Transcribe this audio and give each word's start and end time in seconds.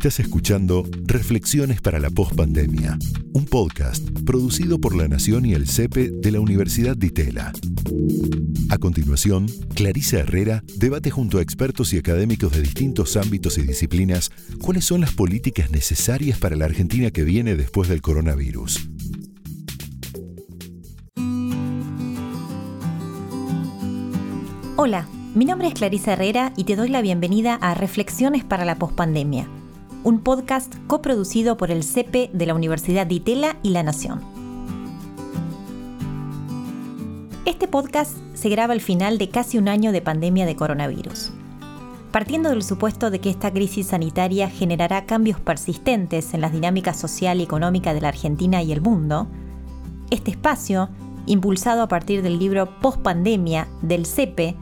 Estás 0.00 0.20
escuchando 0.20 0.86
Reflexiones 1.04 1.82
para 1.82 1.98
la 1.98 2.08
Postpandemia, 2.08 2.98
un 3.34 3.44
podcast 3.44 4.02
producido 4.24 4.80
por 4.80 4.96
La 4.96 5.06
Nación 5.08 5.44
y 5.44 5.52
el 5.52 5.68
CEPE 5.68 6.10
de 6.10 6.30
la 6.30 6.40
Universidad 6.40 6.96
de 6.96 7.08
Itela. 7.08 7.52
A 8.70 8.78
continuación, 8.78 9.44
Clarisa 9.74 10.20
Herrera 10.20 10.64
debate 10.78 11.10
junto 11.10 11.36
a 11.36 11.42
expertos 11.42 11.92
y 11.92 11.98
académicos 11.98 12.50
de 12.52 12.62
distintos 12.62 13.18
ámbitos 13.18 13.58
y 13.58 13.60
disciplinas 13.60 14.32
cuáles 14.62 14.86
son 14.86 15.02
las 15.02 15.12
políticas 15.12 15.70
necesarias 15.70 16.38
para 16.38 16.56
la 16.56 16.64
Argentina 16.64 17.10
que 17.10 17.22
viene 17.22 17.54
después 17.54 17.90
del 17.90 18.00
coronavirus. 18.00 18.88
Hola, 24.76 25.06
mi 25.34 25.44
nombre 25.44 25.68
es 25.68 25.74
Clarisa 25.74 26.14
Herrera 26.14 26.54
y 26.56 26.64
te 26.64 26.74
doy 26.74 26.88
la 26.88 27.02
bienvenida 27.02 27.56
a 27.56 27.74
Reflexiones 27.74 28.44
para 28.44 28.64
la 28.64 28.78
Postpandemia 28.78 29.46
un 30.02 30.20
podcast 30.20 30.74
coproducido 30.86 31.56
por 31.56 31.70
el 31.70 31.84
CEPE 31.84 32.30
de 32.32 32.46
la 32.46 32.54
Universidad 32.54 33.06
de 33.06 33.16
Itela 33.16 33.56
y 33.62 33.70
La 33.70 33.82
Nación. 33.82 34.20
Este 37.44 37.68
podcast 37.68 38.16
se 38.34 38.48
graba 38.48 38.72
al 38.72 38.80
final 38.80 39.18
de 39.18 39.28
casi 39.28 39.58
un 39.58 39.68
año 39.68 39.92
de 39.92 40.00
pandemia 40.00 40.46
de 40.46 40.56
coronavirus. 40.56 41.32
Partiendo 42.12 42.48
del 42.50 42.62
supuesto 42.62 43.10
de 43.10 43.20
que 43.20 43.30
esta 43.30 43.52
crisis 43.52 43.88
sanitaria 43.88 44.48
generará 44.48 45.04
cambios 45.04 45.38
persistentes 45.38 46.32
en 46.32 46.40
las 46.40 46.52
dinámicas 46.52 46.98
social 46.98 47.38
y 47.40 47.44
económica 47.44 47.92
de 47.92 48.00
la 48.00 48.08
Argentina 48.08 48.62
y 48.62 48.72
el 48.72 48.80
mundo, 48.80 49.28
este 50.10 50.30
espacio, 50.30 50.88
impulsado 51.26 51.82
a 51.82 51.88
partir 51.88 52.22
del 52.22 52.38
libro 52.38 52.80
Postpandemia 52.80 53.68
del 53.82 54.06
CEPE, 54.06 54.56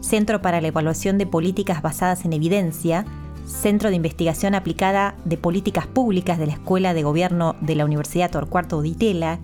Centro 0.00 0.40
para 0.40 0.60
la 0.60 0.68
Evaluación 0.68 1.18
de 1.18 1.26
Políticas 1.26 1.82
Basadas 1.82 2.24
en 2.24 2.34
Evidencia, 2.34 3.04
Centro 3.46 3.90
de 3.90 3.96
Investigación 3.96 4.54
Aplicada 4.54 5.16
de 5.24 5.36
Políticas 5.36 5.86
Públicas 5.86 6.38
de 6.38 6.46
la 6.46 6.54
Escuela 6.54 6.94
de 6.94 7.02
Gobierno 7.02 7.56
de 7.60 7.74
la 7.74 7.84
Universidad 7.84 8.30
Torcuato 8.30 8.80
de 8.82 8.88
Itela, 8.88 9.38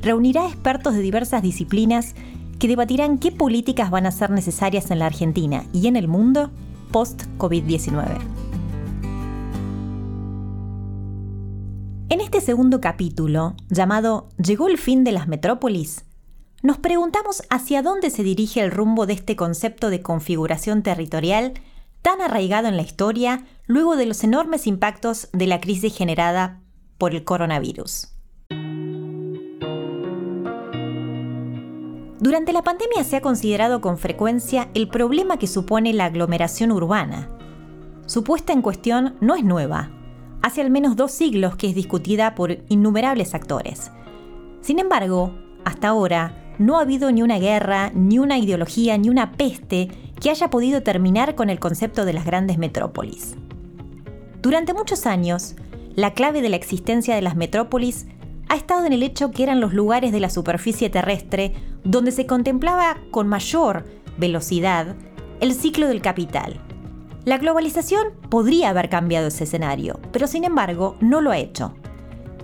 reunirá 0.00 0.46
expertos 0.46 0.94
de 0.94 1.00
diversas 1.00 1.42
disciplinas 1.42 2.14
que 2.58 2.68
debatirán 2.68 3.18
qué 3.18 3.32
políticas 3.32 3.90
van 3.90 4.06
a 4.06 4.10
ser 4.10 4.30
necesarias 4.30 4.90
en 4.90 5.00
la 5.00 5.06
Argentina 5.06 5.64
y 5.72 5.86
en 5.86 5.96
el 5.96 6.08
mundo 6.08 6.50
post-COVID-19. 6.92 8.18
En 12.08 12.20
este 12.20 12.40
segundo 12.40 12.80
capítulo, 12.80 13.54
llamado 13.68 14.28
¿Llegó 14.36 14.68
el 14.68 14.78
fin 14.78 15.02
de 15.02 15.12
las 15.12 15.28
metrópolis? 15.28 16.04
Nos 16.62 16.78
preguntamos 16.78 17.42
hacia 17.50 17.82
dónde 17.82 18.10
se 18.10 18.22
dirige 18.22 18.60
el 18.60 18.70
rumbo 18.70 19.06
de 19.06 19.14
este 19.14 19.34
concepto 19.34 19.90
de 19.90 20.02
configuración 20.02 20.82
territorial 20.82 21.54
tan 22.02 22.20
arraigado 22.20 22.68
en 22.68 22.76
la 22.76 22.82
historia 22.82 23.46
luego 23.66 23.96
de 23.96 24.06
los 24.06 24.22
enormes 24.24 24.66
impactos 24.66 25.28
de 25.32 25.46
la 25.46 25.60
crisis 25.60 25.96
generada 25.96 26.60
por 26.98 27.14
el 27.14 27.24
coronavirus. 27.24 28.08
Durante 32.20 32.52
la 32.52 32.62
pandemia 32.62 33.02
se 33.02 33.16
ha 33.16 33.20
considerado 33.20 33.80
con 33.80 33.98
frecuencia 33.98 34.68
el 34.74 34.88
problema 34.88 35.38
que 35.38 35.48
supone 35.48 35.92
la 35.92 36.04
aglomeración 36.04 36.70
urbana. 36.70 37.28
Su 38.06 38.22
puesta 38.22 38.52
en 38.52 38.62
cuestión 38.62 39.16
no 39.20 39.34
es 39.34 39.44
nueva. 39.44 39.90
Hace 40.40 40.60
al 40.60 40.70
menos 40.70 40.94
dos 40.94 41.10
siglos 41.10 41.56
que 41.56 41.68
es 41.68 41.74
discutida 41.74 42.34
por 42.36 42.58
innumerables 42.68 43.34
actores. 43.34 43.90
Sin 44.60 44.78
embargo, 44.78 45.34
hasta 45.64 45.88
ahora, 45.88 46.54
no 46.58 46.78
ha 46.78 46.82
habido 46.82 47.10
ni 47.10 47.22
una 47.22 47.38
guerra, 47.38 47.90
ni 47.92 48.20
una 48.20 48.38
ideología, 48.38 48.98
ni 48.98 49.08
una 49.08 49.32
peste 49.32 49.88
que 50.22 50.30
haya 50.30 50.50
podido 50.50 50.84
terminar 50.84 51.34
con 51.34 51.50
el 51.50 51.58
concepto 51.58 52.04
de 52.04 52.12
las 52.12 52.24
grandes 52.24 52.56
metrópolis. 52.56 53.34
Durante 54.40 54.72
muchos 54.72 55.04
años, 55.04 55.56
la 55.96 56.14
clave 56.14 56.42
de 56.42 56.48
la 56.48 56.54
existencia 56.54 57.16
de 57.16 57.22
las 57.22 57.34
metrópolis 57.34 58.06
ha 58.48 58.54
estado 58.54 58.86
en 58.86 58.92
el 58.92 59.02
hecho 59.02 59.32
que 59.32 59.42
eran 59.42 59.60
los 59.60 59.74
lugares 59.74 60.12
de 60.12 60.20
la 60.20 60.30
superficie 60.30 60.90
terrestre 60.90 61.54
donde 61.82 62.12
se 62.12 62.26
contemplaba 62.26 62.98
con 63.10 63.26
mayor 63.26 63.84
velocidad 64.16 64.94
el 65.40 65.54
ciclo 65.54 65.88
del 65.88 66.00
capital. 66.00 66.60
La 67.24 67.38
globalización 67.38 68.12
podría 68.28 68.70
haber 68.70 68.88
cambiado 68.90 69.26
ese 69.26 69.42
escenario, 69.42 69.98
pero 70.12 70.28
sin 70.28 70.44
embargo 70.44 70.94
no 71.00 71.20
lo 71.20 71.32
ha 71.32 71.38
hecho. 71.38 71.74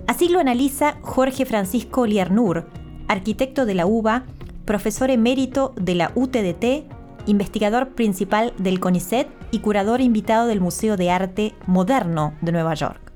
Así 0.05 0.27
lo 0.27 0.41
analiza 0.41 0.97
Jorge 1.01 1.45
Francisco 1.45 2.05
Liernur, 2.05 2.67
arquitecto 3.07 3.65
de 3.65 3.75
la 3.75 3.85
UBA, 3.85 4.25
profesor 4.65 5.09
emérito 5.11 5.73
de 5.77 5.95
la 5.95 6.11
UTDT, 6.13 6.98
investigador 7.25 7.89
principal 7.89 8.53
del 8.57 8.79
CONICET 8.79 9.27
y 9.51 9.59
curador 9.59 10.01
invitado 10.01 10.47
del 10.47 10.61
Museo 10.61 10.97
de 10.97 11.11
Arte 11.11 11.53
Moderno 11.65 12.35
de 12.41 12.51
Nueva 12.51 12.73
York. 12.73 13.11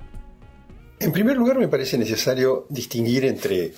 En 1.00 1.12
primer 1.12 1.36
lugar, 1.36 1.58
me 1.58 1.68
parece 1.68 1.98
necesario 1.98 2.66
distinguir 2.70 3.26
entre 3.26 3.74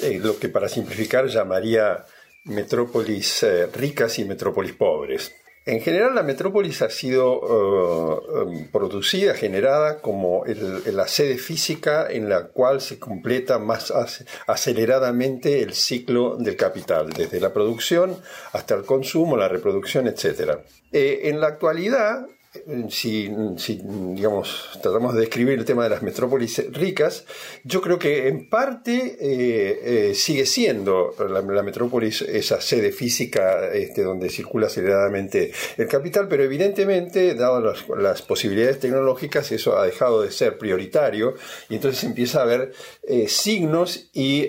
eh, 0.00 0.18
lo 0.22 0.38
que 0.38 0.48
para 0.48 0.68
simplificar 0.68 1.26
llamaría 1.26 2.04
metrópolis 2.44 3.42
eh, 3.42 3.66
ricas 3.66 4.18
y 4.18 4.24
metrópolis 4.24 4.72
pobres. 4.72 5.32
En 5.66 5.80
general, 5.80 6.14
la 6.14 6.22
metrópolis 6.22 6.80
ha 6.80 6.88
sido 6.88 7.38
uh, 7.38 8.42
um, 8.42 8.68
producida, 8.68 9.34
generada 9.34 10.00
como 10.00 10.44
la 10.46 11.06
sede 11.06 11.36
física 11.36 12.06
en 12.10 12.30
la 12.30 12.44
cual 12.46 12.80
se 12.80 12.98
completa 12.98 13.58
más 13.58 13.92
aceleradamente 14.46 15.62
el 15.62 15.74
ciclo 15.74 16.36
del 16.36 16.56
capital, 16.56 17.10
desde 17.10 17.40
la 17.40 17.52
producción 17.52 18.16
hasta 18.52 18.74
el 18.74 18.84
consumo, 18.84 19.36
la 19.36 19.48
reproducción, 19.48 20.08
etc. 20.08 20.60
Eh, 20.92 21.20
en 21.24 21.40
la 21.40 21.48
actualidad, 21.48 22.26
si, 22.88 23.28
digamos, 23.28 24.70
tratamos 24.82 25.14
de 25.14 25.20
describir 25.20 25.56
el 25.60 25.64
tema 25.64 25.84
de 25.84 25.90
las 25.90 26.02
metrópolis 26.02 26.60
ricas, 26.72 27.24
yo 27.62 27.80
creo 27.80 27.96
que 27.96 28.26
en 28.26 28.48
parte 28.48 29.16
eh, 29.20 30.08
eh, 30.10 30.14
sigue 30.16 30.44
siendo 30.46 31.14
la, 31.28 31.62
metrópolis 31.62 32.22
esa 32.22 32.60
sede 32.60 32.90
física 32.90 33.68
este, 33.72 34.02
donde 34.02 34.30
circula 34.30 34.66
aceleradamente 34.66 35.52
el 35.76 35.86
capital, 35.86 36.26
pero 36.26 36.42
evidentemente, 36.42 37.34
dadas 37.34 37.84
las, 37.96 38.22
posibilidades 38.22 38.80
tecnológicas, 38.80 39.52
eso 39.52 39.78
ha 39.78 39.86
dejado 39.86 40.22
de 40.22 40.32
ser 40.32 40.58
prioritario 40.58 41.34
y 41.68 41.76
entonces 41.76 42.02
empieza 42.02 42.40
a 42.40 42.42
haber 42.42 42.72
eh, 43.04 43.28
signos 43.28 44.10
y 44.12 44.48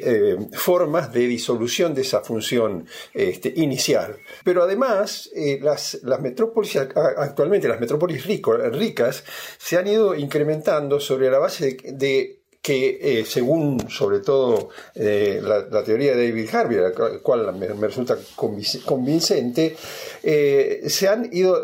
formas 0.53 1.13
de 1.13 1.27
disolución 1.27 1.93
de 1.93 2.01
esa 2.01 2.21
función 2.21 2.87
este, 3.13 3.53
inicial. 3.55 4.17
Pero 4.43 4.63
además, 4.63 5.29
las, 5.61 5.99
las 6.03 6.19
metrópolis 6.19 6.75
actualmente, 6.77 7.67
las 7.67 7.79
metrópolis 7.79 7.90
metrópolis 7.91 8.25
ricas 8.25 9.23
se 9.57 9.77
han 9.77 9.87
ido 9.87 10.15
incrementando 10.15 10.99
sobre 10.99 11.29
la 11.29 11.39
base 11.39 11.77
de, 11.83 12.40
que 12.61 12.99
eh, 13.01 13.25
según 13.25 13.89
sobre 13.89 14.19
todo 14.19 14.69
eh, 14.93 15.41
la, 15.41 15.83
teoría 15.83 16.15
de 16.15 16.29
David 16.29 16.49
Harvey, 16.53 16.77
la 16.77 16.91
cual 17.21 17.55
me, 17.55 17.67
resulta 17.67 18.17
convincente, 18.35 19.75
eh, 20.21 20.83
se 20.85 21.07
han 21.07 21.27
ido 21.33 21.63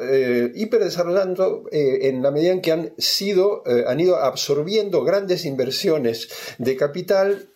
hiperdesarrollando 0.55 1.65
en 1.71 2.23
la 2.23 2.31
medida 2.31 2.51
en 2.51 2.61
que 2.61 2.71
han 2.71 2.93
sido, 2.97 3.63
han 3.85 3.99
ido 3.99 4.17
absorbiendo 4.17 5.03
grandes 5.03 5.45
inversiones 5.45 6.29
de 6.57 6.75
capital, 6.75 7.49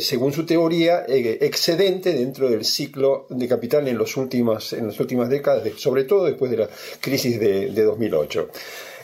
según 0.00 0.32
su 0.32 0.44
teoría, 0.44 1.04
excedente 1.06 2.12
dentro 2.12 2.50
del 2.50 2.64
ciclo 2.64 3.26
de 3.30 3.46
capital 3.46 3.86
en, 3.86 3.98
los 3.98 4.16
últimos, 4.16 4.72
en 4.72 4.88
las 4.88 4.98
últimas 4.98 5.28
décadas, 5.28 5.62
sobre 5.76 6.04
todo 6.04 6.24
después 6.24 6.50
de 6.50 6.56
la 6.56 6.68
crisis 7.00 7.38
de, 7.38 7.70
de 7.70 7.82
2008. 7.84 8.48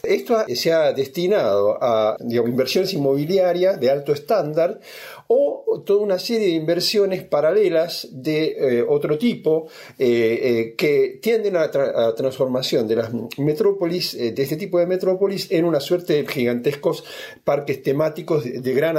Esto 0.03 0.45
se 0.55 0.73
ha 0.73 0.93
destinado 0.93 1.79
a 1.81 2.17
inversiones 2.21 2.93
inmobiliarias 2.95 3.81
de 3.81 3.91
alto 3.91 4.13
estándar 4.13 4.81
o 5.29 5.83
toda 5.85 6.03
una 6.03 6.19
serie 6.19 6.49
de 6.49 6.55
inversiones 6.55 7.25
paralelas 7.25 8.09
de 8.11 8.79
eh, 8.79 8.85
otro 8.89 9.19
tipo 9.19 9.69
eh, 9.99 10.41
eh, 10.43 10.75
que 10.77 11.19
tienden 11.21 11.57
a, 11.57 11.67
la 11.67 12.15
transformación 12.15 12.87
de 12.87 12.97
las 12.97 13.11
metrópolis, 13.39 14.17
de 14.17 14.43
este 14.43 14.57
tipo 14.57 14.79
de 14.79 14.87
metrópolis, 14.87 15.51
en 15.51 15.65
una 15.65 15.81
suerte 15.81 16.15
de 16.15 16.27
gigantescos 16.27 17.05
parques 17.45 17.83
temáticos 17.83 18.45
de, 18.45 18.75
gran 18.75 18.97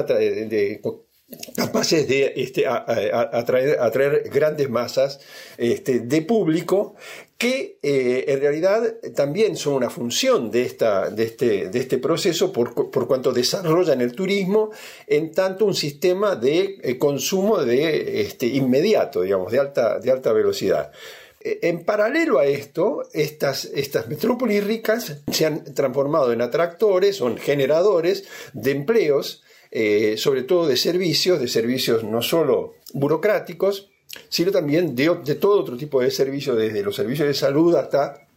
capaces 1.55 2.07
de 2.07 2.33
este, 2.35 2.65
atraer, 2.67 4.29
grandes 4.29 4.69
masas 4.69 5.19
este, 5.57 5.99
de 5.99 6.21
público 6.21 6.95
que 7.37 7.77
eh, 7.83 8.25
en 8.27 8.39
realidad 8.39 8.95
también 9.15 9.55
son 9.55 9.73
una 9.73 9.89
función 9.89 10.49
de, 10.49 10.63
esta, 10.63 11.09
de, 11.11 11.23
este, 11.23 11.69
de 11.69 11.79
este 11.79 11.99
proceso 11.99 12.51
por, 12.51 12.73
cuanto 13.07 13.31
desarrollan 13.31 14.01
el 14.01 14.13
turismo 14.13 14.71
en 15.05 15.31
tanto 15.31 15.65
un 15.65 15.75
sistema 15.75 16.35
de 16.35 16.79
eh, 16.81 16.97
consumo 16.97 17.63
de, 17.63 18.21
este, 18.21 18.47
inmediato, 18.47 19.21
digamos, 19.21 19.51
de 19.51 19.59
alta, 19.59 19.99
de 19.99 20.11
alta 20.11 20.33
velocidad. 20.33 20.91
E, 21.39 21.59
en 21.69 21.85
paralelo 21.85 22.39
a 22.39 22.45
esto, 22.45 23.07
estas, 23.13 23.65
estas 23.65 24.07
metrópolis 24.07 24.63
ricas 24.63 25.21
se 25.31 25.45
han 25.45 25.63
transformado 25.75 26.33
en 26.33 26.41
atractores, 26.41 27.17
son 27.17 27.37
generadores 27.37 28.25
de 28.53 28.71
empleos, 28.71 29.43
eh, 29.69 30.15
sobre 30.17 30.41
todo 30.41 30.65
de 30.65 30.77
servicios, 30.77 31.39
de 31.39 31.47
servicios 31.47 32.03
no 32.03 32.23
solo 32.23 32.73
burocráticos, 32.93 33.91
sino 34.29 34.51
también 34.51 34.95
de, 34.95 35.35
todo 35.39 35.59
otro 35.59 35.77
tipo 35.77 36.01
de 36.01 36.11
servicios, 36.11 36.57
desde 36.57 36.83
los 36.83 36.95
servicios 36.95 37.27
de 37.27 37.33
salud 37.33 37.75
hasta 37.75 38.27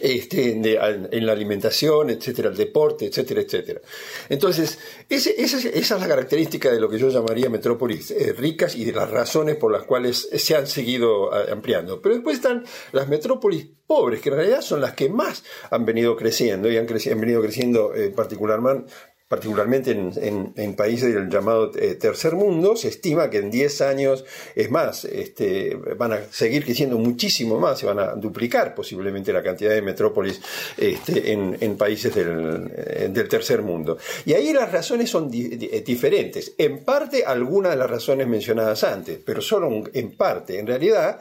este, 0.00 0.50
en 0.52 1.26
la 1.26 1.32
alimentación, 1.32 2.10
etcétera, 2.10 2.50
el 2.50 2.56
deporte, 2.56 3.06
etcétera, 3.06 3.40
etcétera. 3.40 3.80
Entonces, 4.28 4.78
esa, 5.08 5.58
es 5.68 5.90
la 5.90 6.08
característica 6.08 6.70
de 6.70 6.80
lo 6.80 6.88
que 6.88 6.98
yo 6.98 7.08
llamaría 7.08 7.48
metrópolis 7.48 8.10
eh, 8.10 8.34
ricas 8.36 8.74
y 8.76 8.84
de 8.84 8.92
las 8.92 9.10
razones 9.10 9.56
por 9.56 9.72
las 9.72 9.84
cuales 9.84 10.28
se 10.32 10.54
han 10.54 10.66
seguido 10.66 11.32
eh, 11.32 11.50
ampliando. 11.50 12.02
Pero 12.02 12.14
después 12.14 12.36
están 12.36 12.64
las 12.92 13.08
metrópolis 13.08 13.66
pobres, 13.86 14.20
que 14.20 14.28
en 14.28 14.36
realidad 14.36 14.60
son 14.60 14.80
las 14.80 14.92
que 14.92 15.08
más 15.08 15.42
han 15.70 15.84
venido 15.84 16.16
creciendo 16.16 16.70
y 16.70 16.76
han, 16.76 16.86
venido 16.86 17.40
creciendo 17.40 17.94
eh, 17.94 18.10
particularmente 18.10 18.92
particularmente 19.32 19.92
en, 19.92 20.74
países 20.74 21.14
del 21.14 21.30
llamado 21.30 21.72
eh, 21.74 21.94
tercer 21.94 22.34
mundo, 22.34 22.76
se 22.76 22.88
estima 22.88 23.30
que 23.30 23.38
en 23.38 23.50
10 23.50 23.80
años, 23.80 24.26
es 24.54 24.70
más, 24.70 25.06
este, 25.06 25.74
van 25.96 26.12
a 26.12 26.18
seguir 26.30 26.66
creciendo 26.66 26.98
muchísimo 26.98 27.58
más, 27.58 27.78
se 27.78 27.86
van 27.86 27.98
a 27.98 28.08
duplicar 28.08 28.74
posiblemente 28.74 29.32
la 29.32 29.42
cantidad 29.42 29.70
de 29.70 29.80
metrópolis 29.80 30.38
este, 30.76 31.32
en, 31.32 31.76
países 31.78 32.14
eh, 32.14 33.08
del, 33.10 33.26
tercer 33.26 33.62
mundo. 33.62 33.96
Y 34.26 34.34
ahí 34.34 34.52
las 34.52 34.70
razones 34.70 35.08
son 35.08 35.30
eh, 35.32 35.82
diferentes. 35.82 36.52
En 36.58 36.84
parte, 36.84 37.24
algunas 37.24 37.72
de 37.72 37.78
las 37.78 37.88
razones 37.88 38.26
mencionadas 38.26 38.84
antes, 38.84 39.18
pero 39.24 39.40
solo 39.40 39.84
en 39.94 40.10
parte. 40.14 40.58
En 40.58 40.66
realidad, 40.66 41.18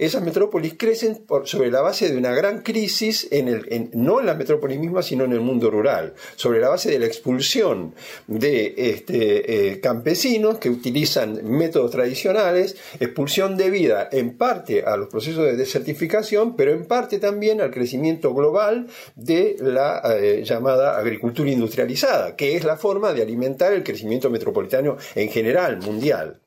esas 0.00 0.22
metrópolis 0.22 0.74
crecen 0.78 1.24
sobre 1.44 1.70
la 1.70 1.82
base 1.82 2.08
de 2.08 2.16
una 2.16 2.32
gran 2.32 2.62
crisis, 2.62 3.28
en 3.30 3.48
el, 3.48 3.90
no 3.92 4.20
en 4.20 4.26
la 4.26 4.34
metrópolis 4.34 4.78
misma, 4.78 5.02
sino 5.02 5.24
en 5.24 5.32
el 5.32 5.40
mundo 5.40 5.70
rural, 5.70 6.14
sobre 6.36 6.58
la 6.58 6.70
base 6.70 6.90
de 6.90 6.98
la 6.98 7.04
expulsión 7.04 7.94
de 8.26 8.72
este, 8.78 9.72
eh, 9.72 9.80
campesinos 9.80 10.56
que 10.56 10.70
utilizan 10.70 11.40
métodos 11.44 11.90
tradicionales, 11.90 12.76
expulsión 12.98 13.58
debida 13.58 14.08
en 14.10 14.38
parte 14.38 14.84
a 14.84 14.96
los 14.96 15.08
procesos 15.08 15.44
de 15.44 15.56
desertificación, 15.56 16.56
pero 16.56 16.72
en 16.72 16.86
parte 16.86 17.18
también 17.18 17.60
al 17.60 17.70
crecimiento 17.70 18.32
global 18.32 18.86
de 19.16 19.56
la 19.60 20.00
eh, 20.16 20.42
llamada 20.44 20.98
agricultura 20.98 21.50
industrializada, 21.50 22.36
que 22.36 22.56
es 22.56 22.64
la 22.64 22.78
forma 22.78 23.12
de 23.12 23.20
alimentar 23.20 23.74
el 23.74 23.82
crecimiento 23.82 24.30
metropolitano 24.30 24.96
en 25.14 25.28
general, 25.28 25.76
mundial. 25.82 26.40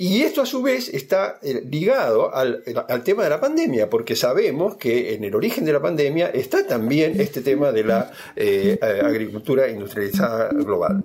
Y 0.00 0.22
esto 0.22 0.42
a 0.42 0.46
su 0.46 0.62
vez 0.62 0.88
está 0.94 1.40
eh, 1.42 1.60
ligado 1.68 2.32
al, 2.32 2.62
tema 3.02 3.24
de 3.24 3.30
la 3.30 3.40
pandemia, 3.40 3.90
porque 3.90 4.14
sabemos 4.14 4.76
que 4.76 5.14
en 5.14 5.24
el 5.24 5.34
origen 5.34 5.64
de 5.64 5.72
la 5.72 5.82
pandemia 5.82 6.28
está 6.28 6.64
también 6.64 7.20
este 7.20 7.40
tema 7.40 7.72
de 7.72 7.82
la 7.82 8.12
eh, 8.36 8.78
eh, 8.80 9.00
agricultura 9.04 9.68
industrializada 9.68 10.50
global. 10.50 11.04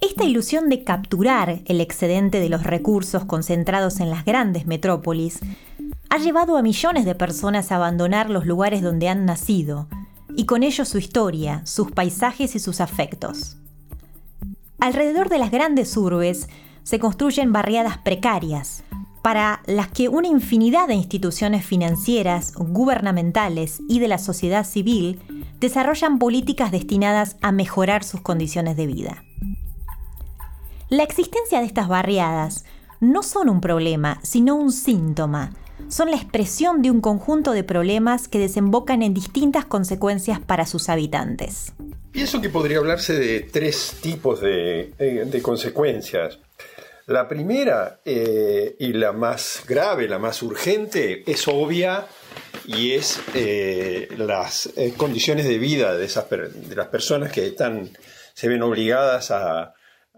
Esta 0.00 0.24
ilusión 0.24 0.68
de 0.68 0.82
capturar 0.82 1.60
el 1.64 1.80
excedente 1.80 2.40
de 2.40 2.48
los 2.48 2.64
recursos 2.64 3.24
concentrados 3.24 4.00
en 4.00 4.10
las 4.10 4.24
grandes 4.24 4.66
metrópolis 4.66 5.38
ha 6.10 6.18
llevado 6.18 6.56
a 6.56 6.62
millones 6.62 7.04
de 7.04 7.14
personas 7.14 7.70
a 7.70 7.76
abandonar 7.76 8.30
los 8.30 8.46
lugares 8.46 8.82
donde 8.82 9.08
han 9.08 9.26
nacido, 9.26 9.86
y 10.34 10.44
con 10.44 10.64
ello 10.64 10.84
su 10.86 10.98
historia, 10.98 11.64
sus 11.66 11.92
paisajes 11.92 12.56
y 12.56 12.58
sus 12.58 12.80
afectos. 12.80 13.58
Alrededor 14.78 15.28
de 15.28 15.38
las 15.38 15.50
grandes 15.50 15.96
urbes 15.96 16.48
se 16.82 16.98
construyen 16.98 17.52
barriadas 17.52 17.98
precarias, 17.98 18.84
para 19.22 19.60
las 19.66 19.88
que 19.88 20.08
una 20.08 20.28
infinidad 20.28 20.86
de 20.86 20.94
instituciones 20.94 21.66
financieras, 21.66 22.52
gubernamentales 22.54 23.80
y 23.88 23.98
de 23.98 24.06
la 24.06 24.18
sociedad 24.18 24.64
civil 24.64 25.20
desarrollan 25.58 26.18
políticas 26.18 26.70
destinadas 26.70 27.36
a 27.40 27.50
mejorar 27.50 28.04
sus 28.04 28.20
condiciones 28.20 28.76
de 28.76 28.86
vida. 28.86 29.24
La 30.90 31.02
existencia 31.02 31.58
de 31.58 31.66
estas 31.66 31.88
barriadas 31.88 32.64
no 33.00 33.24
son 33.24 33.48
un 33.48 33.60
problema, 33.60 34.20
sino 34.22 34.54
un 34.54 34.70
síntoma. 34.70 35.50
Son 35.88 36.10
la 36.10 36.16
expresión 36.16 36.82
de 36.82 36.90
un 36.90 37.00
conjunto 37.00 37.50
de 37.50 37.64
problemas 37.64 38.28
que 38.28 38.38
desembocan 38.38 39.02
en 39.02 39.12
distintas 39.12 39.64
consecuencias 39.64 40.38
para 40.38 40.66
sus 40.66 40.88
habitantes. 40.88 41.74
Pienso 42.16 42.40
que 42.40 42.48
podría 42.48 42.78
hablarse 42.78 43.12
de 43.12 43.40
tres 43.40 43.96
tipos 44.00 44.40
de, 44.40 44.90
eh, 44.98 45.40
consecuencias. 45.42 46.38
La 47.08 47.28
primera 47.28 48.00
eh, 48.06 48.74
y 48.78 48.94
la 48.94 49.12
más 49.12 49.64
grave, 49.68 50.08
la 50.08 50.18
más 50.18 50.42
urgente, 50.42 51.30
es 51.30 51.46
obvia 51.46 52.06
y 52.64 52.92
es 52.92 53.20
eh, 53.34 54.08
las 54.16 54.70
condiciones 54.96 55.46
de 55.46 55.58
vida 55.58 55.94
de, 55.94 56.06
esas, 56.06 56.24
de 56.30 56.74
las 56.74 56.88
personas 56.88 57.30
que 57.30 57.48
están, 57.48 57.90
se 58.32 58.48
ven 58.48 58.62
obligadas 58.62 59.30
a, 59.30 59.74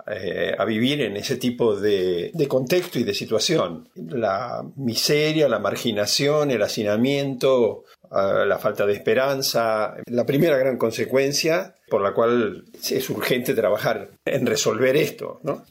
a 0.06 0.64
vivir 0.66 1.00
en 1.00 1.16
ese 1.16 1.36
tipo 1.36 1.74
de, 1.74 2.30
de, 2.32 2.46
contexto 2.46 3.00
y 3.00 3.02
de 3.02 3.12
situación. 3.12 3.88
La 3.96 4.62
miseria, 4.76 5.48
la 5.48 5.58
marginación, 5.58 6.52
el 6.52 6.62
hacinamiento, 6.62 7.86
la 8.10 8.58
falta 8.58 8.86
de 8.86 8.94
esperanza, 8.94 9.96
la 10.06 10.26
primera 10.26 10.56
gran 10.56 10.76
consecuencia 10.76 11.74
por 11.88 12.02
la 12.02 12.12
cual 12.12 12.64
es 12.90 13.10
urgente 13.10 13.54
trabajar 13.54 14.10
en 14.24 14.46
resolver 14.46 14.96
esto. 14.96 15.40
¿no? 15.42 15.64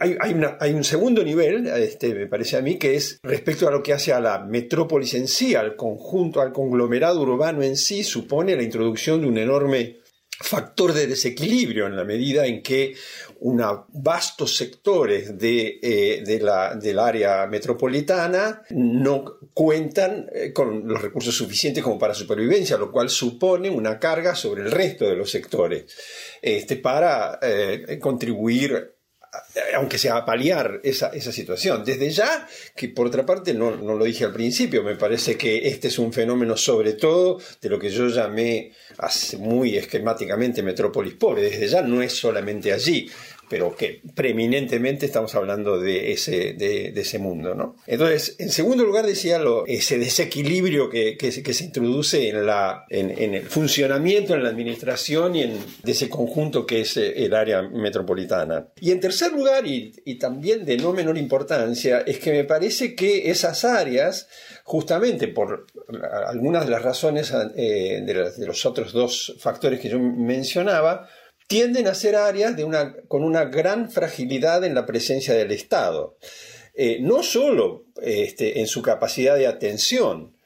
Hay, 0.00 0.16
hay, 0.58 0.72
un 0.72 0.84
segundo 0.84 1.22
nivel, 1.22 1.66
este, 1.68 2.14
me 2.14 2.26
parece 2.26 2.56
a 2.56 2.62
mí, 2.62 2.76
que 2.76 2.96
es 2.96 3.20
respecto 3.22 3.68
a 3.68 3.70
lo 3.70 3.82
que 3.82 3.92
hace 3.92 4.12
a 4.12 4.20
la 4.20 4.40
metrópolis 4.40 5.14
en 5.14 5.28
sí, 5.28 5.54
al 5.54 5.76
conjunto, 5.76 6.40
al 6.40 6.52
conglomerado 6.52 7.20
urbano 7.20 7.62
en 7.62 7.76
sí, 7.76 8.02
supone 8.02 8.56
la 8.56 8.64
introducción 8.64 9.20
de 9.20 9.28
un 9.28 9.38
enorme 9.38 9.98
factor 10.38 10.92
de 10.92 11.06
desequilibrio 11.06 11.86
en 11.86 11.96
la 11.96 12.04
medida 12.04 12.46
en 12.46 12.62
que 12.62 12.94
una, 13.40 13.84
vastos 13.88 14.56
sectores 14.56 15.38
de, 15.38 15.78
eh, 15.82 16.22
de 16.24 16.40
la, 16.40 16.74
del 16.74 16.98
área 16.98 17.46
metropolitana 17.46 18.62
no 18.70 19.38
cuentan 19.54 20.28
eh, 20.32 20.52
con 20.52 20.86
los 20.86 21.00
recursos 21.00 21.34
suficientes 21.34 21.82
como 21.82 21.98
para 21.98 22.14
supervivencia, 22.14 22.76
lo 22.76 22.92
cual 22.92 23.08
supone 23.08 23.70
una 23.70 23.98
carga 23.98 24.34
sobre 24.34 24.62
el 24.62 24.70
resto 24.70 25.06
de 25.06 25.16
los 25.16 25.30
sectores. 25.30 25.84
Este, 26.42 26.76
para 26.76 27.38
eh, 27.42 27.98
contribuir 28.00 28.95
aunque 29.74 29.98
sea 29.98 30.16
a 30.16 30.24
paliar 30.24 30.80
esa, 30.82 31.08
esa, 31.08 31.32
situación. 31.32 31.84
Desde 31.84 32.10
ya, 32.10 32.46
que 32.74 32.88
por 32.88 33.06
otra 33.06 33.24
parte, 33.24 33.54
no, 33.54 33.76
no, 33.76 33.94
lo 33.94 34.04
dije 34.04 34.24
al 34.24 34.32
principio, 34.32 34.82
me 34.82 34.96
parece 34.96 35.36
que 35.36 35.68
este 35.68 35.88
es 35.88 35.98
un 35.98 36.12
fenómeno 36.12 36.56
sobre 36.56 36.94
todo 36.94 37.40
de 37.60 37.68
lo 37.68 37.78
que 37.78 37.90
yo 37.90 38.08
llamé 38.08 38.72
muy 39.38 39.76
esquemáticamente 39.76 40.62
metrópolis 40.62 41.14
pobre. 41.14 41.42
Desde 41.42 41.68
ya 41.68 41.82
no 41.82 42.02
es 42.02 42.12
solamente 42.12 42.72
allí 42.72 43.10
pero 43.48 43.76
que 43.76 44.02
preeminentemente 44.14 45.06
estamos 45.06 45.34
hablando 45.34 45.78
de 45.78 46.12
ese, 46.12 46.54
de, 46.54 46.92
ese 46.96 47.18
mundo. 47.18 47.54
¿no? 47.54 47.76
Entonces, 47.86 48.36
en 48.38 48.50
segundo 48.50 48.84
lugar, 48.84 49.06
decía 49.06 49.38
lo, 49.38 49.66
ese 49.66 49.98
desequilibrio 49.98 50.88
que, 50.90 51.16
que, 51.16 51.32
se 51.32 51.64
introduce 51.64 52.28
en, 52.28 52.46
la, 52.46 52.84
en, 52.88 53.34
el 53.34 53.46
funcionamiento, 53.46 54.34
en 54.34 54.42
la 54.42 54.50
administración 54.50 55.36
y 55.36 55.42
en 55.42 55.58
de 55.82 55.92
ese 55.92 56.08
conjunto 56.08 56.66
que 56.66 56.80
es 56.80 56.96
eh, 56.96 57.24
el 57.24 57.34
área 57.34 57.62
metropolitana. 57.62 58.68
Y 58.80 58.90
en 58.90 59.00
tercer 59.00 59.32
lugar, 59.32 59.66
y, 59.66 59.92
y 60.04 60.16
también 60.16 60.64
de 60.64 60.76
no 60.76 60.92
menor 60.92 61.18
importancia, 61.18 62.00
es 62.00 62.18
que 62.18 62.32
me 62.32 62.44
parece 62.44 62.94
que 62.94 63.30
esas 63.30 63.64
áreas, 63.64 64.28
justamente 64.64 65.28
por 65.28 65.66
algunas 66.26 66.64
de 66.64 66.70
las 66.70 66.82
razones 66.82 67.32
eh, 67.56 68.02
de 68.04 68.46
los 68.46 68.66
otros 68.66 68.92
dos 68.92 69.34
factores 69.38 69.80
que 69.80 69.88
yo 69.88 69.98
mencionaba, 69.98 71.08
tienden 71.46 71.86
a 71.86 71.94
ser 71.94 72.16
áreas 72.16 72.54
con 73.08 73.22
una 73.22 73.44
gran 73.44 73.90
fragilidad 73.90 74.64
en 74.64 74.74
la 74.74 74.86
presencia 74.86 75.34
del 75.34 75.52
Estado. 75.52 76.16
Eh, 76.74 76.98
no 77.00 77.22
solo 77.22 77.84
este, 78.02 78.60
en 78.60 78.66
su 78.66 78.82
capacidad 78.82 79.36
de 79.36 79.46
atención, 79.46 80.36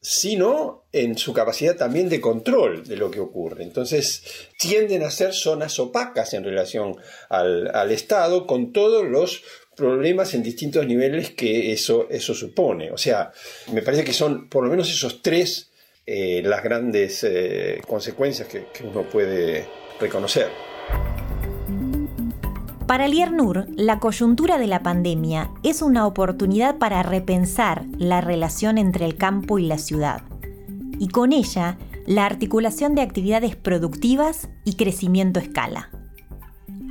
sino 0.00 0.84
en 0.92 1.16
su 1.16 1.32
capacidad 1.32 1.76
también 1.76 2.10
de 2.10 2.20
control 2.20 2.86
de 2.86 2.96
lo 2.96 3.10
que 3.10 3.20
ocurre. 3.20 3.64
Entonces, 3.64 4.22
tienden 4.58 5.02
a 5.02 5.10
ser 5.10 5.32
zonas 5.32 5.78
opacas 5.78 6.34
en 6.34 6.44
relación 6.44 6.94
al, 7.30 7.90
Estado, 7.90 8.46
con 8.46 8.72
todos 8.72 9.04
los 9.04 9.42
problemas 9.74 10.34
en 10.34 10.42
distintos 10.42 10.86
niveles 10.86 11.30
que 11.30 11.72
eso, 11.72 12.06
eso 12.10 12.34
supone. 12.34 12.92
O 12.92 12.98
sea, 12.98 13.32
me 13.72 13.82
parece 13.82 14.04
que 14.04 14.12
son 14.12 14.48
por 14.50 14.62
lo 14.62 14.70
menos 14.70 14.90
esos 14.90 15.22
tres 15.22 15.70
eh, 16.06 16.42
las 16.44 16.62
grandes 16.62 17.24
eh, 17.24 17.80
consecuencias 17.88 18.46
que, 18.46 18.66
que 18.74 18.84
uno 18.84 19.08
puede 19.08 19.66
reconocer. 20.00 20.50
Para 22.86 23.08
Liernur, 23.08 23.66
la 23.76 23.98
coyuntura 23.98 24.58
de 24.58 24.66
la 24.66 24.82
pandemia 24.82 25.50
es 25.62 25.80
una 25.80 26.06
oportunidad 26.06 26.76
para 26.76 27.02
repensar 27.02 27.86
la 27.96 28.20
relación 28.20 28.76
entre 28.76 29.06
el 29.06 29.16
campo 29.16 29.58
y 29.58 29.66
la 29.66 29.78
ciudad, 29.78 30.22
y 30.98 31.08
con 31.08 31.32
ella 31.32 31.78
la 32.06 32.26
articulación 32.26 32.94
de 32.94 33.00
actividades 33.00 33.56
productivas 33.56 34.50
y 34.64 34.74
crecimiento 34.74 35.40
a 35.40 35.42
escala. 35.42 35.90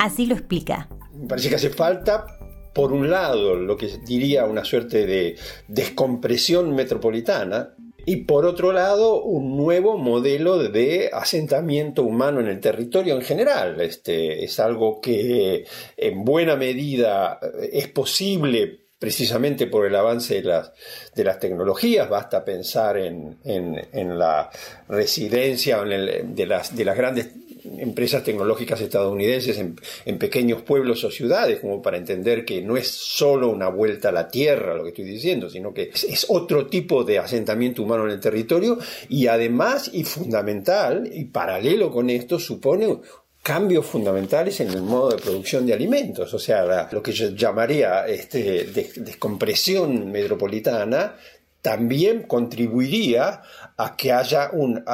Así 0.00 0.26
lo 0.26 0.34
explica. 0.34 0.88
Me 1.14 1.28
parece 1.28 1.48
que 1.48 1.54
hace 1.54 1.70
falta, 1.70 2.26
por 2.74 2.92
un 2.92 3.08
lado, 3.08 3.54
lo 3.54 3.76
que 3.76 3.86
diría 4.04 4.46
una 4.46 4.64
suerte 4.64 5.06
de 5.06 5.38
descompresión 5.68 6.74
metropolitana, 6.74 7.73
y 8.06 8.16
por 8.16 8.46
otro 8.46 8.72
lado 8.72 9.22
un 9.22 9.56
nuevo 9.56 9.96
modelo 9.98 10.58
de 10.58 11.10
asentamiento 11.12 12.02
humano 12.02 12.40
en 12.40 12.48
el 12.48 12.60
territorio 12.60 13.14
en 13.14 13.22
general. 13.22 13.80
Este, 13.80 14.44
es 14.44 14.60
algo 14.60 15.00
que 15.00 15.64
en 15.96 16.24
buena 16.24 16.56
medida 16.56 17.38
es 17.72 17.88
posible 17.88 18.84
precisamente 18.98 19.66
por 19.66 19.84
el 19.84 19.94
avance 19.96 20.36
de 20.36 20.44
las, 20.44 20.72
de 21.14 21.24
las 21.24 21.38
tecnologías, 21.38 22.08
basta 22.08 22.42
pensar 22.42 22.96
en, 22.96 23.36
la 24.18 24.48
residencia 24.88 25.82
de, 25.82 26.46
las, 26.46 26.74
de 26.74 26.84
las 26.86 26.96
grandes 26.96 27.28
empresas 27.78 28.22
tecnológicas 28.22 28.80
estadounidenses 28.80 29.58
en, 29.58 30.18
pequeños 30.18 30.62
pueblos 30.62 31.04
o 31.04 31.10
ciudades, 31.10 31.60
como 31.60 31.82
para 31.82 31.96
entender 31.96 32.44
que 32.44 32.62
no 32.62 32.76
es 32.76 32.88
solo 32.88 33.48
una 33.48 33.68
vuelta 33.68 34.10
a 34.10 34.12
la 34.12 34.28
tierra 34.28 34.74
lo 34.74 34.82
que 34.82 34.90
estoy 34.90 35.04
diciendo, 35.04 35.48
sino 35.50 35.72
que 35.72 35.90
es, 35.92 36.26
otro 36.28 36.66
tipo 36.66 37.04
de 37.04 37.18
asentamiento 37.18 37.82
humano 37.82 38.04
en 38.04 38.12
el 38.12 38.20
territorio 38.20 38.78
y 39.08 39.26
además 39.26 39.90
y 39.92 40.04
fundamental 40.04 41.10
y 41.12 41.24
paralelo 41.24 41.90
con 41.90 42.10
esto 42.10 42.38
supone 42.38 42.98
cambios 43.42 43.84
fundamentales 43.84 44.60
en 44.60 44.70
el 44.70 44.82
modo 44.82 45.10
de 45.10 45.22
producción 45.22 45.66
de 45.66 45.74
alimentos, 45.74 46.32
o 46.32 46.38
sea, 46.38 46.88
lo 46.90 47.02
que 47.02 47.12
yo 47.12 47.30
llamaría 47.30 48.06
este, 48.06 48.64
descompresión 48.64 50.10
metropolitana 50.10 51.14
también 51.64 52.24
contribuiría 52.24 53.40
a 53.76 53.96
que 53.96 54.12
haya 54.12 54.50
un, 54.52 54.84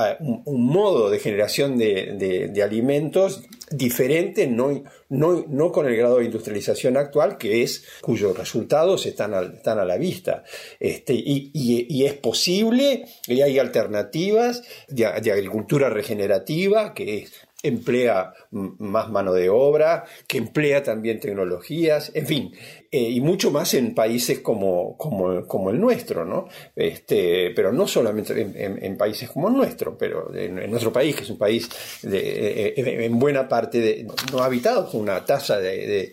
modo 0.46 1.10
de 1.10 1.18
generación 1.18 1.76
de, 1.76 2.62
alimentos 2.64 3.42
diferente, 3.70 4.46
no, 4.46 4.82
no, 5.08 5.72
con 5.72 5.86
el 5.86 5.96
grado 5.96 6.18
de 6.18 6.24
industrialización 6.24 6.96
actual, 6.96 7.36
que 7.38 7.62
es, 7.62 7.84
cuyos 8.00 8.36
resultados 8.36 9.06
están 9.06 9.34
están 9.54 9.78
a 9.78 9.84
la 9.84 9.96
vista. 9.96 10.44
Este, 10.78 11.14
y, 11.14 12.04
es 12.04 12.14
posible, 12.14 13.04
y 13.26 13.42
hay 13.42 13.58
alternativas 13.58 14.62
de, 14.88 15.08
de 15.20 15.32
agricultura 15.32 15.90
regenerativa, 15.90 16.94
que 16.94 17.28
emplea 17.62 18.32
más 18.50 19.08
mano 19.10 19.32
de 19.32 19.48
obra, 19.48 20.04
que 20.26 20.38
emplea 20.38 20.82
también 20.82 21.20
tecnologías, 21.20 22.10
en 22.14 22.26
fin, 22.26 22.52
eh, 22.92 23.08
y 23.08 23.20
mucho 23.20 23.52
más 23.52 23.74
en 23.74 23.94
países 23.94 24.40
como, 24.40 24.96
como, 24.96 25.46
como, 25.46 25.70
el 25.70 25.80
nuestro, 25.80 26.24
¿no? 26.24 26.48
Este, 26.74 27.52
pero 27.54 27.72
no 27.72 27.86
solamente 27.86 28.34
en, 28.40 28.96
países 28.96 29.30
como 29.30 29.46
el 29.46 29.54
nuestro, 29.54 29.96
pero 29.96 30.34
en, 30.34 30.68
nuestro 30.68 30.92
país, 30.92 31.14
que 31.14 31.22
es 31.22 31.30
un 31.30 31.38
país 31.38 31.68
de, 32.02 32.18
eh, 32.18 32.74
eh, 32.76 33.04
en 33.04 33.16
buena 33.20 33.48
parte 33.48 34.04
no 34.32 34.40
habitado, 34.40 34.90
con 34.90 35.02
una 35.02 35.24
tasa 35.24 35.60
de, 35.60 36.12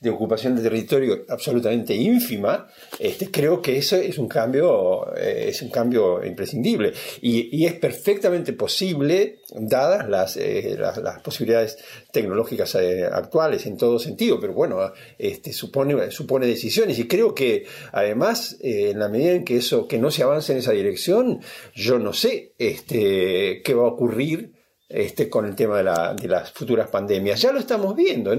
de, 0.00 0.10
ocupación 0.10 0.54
de 0.54 0.62
territorio 0.62 1.24
absolutamente 1.30 1.94
ínfima, 1.94 2.68
este, 2.98 3.30
creo 3.30 3.62
que 3.62 3.78
eso 3.78 3.96
es 3.96 4.18
un 4.18 4.28
cambio, 4.28 5.14
es 5.14 5.62
un 5.62 5.70
cambio 5.70 6.22
imprescindible. 6.22 6.92
Y, 7.22 7.56
y 7.56 7.64
es 7.64 7.72
perfectamente 7.72 8.52
posible, 8.52 9.38
dadas 9.54 10.06
las, 10.06 10.36
las, 10.36 10.98
las, 10.98 11.22
posibilidades 11.30 11.78
tecnológicas 12.12 12.74
actuales 12.74 13.66
en 13.66 13.76
todo 13.76 13.98
sentido, 13.98 14.38
pero 14.40 14.52
bueno, 14.52 14.92
este, 15.18 15.52
supone, 15.52 16.10
supone 16.10 16.46
decisiones 16.46 16.98
y 16.98 17.06
creo 17.06 17.34
que 17.34 17.66
además 17.92 18.58
eh, 18.60 18.90
en 18.90 18.98
la 18.98 19.08
medida 19.08 19.32
en 19.32 19.44
que 19.44 19.56
eso, 19.56 19.86
que 19.86 19.98
no 19.98 20.10
se 20.10 20.22
avance 20.22 20.52
en 20.52 20.58
esa 20.58 20.72
dirección, 20.72 21.40
yo 21.74 21.98
no 21.98 22.12
sé 22.12 22.54
este, 22.58 23.62
qué 23.64 23.74
va 23.74 23.84
a 23.84 23.92
ocurrir 23.92 24.52
este, 24.88 25.30
con 25.30 25.46
el 25.46 25.54
tema 25.54 25.78
de, 25.78 26.28
las 26.28 26.50
futuras 26.50 26.88
pandemias. 26.88 27.40
Ya 27.40 27.52
lo 27.52 27.60
estamos 27.60 27.94
viendo. 27.94 28.32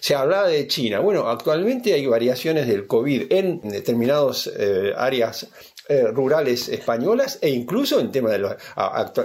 Se 0.00 0.14
hablaba 0.14 0.46
de 0.46 0.66
China. 0.66 1.00
Bueno, 1.00 1.28
actualmente 1.28 1.94
hay 1.94 2.04
variaciones 2.04 2.66
del 2.66 2.86
COVID 2.86 3.32
en 3.32 3.60
determinadas 3.62 4.50
eh, 4.54 4.92
áreas 4.94 5.48
eh, 5.88 6.06
rurales 6.12 6.68
españolas 6.68 7.38
e 7.40 7.50
incluso 7.50 8.00
en 8.00 8.12
tema 8.12 8.30
de 8.30 8.38
los, 8.38 8.56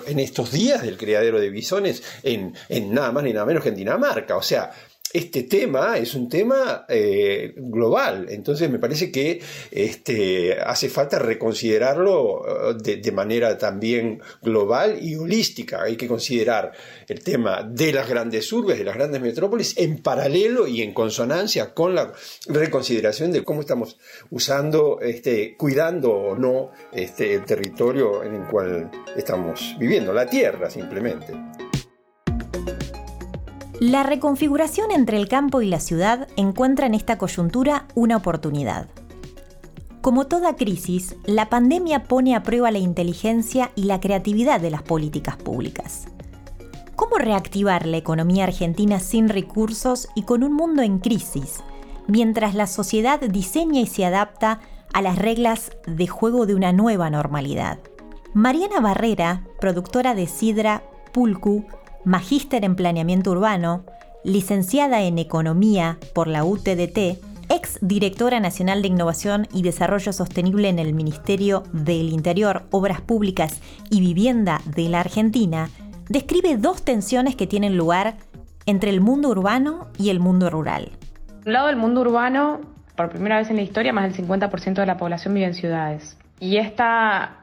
en 0.08 0.20
estos 0.20 0.51
días 0.51 0.82
del 0.82 0.98
criadero 0.98 1.39
de 1.39 1.50
bisones 1.50 2.03
en, 2.24 2.55
en 2.70 2.93
nada 2.93 3.12
más 3.12 3.24
ni 3.24 3.34
nada 3.34 3.46
menos 3.46 3.63
que 3.63 3.70
en 3.70 3.75
Dinamarca. 3.75 4.38
O 4.38 4.41
sea, 4.41 4.72
este 5.13 5.43
tema 5.43 5.98
es 6.00 6.15
un 6.15 6.27
tema 6.27 6.86
eh, 6.89 7.53
global, 7.55 8.25
entonces 8.29 8.70
me 8.70 8.79
parece 8.79 9.12
que 9.12 9.41
este, 9.70 10.60
hace 10.60 10.89
falta 10.89 11.20
reconsiderarlo 11.20 12.72
eh, 12.72 12.98
de, 12.98 13.12
manera 13.12 13.55
también 13.60 14.22
global 14.41 14.98
y 15.00 15.15
holística. 15.15 15.84
Hay 15.84 15.98
que 15.98 16.08
considerar 16.08 16.72
el 17.08 17.24
tema 17.24 17.62
de 17.62 17.93
las 17.93 18.10
grandes 18.10 18.51
urbes, 18.51 18.79
de 18.79 18.86
las 18.86 18.96
grandes 18.96 19.22
metrópolis, 19.22 19.77
en 19.77 20.01
paralelo 20.01 20.65
y 20.65 20.82
en 20.82 20.93
consonancia 20.93 21.75
con 21.75 21.93
la 21.93 22.12
reconsideración 22.48 23.32
de 23.32 23.43
cómo 23.43 23.62
estamos 23.62 24.00
usando, 24.32 25.00
este, 25.00 25.55
cuidando 25.55 26.12
o 26.12 26.36
no 26.36 26.72
este, 26.91 27.36
el 27.36 27.46
territorio 27.46 28.24
en 28.24 28.34
el 28.34 28.48
cual 28.48 28.89
estamos 29.15 29.75
viviendo, 29.77 30.12
la 30.12 30.25
tierra 30.25 30.72
simplemente. 30.72 31.34
La 33.84 34.02
reconfiguración 34.02 34.92
entre 34.92 35.18
el 35.18 35.28
campo 35.28 35.62
y 35.62 35.68
la 35.68 35.82
ciudad 35.82 36.30
encuentra 36.38 36.86
en 36.86 36.94
esta 36.94 37.18
coyuntura 37.18 37.86
una 37.96 38.16
oportunidad. 38.16 38.88
Como 40.00 40.25
toda 40.28 40.56
crisis, 40.56 41.18
la 41.25 41.50
pandemia 41.50 42.06
pone 42.06 42.34
a 42.34 42.44
prueba 42.44 42.72
la 42.72 42.78
inteligencia 42.78 43.72
y 43.75 43.84
la 43.84 44.00
creatividad 44.00 44.62
de 44.62 44.70
las 44.70 44.84
políticas 44.84 45.36
públicas. 45.36 46.06
¿Cómo 46.96 47.18
reactivar 47.18 47.86
la 47.86 47.98
economía 47.98 48.46
argentina 48.46 49.02
sin 49.02 49.28
recursos 49.28 50.08
y 50.16 50.24
con 50.24 50.44
un 50.44 50.54
mundo 50.54 50.82
en 50.82 51.00
crisis, 51.00 51.62
mientras 52.08 52.56
la 52.56 52.68
sociedad 52.68 53.20
diseña 53.20 53.82
y 53.82 53.88
se 53.88 54.06
adapta 54.06 54.62
a 54.94 55.02
las 55.02 55.18
reglas 55.18 55.72
de 55.88 56.08
juego 56.08 56.46
de 56.46 56.56
una 56.56 56.72
nueva 56.72 57.10
normalidad? 57.10 57.80
Mariana 58.34 58.80
Barrera, 58.80 59.44
productora 59.60 60.16
de 60.16 60.28
Sidra, 60.28 60.84
Pulcu, 61.12 61.66
magíster 62.05 62.65
en 62.65 62.75
planeamiento 62.75 63.31
urbano, 63.31 63.86
licenciada 64.24 65.01
en 65.01 65.19
economía 65.19 65.98
por 66.13 66.27
la 66.27 66.43
UTDT, 66.43 67.19
ex 67.50 67.77
directora 67.81 68.39
nacional 68.39 68.81
de 68.81 68.88
innovación 68.88 69.48
y 69.53 69.63
desarrollo 69.63 70.13
sostenible 70.13 70.69
en 70.69 70.79
el 70.79 70.93
Ministerio 70.93 71.63
del 71.74 72.10
Interior, 72.10 72.63
Obras 72.72 73.01
Públicas 73.01 73.62
y 73.89 74.00
Vivienda 74.00 74.62
de 74.65 74.89
la 74.89 75.01
Argentina, 75.01 75.69
describe 76.10 76.57
dos 76.57 76.83
tensiones 76.83 77.36
que 77.36 77.48
tienen 77.48 77.77
lugar 77.77 78.15
entre 78.65 78.89
el 78.89 79.01
mundo 79.01 79.29
urbano 79.29 79.88
y 79.98 80.10
el 80.10 80.19
mundo 80.19 80.50
rural. 80.50 80.91
Por 81.39 81.48
un 81.48 81.53
lado, 81.53 81.69
el 81.69 81.75
mundo 81.75 82.01
urbano, 82.01 82.62
por 82.95 83.10
primera 83.10 83.38
vez 83.38 83.50
en 83.50 83.57
la 83.57 83.62
historia, 83.62 83.91
más 83.91 84.03
del 84.03 84.27
50% 84.27 84.75
de 84.75 84.86
la 84.86 84.98
población 84.98 85.33
vive 85.33 85.48
en 85.48 85.53
ciudades. 85.53 86.17
Y 86.39 86.57
esta 86.57 87.42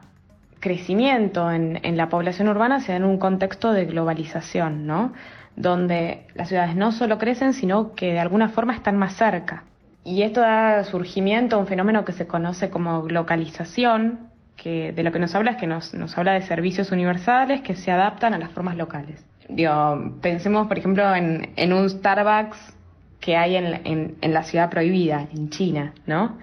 crecimiento 0.61 1.51
en, 1.51 1.97
la 1.97 2.07
población 2.07 2.47
urbana 2.47 2.79
se 2.79 2.93
da 2.93 2.97
en 2.97 3.03
un 3.03 3.17
contexto 3.17 3.73
de 3.73 3.85
globalización, 3.85 4.87
¿no? 4.87 5.11
Donde 5.57 6.27
las 6.35 6.47
ciudades 6.47 6.75
no 6.77 6.93
solo 6.93 7.17
crecen, 7.17 7.53
sino 7.53 7.93
que 7.93 8.13
de 8.13 8.19
alguna 8.19 8.47
forma 8.47 8.73
están 8.73 8.95
más 8.95 9.15
cerca. 9.15 9.63
Y 10.05 10.21
esto 10.21 10.39
da 10.39 10.83
surgimiento 10.85 11.57
a 11.57 11.59
un 11.59 11.67
fenómeno 11.67 12.05
que 12.05 12.13
se 12.13 12.27
conoce 12.27 12.69
como 12.69 13.07
localización, 13.09 14.19
que 14.55 14.93
de 14.93 15.03
lo 15.03 15.11
que 15.11 15.19
nos 15.19 15.35
habla 15.35 15.51
es 15.51 15.57
que 15.57 15.67
nos, 15.67 15.93
habla 16.17 16.33
de 16.33 16.43
servicios 16.43 16.91
universales 16.91 17.61
que 17.61 17.75
se 17.75 17.91
adaptan 17.91 18.33
a 18.33 18.37
las 18.37 18.51
formas 18.51 18.77
locales. 18.77 19.25
Digo, 19.49 20.13
pensemos, 20.21 20.67
por 20.67 20.77
ejemplo, 20.77 21.13
en, 21.13 21.73
un 21.73 21.89
Starbucks 21.89 22.57
que 23.19 23.35
hay 23.35 23.55
en, 23.55 24.15
en 24.21 24.33
la 24.33 24.43
ciudad 24.43 24.69
prohibida, 24.69 25.27
en 25.33 25.49
China, 25.49 25.93
¿no? 26.05 26.37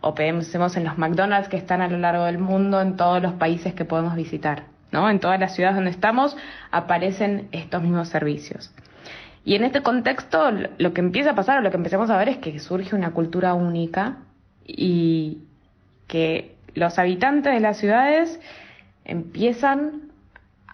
O 0.00 0.14
pensemos 0.14 0.76
en 0.76 0.84
los 0.84 0.98
McDonald's 0.98 1.48
que 1.48 1.56
están 1.56 1.80
a 1.80 1.88
lo 1.88 1.98
largo 1.98 2.24
del 2.24 2.38
mundo 2.38 2.80
en 2.80 2.96
todos 2.96 3.22
los 3.22 3.34
países 3.34 3.74
que 3.74 3.84
podemos 3.84 4.14
visitar. 4.14 4.64
¿no? 4.92 5.08
En 5.08 5.20
todas 5.20 5.38
las 5.38 5.54
ciudades 5.54 5.76
donde 5.76 5.90
estamos 5.90 6.36
aparecen 6.70 7.48
estos 7.52 7.82
mismos 7.82 8.08
servicios. 8.08 8.72
Y 9.44 9.54
en 9.54 9.64
este 9.64 9.82
contexto 9.82 10.50
lo 10.50 10.92
que 10.92 11.00
empieza 11.00 11.30
a 11.30 11.34
pasar 11.34 11.58
o 11.58 11.62
lo 11.62 11.70
que 11.70 11.76
empezamos 11.76 12.10
a 12.10 12.16
ver 12.16 12.28
es 12.28 12.36
que 12.38 12.58
surge 12.58 12.94
una 12.94 13.12
cultura 13.12 13.54
única 13.54 14.18
y 14.66 15.38
que 16.06 16.56
los 16.74 16.98
habitantes 16.98 17.52
de 17.52 17.60
las 17.60 17.78
ciudades 17.78 18.40
empiezan 19.04 20.10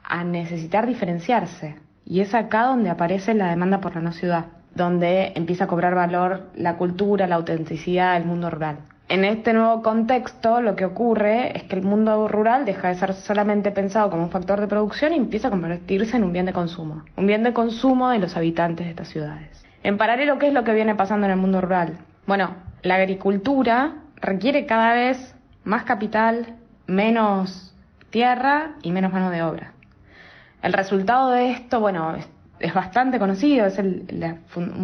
a 0.02 0.25
necesitar 0.25 0.87
diferenciarse. 0.87 1.76
Y 2.04 2.21
es 2.21 2.35
acá 2.35 2.64
donde 2.64 2.90
aparece 2.90 3.35
la 3.35 3.50
demanda 3.50 3.80
por 3.80 3.95
la 3.95 4.00
no 4.00 4.12
ciudad, 4.12 4.47
donde 4.75 5.33
empieza 5.35 5.64
a 5.64 5.66
cobrar 5.66 5.95
valor 5.95 6.50
la 6.54 6.76
cultura, 6.76 7.26
la 7.26 7.37
autenticidad 7.37 8.14
del 8.14 8.25
mundo 8.25 8.50
rural. 8.50 8.78
En 9.08 9.25
este 9.25 9.52
nuevo 9.52 9.82
contexto 9.82 10.60
lo 10.60 10.75
que 10.75 10.84
ocurre 10.84 11.56
es 11.56 11.62
que 11.62 11.76
el 11.76 11.82
mundo 11.82 12.26
rural 12.26 12.64
deja 12.64 12.88
de 12.88 12.96
ser 12.96 13.14
solamente 13.14 13.70
pensado 13.70 14.10
como 14.10 14.25
un 14.25 14.30
factor 14.30 14.60
de 14.60 14.66
producción 14.66 15.12
y 15.12 15.16
empieza 15.16 15.46
a 15.46 15.52
convertirse 15.52 16.16
en 16.16 16.25
un 16.25 16.32
bien 16.32 16.44
de 16.44 16.52
consumo, 16.52 17.04
un 17.16 17.26
bien 17.28 17.44
de 17.44 17.52
consumo 17.52 18.10
de 18.10 18.18
los 18.18 18.36
habitantes 18.36 18.84
de 18.84 18.90
estas 18.90 19.08
ciudades. 19.08 19.64
En 19.84 19.96
paralelo, 19.96 20.40
¿qué 20.40 20.48
es 20.48 20.52
lo 20.52 20.64
que 20.64 20.75
viene 20.75 20.96
pasando 20.96 21.26
en 21.26 21.32
el 21.32 21.38
mundo 21.38 21.60
rural? 21.60 21.98
Bueno, 22.26 22.56
la 22.82 22.96
agricultura 22.96 23.94
requiere 24.16 24.66
cada 24.66 24.92
vez 24.94 25.36
más 25.62 25.84
capital, 25.84 26.56
menos 26.88 27.76
tierra 28.10 28.72
y 28.82 28.90
menos 28.90 29.12
mano 29.12 29.30
de 29.30 29.44
obra. 29.44 29.72
El 30.62 30.72
resultado 30.72 31.30
de 31.30 31.52
esto, 31.52 31.78
bueno, 31.78 32.16
es 32.58 32.72
bastante 32.72 33.18
conocido, 33.18 33.66
es 33.66 33.78
el, 33.78 34.06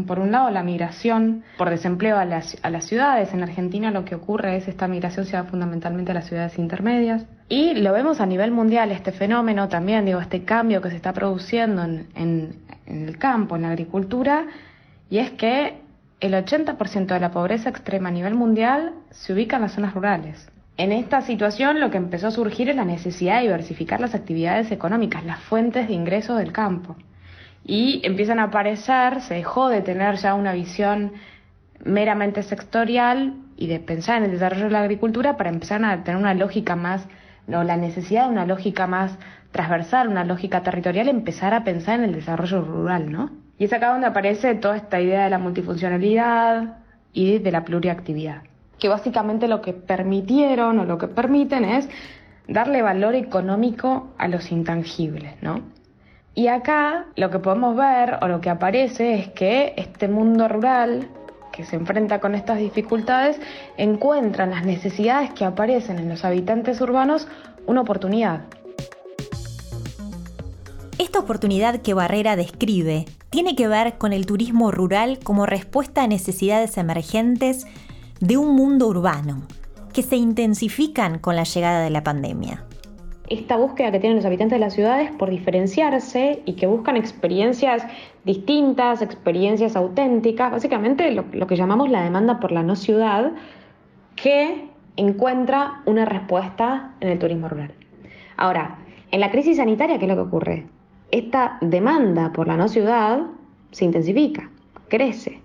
por 0.07 0.19
un 0.19 0.31
lado 0.31 0.51
la 0.51 0.63
migración 0.63 1.43
por 1.57 1.71
desempleo 1.71 2.19
a 2.19 2.25
las, 2.25 2.57
a 2.63 2.71
las 2.71 2.85
ciudades. 2.85 3.33
En 3.33 3.43
Argentina 3.43 3.91
lo 3.91 4.05
que 4.05 4.15
ocurre 4.15 4.57
es 4.57 4.69
esta 4.69 4.89
migración 4.89 5.25
se 5.25 5.37
da 5.37 5.45
fundamentalmente 5.45 6.11
a 6.13 6.15
las 6.15 6.27
ciudades 6.27 6.59
intermedias. 6.59 7.25
Y 7.49 7.75
lo 7.75 7.93
vemos 7.93 8.21
a 8.21 8.27
nivel 8.27 8.51
mundial, 8.51 8.93
este 8.93 9.13
fenómeno 9.13 9.69
también, 9.69 10.05
digo, 10.05 10.21
este 10.21 10.45
cambio 10.45 10.81
que 10.81 10.91
se 10.91 10.97
está 10.97 11.13
produciendo 11.13 11.83
en, 11.83 12.07
en, 12.15 12.63
el 12.87 13.19
campo, 13.19 13.57
en 13.57 13.63
la 13.63 13.69
agricultura, 13.69 14.47
y 15.09 15.19
es 15.19 15.31
que 15.33 15.81
el 16.21 16.35
80% 16.35 17.07
de 17.07 17.21
la 17.21 17.31
pobreza 17.31 17.71
extrema 17.71 18.09
a 18.09 18.13
nivel 18.13 18.35
mundial 18.35 18.93
se 19.11 19.33
ubica 19.33 19.57
en 19.57 19.63
las 19.63 19.73
zonas 19.73 19.95
rurales. 19.95 20.49
En 20.77 20.93
esta 20.93 21.21
situación 21.23 21.81
lo 21.81 21.91
que 21.91 21.99
empezó 21.99 22.29
a 22.29 22.31
surgir 22.31 22.71
es 22.71 22.77
la 22.77 22.85
necesidad 22.85 23.37
de 23.37 23.43
diversificar 23.43 24.01
las 24.01 24.15
actividades 24.15 24.73
económicas, 24.73 25.25
las 25.25 25.41
fuentes 25.41 25.89
de 25.89 25.95
ingresos 25.95 26.39
del 26.39 26.53
campo. 26.53 26.97
Y 27.65 28.01
empiezan 28.05 28.39
a 28.39 28.45
aparecer, 28.45 29.21
se 29.21 29.35
dejó 29.35 29.69
de 29.69 29.83
tener 29.83 30.17
ya 30.17 30.35
una 30.35 30.53
visión 30.53 31.13
meramente 31.85 32.43
sectorial 32.43 33.35
y 33.57 33.67
de 33.67 33.81
pensar 33.81 34.19
en 34.19 34.25
el 34.25 34.31
desarrollo 34.33 34.65
de 34.65 34.71
la 34.71 34.81
agricultura 34.81 35.37
para 35.37 35.51
empezar 35.51 35.85
a 35.85 36.03
tener 36.03 36.21
una 36.21 36.35
lógica 36.35 36.77
más, 36.77 37.07
no, 37.47 37.65
la 37.65 37.77
necesidad 37.77 38.25
de 38.25 38.31
una 38.31 38.47
lógica 38.47 38.87
más 38.87 39.19
transversal, 39.51 40.09
una 40.09 40.25
lógica 40.25 40.63
territorial, 40.63 41.09
empezar 41.09 41.55
a 41.55 41.65
pensar 41.65 41.99
en 42.01 42.07
el 42.07 42.15
desarrollo 42.15 42.63
rural, 42.63 43.11
¿no? 43.13 43.31
Y 43.59 43.65
es 43.65 43.73
acá 43.73 43.93
donde 43.93 44.07
aparece 44.07 44.55
toda 44.55 44.77
esta 44.77 45.01
idea 45.01 45.25
de 45.25 45.31
la 45.31 45.39
multifuncionalidad 45.39 46.79
y 47.13 47.39
de 47.39 47.53
la 47.53 47.65
pluriactividad, 47.65 48.43
que 48.79 48.89
básicamente 48.89 49.47
lo 49.47 49.61
que 49.61 49.73
permitieron 49.73 50.79
o 50.81 50.85
lo 50.85 50.99
que 50.99 51.09
permiten 51.09 51.65
es 51.65 51.89
darle 52.49 52.83
valor 52.83 53.15
económico 53.15 54.15
a 54.19 54.27
los 54.29 54.51
intangibles, 54.51 55.35
¿no? 55.43 55.61
Y 56.35 56.49
acá 56.49 57.07
lo 57.17 57.31
que 57.31 57.39
podemos 57.39 57.77
ver 57.77 58.19
o 58.23 58.29
lo 58.29 58.41
que 58.41 58.49
aparece 58.49 59.15
es 59.15 59.29
que 59.29 59.75
este 59.77 60.09
mundo 60.09 60.49
rural 60.49 61.09
que 61.53 61.65
se 61.65 61.77
enfrenta 61.77 62.21
con 62.21 62.35
estas 62.35 62.59
dificultades 62.59 63.39
encuentra 63.77 64.45
en 64.45 64.51
las 64.51 64.65
necesidades 64.65 65.31
que 65.35 65.45
aparecen 65.45 65.99
en 65.99 66.09
los 66.09 66.25
habitantes 66.25 66.81
urbanos 66.81 67.29
una 67.67 67.83
oportunidad. 67.83 68.41
Esta 70.99 71.19
oportunidad 71.19 71.83
que 71.83 71.93
Barrera 71.93 72.37
describe 72.37 73.05
tiene 73.29 73.55
que 73.55 73.69
ver 73.69 73.99
con 73.99 74.15
el 74.15 74.25
turismo 74.25 74.71
rural 74.71 75.19
como 75.23 75.45
respuesta 75.45 76.03
a 76.03 76.07
necesidades 76.07 76.79
emergentes 76.79 77.67
de 78.21 78.39
un 78.39 78.55
mundo 78.55 78.87
urbano, 78.89 79.43
que 79.93 80.03
se 80.03 80.17
intensifican 80.17 81.19
con 81.19 81.37
la 81.37 81.45
llegada 81.45 81.83
de 81.83 81.91
la 81.91 82.03
pandemia. 82.03 82.65
Esta 83.33 83.57
búsqueda 83.57 83.91
que 83.91 83.99
tienen 83.99 84.17
los 84.17 84.27
habitantes 84.27 84.57
de 84.57 84.61
las 84.61 84.75
ciudades 84.75 85.11
por 85.11 85.31
diferenciarse 85.31 86.43
y 86.45 86.53
que 86.53 86.67
buscan 86.67 86.97
experiencias 86.97 87.83
distintas, 88.25 89.01
experiencias 89.01 89.75
auténticas, 89.75 90.53
básicamente 90.53 91.11
lo, 91.13 91.47
que 91.47 91.57
llamamos 91.57 91.91
la 91.91 92.03
demanda 92.03 92.41
por 92.41 92.53
la 92.53 92.63
no 92.63 92.77
ciudad, 92.77 93.33
que 94.17 94.69
encuentra 94.97 95.81
una 95.87 96.05
respuesta 96.05 96.95
en 97.01 97.09
el 97.09 97.19
turismo 97.19 97.49
rural. 97.49 97.73
Ahora, 98.37 98.79
en 99.11 99.21
la 99.21 99.31
crisis 99.31 99.57
sanitaria, 99.57 99.99
¿qué 99.99 100.05
es 100.05 100.09
lo 100.11 100.17
que 100.17 100.29
ocurre? 100.29 100.67
esta 101.13 101.59
demanda 101.61 102.33
por 102.33 102.49
la 102.49 102.57
no 102.57 102.69
ciudad 102.69 103.21
se 103.71 103.85
intensifica, 103.85 104.51
crece, 104.89 105.41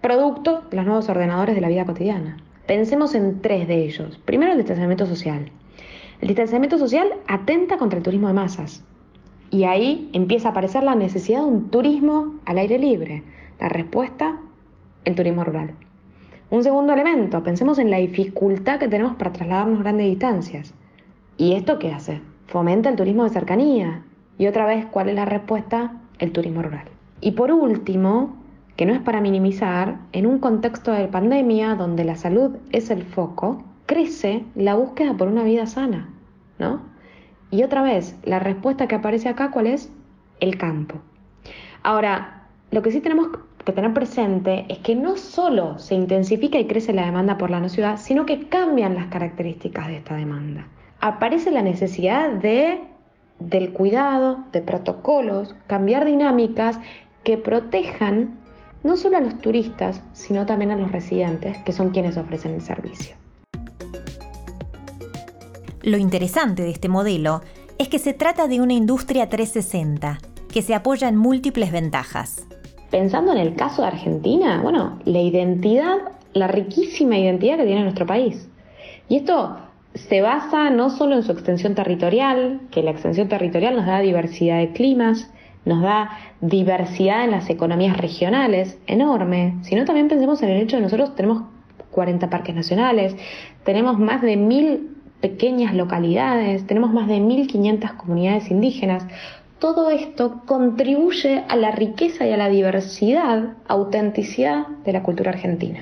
producto 0.00 0.62
de 0.70 0.78
los 0.78 0.86
nuevos 0.86 1.08
ordenadores 1.08 1.54
de 1.54 1.60
la 1.60 1.68
vida 1.68 1.84
cotidiana. 1.84 2.38
Pensemos 2.66 3.14
en 3.14 3.40
tres 3.42 3.68
de 3.68 3.84
ellos. 3.84 4.18
Primero, 4.24 4.52
el 4.52 4.58
distanciamiento 4.58 5.06
social. 5.06 5.50
El 6.24 6.28
distanciamiento 6.28 6.78
social 6.78 7.06
atenta 7.28 7.76
contra 7.76 7.98
el 7.98 8.02
turismo 8.02 8.28
de 8.28 8.32
masas. 8.32 8.82
Y 9.50 9.64
ahí 9.64 10.08
empieza 10.14 10.48
a 10.48 10.50
aparecer 10.52 10.82
la 10.82 10.94
necesidad 10.94 11.40
de 11.40 11.44
un 11.44 11.68
turismo 11.68 12.36
al 12.46 12.56
aire 12.56 12.78
libre. 12.78 13.22
La 13.60 13.68
respuesta, 13.68 14.40
el 15.04 15.16
turismo 15.16 15.44
rural. 15.44 15.74
Un 16.48 16.64
segundo 16.64 16.94
elemento, 16.94 17.42
pensemos 17.42 17.78
en 17.78 17.90
la 17.90 17.98
dificultad 17.98 18.78
que 18.78 18.88
tenemos 18.88 19.16
para 19.16 19.34
trasladarnos 19.34 19.80
grandes 19.80 20.06
distancias. 20.06 20.72
¿Y 21.36 21.52
esto 21.52 21.78
qué 21.78 21.92
hace? 21.92 22.22
Fomenta 22.46 22.88
el 22.88 22.96
turismo 22.96 23.24
de 23.24 23.28
cercanía, 23.28 24.02
y 24.38 24.46
otra 24.46 24.64
vez, 24.64 24.86
¿cuál 24.86 25.10
es 25.10 25.16
la 25.16 25.26
respuesta? 25.26 26.00
El 26.18 26.32
turismo 26.32 26.62
rural. 26.62 26.88
Y 27.20 27.32
por 27.32 27.52
último, 27.52 28.34
que 28.76 28.86
no 28.86 28.94
es 28.94 29.00
para 29.00 29.20
minimizar, 29.20 29.98
en 30.12 30.24
un 30.24 30.38
contexto 30.38 30.90
de 30.90 31.06
pandemia 31.06 31.74
donde 31.74 32.04
la 32.04 32.16
salud 32.16 32.56
es 32.72 32.88
el 32.88 33.02
foco, 33.02 33.62
crece 33.84 34.46
la 34.54 34.74
búsqueda 34.74 35.18
por 35.18 35.28
una 35.28 35.44
vida 35.44 35.66
sana, 35.66 36.13
Y 37.50 37.62
otra 37.62 37.82
vez, 37.82 38.16
la 38.24 38.38
respuesta 38.38 38.86
que 38.86 38.96
aparece 38.96 39.28
acá, 39.28 39.50
¿cuál 39.50 39.66
es? 39.66 39.92
El 40.40 40.58
campo. 40.58 40.96
Ahora, 41.82 42.48
lo 42.70 42.82
que 42.82 42.90
sí 42.90 43.00
tenemos 43.00 43.28
que 43.64 43.72
tener 43.72 43.92
presente 43.94 44.66
es 44.68 44.78
que 44.78 44.94
no 44.94 45.16
solo 45.16 45.78
se 45.78 45.94
intensifica 45.94 46.58
y 46.58 46.66
crece 46.66 46.92
la 46.92 47.06
demanda 47.06 47.38
por 47.38 47.50
la 47.50 47.60
no 47.60 47.68
ciudad, 47.68 47.96
sino 47.98 48.26
que 48.26 48.48
cambian 48.48 48.94
las 48.94 49.06
características 49.06 49.86
de 49.88 49.98
esta 49.98 50.16
demanda. 50.16 50.66
Aparece 51.00 51.50
la 51.50 51.62
necesidad 51.62 52.30
de 52.30 52.80
del 53.38 53.72
cuidado, 53.72 54.44
de 54.52 54.62
protocolos, 54.62 55.54
cambiar 55.66 56.04
dinámicas 56.04 56.78
que 57.24 57.36
protejan 57.36 58.38
no 58.82 58.96
solo 58.96 59.16
a 59.16 59.20
los 59.20 59.38
turistas, 59.38 60.02
sino 60.12 60.46
también 60.46 60.70
a 60.70 60.76
los 60.76 60.92
residentes, 60.92 61.56
que 61.58 61.72
son 61.72 61.90
quienes 61.90 62.16
ofrecen 62.16 62.54
el 62.54 62.60
servicio. 62.60 63.16
Lo 65.84 65.98
interesante 65.98 66.62
de 66.62 66.70
este 66.70 66.88
modelo 66.88 67.42
es 67.76 67.88
que 67.88 67.98
se 67.98 68.14
trata 68.14 68.48
de 68.48 68.62
una 68.62 68.72
industria 68.72 69.28
360, 69.28 70.18
que 70.50 70.62
se 70.62 70.74
apoya 70.74 71.08
en 71.08 71.16
múltiples 71.18 71.72
ventajas. 71.72 72.46
Pensando 72.90 73.32
en 73.32 73.38
el 73.38 73.54
caso 73.54 73.82
de 73.82 73.88
Argentina, 73.88 74.62
bueno, 74.62 74.98
la 75.04 75.20
identidad, 75.20 75.96
la 76.32 76.46
riquísima 76.46 77.18
identidad 77.18 77.58
que 77.58 77.66
tiene 77.66 77.82
nuestro 77.82 78.06
país. 78.06 78.48
Y 79.10 79.16
esto 79.16 79.58
se 79.92 80.22
basa 80.22 80.70
no 80.70 80.88
solo 80.88 81.16
en 81.16 81.22
su 81.22 81.32
extensión 81.32 81.74
territorial, 81.74 82.62
que 82.70 82.82
la 82.82 82.92
extensión 82.92 83.28
territorial 83.28 83.76
nos 83.76 83.84
da 83.84 84.00
diversidad 84.00 84.60
de 84.60 84.72
climas, 84.72 85.30
nos 85.66 85.82
da 85.82 86.18
diversidad 86.40 87.24
en 87.24 87.32
las 87.32 87.50
economías 87.50 87.98
regionales 87.98 88.78
enorme, 88.86 89.58
sino 89.60 89.84
también 89.84 90.08
pensemos 90.08 90.42
en 90.42 90.48
el 90.48 90.62
hecho 90.62 90.76
de 90.76 90.82
nosotros 90.82 91.14
tenemos 91.14 91.42
40 91.90 92.30
parques 92.30 92.54
nacionales, 92.54 93.14
tenemos 93.64 93.98
más 93.98 94.22
de 94.22 94.38
mil 94.38 94.93
pequeñas 95.20 95.74
localidades, 95.74 96.66
tenemos 96.66 96.92
más 96.92 97.08
de 97.08 97.18
1.500 97.18 97.96
comunidades 97.96 98.50
indígenas. 98.50 99.06
Todo 99.58 99.90
esto 99.90 100.42
contribuye 100.46 101.44
a 101.48 101.56
la 101.56 101.70
riqueza 101.70 102.26
y 102.26 102.32
a 102.32 102.36
la 102.36 102.48
diversidad, 102.48 103.54
autenticidad 103.66 104.66
de 104.84 104.92
la 104.92 105.02
cultura 105.02 105.30
argentina. 105.30 105.80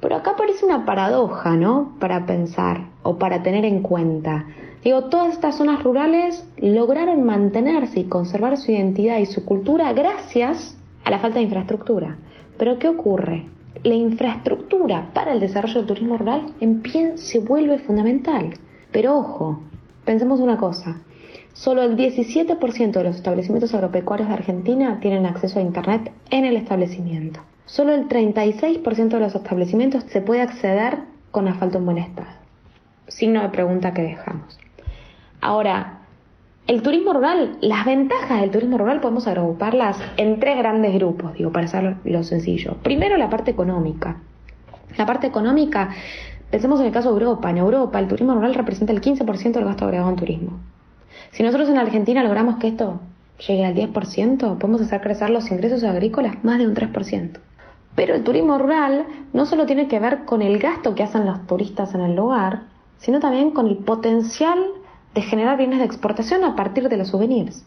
Pero 0.00 0.16
acá 0.16 0.34
parece 0.36 0.66
una 0.66 0.84
paradoja, 0.84 1.56
¿no? 1.56 1.92
Para 2.00 2.26
pensar 2.26 2.88
o 3.02 3.18
para 3.18 3.42
tener 3.42 3.64
en 3.64 3.82
cuenta. 3.82 4.46
Digo, 4.82 5.04
todas 5.04 5.32
estas 5.32 5.56
zonas 5.56 5.82
rurales 5.84 6.44
lograron 6.58 7.22
mantenerse 7.22 8.00
y 8.00 8.04
conservar 8.04 8.56
su 8.56 8.72
identidad 8.72 9.18
y 9.18 9.26
su 9.26 9.44
cultura 9.44 9.92
gracias 9.92 10.76
a 11.04 11.10
la 11.10 11.20
falta 11.20 11.38
de 11.38 11.44
infraestructura. 11.44 12.16
Pero 12.58 12.80
¿qué 12.80 12.88
ocurre? 12.88 13.46
La 13.84 13.94
infraestructura 13.94 15.10
para 15.14 15.32
el 15.32 15.40
desarrollo 15.40 15.76
del 15.76 15.86
turismo 15.86 16.16
rural 16.16 16.52
en 16.60 16.82
pie 16.82 17.16
se 17.16 17.38
vuelve 17.38 17.78
fundamental. 17.78 18.54
Pero 18.92 19.16
ojo, 19.16 19.60
pensemos 20.04 20.40
una 20.40 20.58
cosa. 20.58 20.96
Solo 21.54 21.82
el 21.82 21.96
17% 21.96 22.92
de 22.92 23.04
los 23.04 23.16
establecimientos 23.16 23.74
agropecuarios 23.74 24.28
de 24.28 24.34
Argentina 24.34 24.98
tienen 25.00 25.26
acceso 25.26 25.58
a 25.58 25.62
Internet 25.62 26.12
en 26.30 26.44
el 26.44 26.56
establecimiento. 26.56 27.40
Solo 27.66 27.94
el 27.94 28.08
36% 28.08 29.08
de 29.08 29.20
los 29.20 29.34
establecimientos 29.34 30.04
se 30.04 30.20
puede 30.20 30.42
acceder 30.42 30.98
con 31.30 31.48
asfalto 31.48 31.78
en 31.78 31.84
buen 31.84 31.98
estado. 31.98 32.28
Signo 33.08 33.42
de 33.42 33.48
pregunta 33.48 33.92
que 33.92 34.02
dejamos. 34.02 34.58
Ahora, 35.40 35.98
el 36.66 36.82
turismo 36.82 37.12
rural, 37.12 37.58
las 37.60 37.84
ventajas 37.84 38.40
del 38.40 38.50
turismo 38.50 38.78
rural 38.78 39.00
podemos 39.00 39.26
agruparlas 39.26 39.98
en 40.16 40.38
tres 40.38 40.56
grandes 40.56 40.94
grupos, 40.94 41.34
digo, 41.34 41.50
para 41.50 41.66
hacerlo 41.66 42.22
sencillo. 42.22 42.76
Primero, 42.82 43.16
la 43.16 43.28
parte 43.28 43.50
económica. 43.50 44.16
La 44.96 45.06
parte 45.06 45.26
económica, 45.26 45.90
pensemos 46.52 46.78
en 46.80 46.86
el 46.86 46.92
caso 46.92 47.08
de 47.08 47.20
Europa. 47.20 47.50
En 47.50 47.56
Europa, 47.56 47.98
el 47.98 48.06
turismo 48.06 48.34
rural 48.34 48.54
representa 48.54 48.92
el 48.92 49.00
15% 49.00 49.52
del 49.52 49.64
gasto 49.64 49.86
agregado 49.86 50.10
en 50.10 50.16
turismo. 50.16 50.60
Si 51.32 51.42
nosotros 51.42 51.68
en 51.70 51.78
Argentina 51.78 52.22
logramos 52.22 52.56
que 52.56 52.68
esto 52.68 53.00
llegue 53.48 53.64
al 53.64 53.74
10%, 53.74 54.58
podemos 54.58 54.82
hacer 54.82 55.00
crecer 55.00 55.30
los 55.30 55.50
ingresos 55.50 55.82
agrícolas 55.82 56.44
más 56.44 56.58
de 56.58 56.68
un 56.68 56.74
3%. 56.74 57.38
Pero 57.96 58.14
el 58.14 58.22
turismo 58.22 58.58
rural 58.58 59.06
no 59.32 59.46
solo 59.46 59.64
tiene 59.64 59.88
que 59.88 59.98
ver 59.98 60.24
con 60.26 60.42
el 60.42 60.58
gasto 60.58 60.94
que 60.94 61.02
hacen 61.02 61.24
los 61.24 61.46
turistas 61.46 61.94
en 61.94 62.02
el 62.02 62.14
lugar, 62.14 62.64
sino 62.98 63.18
también 63.18 63.52
con 63.52 63.66
el 63.66 63.78
potencial 63.78 64.58
de 65.14 65.22
generar 65.22 65.56
bienes 65.56 65.78
de 65.78 65.86
exportación 65.86 66.44
a 66.44 66.54
partir 66.54 66.88
de 66.90 66.98
los 66.98 67.08
souvenirs. 67.08 67.64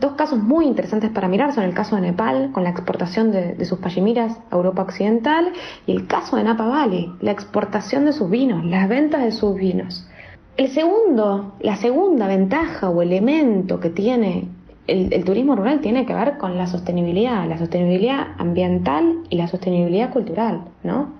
Dos 0.00 0.12
casos 0.12 0.38
muy 0.38 0.66
interesantes 0.66 1.10
para 1.10 1.26
mirar 1.26 1.52
son 1.52 1.64
el 1.64 1.74
caso 1.74 1.96
de 1.96 2.02
Nepal, 2.02 2.50
con 2.52 2.62
la 2.62 2.70
exportación 2.70 3.32
de, 3.32 3.64
sus 3.64 3.80
pashimiras 3.80 4.38
a 4.50 4.54
Europa 4.54 4.82
Occidental, 4.82 5.52
y 5.86 5.92
el 5.92 6.06
caso 6.06 6.36
de 6.36 6.44
Napa 6.44 6.66
Valley, 6.66 7.12
la 7.20 7.32
exportación 7.32 8.04
de 8.04 8.12
sus 8.12 8.30
vinos, 8.30 8.64
las 8.64 8.88
ventas 8.88 9.24
de 9.24 9.32
sus 9.32 9.56
vinos. 9.56 10.08
El 10.56 10.68
segundo, 10.68 11.54
la 11.60 11.76
segunda 11.76 12.28
ventaja 12.28 12.90
o 12.90 13.02
elemento 13.02 13.80
que 13.80 13.90
tiene 13.90 14.48
el, 14.86 15.24
turismo 15.24 15.54
rural 15.54 15.80
tiene 15.80 16.06
que 16.06 16.14
ver 16.14 16.38
con 16.38 16.56
la 16.56 16.66
sostenibilidad, 16.66 17.46
la 17.46 17.58
sostenibilidad 17.58 18.28
ambiental 18.38 19.24
y 19.28 19.36
la 19.36 19.48
sostenibilidad 19.48 20.10
cultural, 20.10 20.62
¿no? 20.82 21.12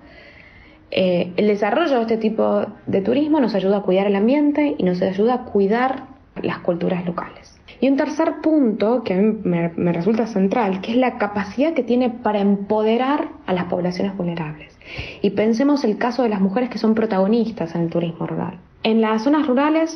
Eh, 0.91 1.33
el 1.37 1.47
desarrollo 1.47 1.97
de 1.97 2.01
este 2.01 2.17
tipo 2.17 2.65
de 2.87 3.01
turismo 3.01 3.39
nos 3.39 3.53
ayuda 3.53 3.77
a 3.77 3.81
cuidar 3.81 4.07
el 4.07 4.15
ambiente 4.15 4.75
y 4.77 4.83
nos 4.83 5.01
ayuda 5.01 5.33
a 5.35 5.43
cuidar 5.45 6.07
las 6.41 6.59
culturas 6.59 7.05
locales. 7.05 7.58
Y 7.81 7.87
un 7.87 7.95
tercer 7.95 8.41
punto 8.41 9.03
que 9.03 9.13
a 9.13 9.17
mí 9.17 9.37
me, 9.43 9.93
resulta 9.93 10.27
central, 10.27 10.81
que 10.81 10.91
es 10.91 10.97
la 10.97 11.17
capacidad 11.17 11.73
que 11.73 11.83
tiene 11.83 12.09
para 12.09 12.39
empoderar 12.39 13.29
a 13.45 13.53
las 13.53 13.65
poblaciones 13.65 14.17
vulnerables. 14.17 14.77
Y 15.21 15.31
pensemos 15.31 15.83
el 15.83 15.97
caso 15.97 16.23
de 16.23 16.29
las 16.29 16.41
mujeres 16.41 16.69
que 16.69 16.77
son 16.77 16.93
protagonistas 16.93 17.75
en 17.75 17.81
el 17.81 17.89
turismo 17.89 18.27
rural. 18.27 18.59
En 18.83 18.99
las 18.99 19.23
zonas 19.23 19.47
rurales, 19.47 19.93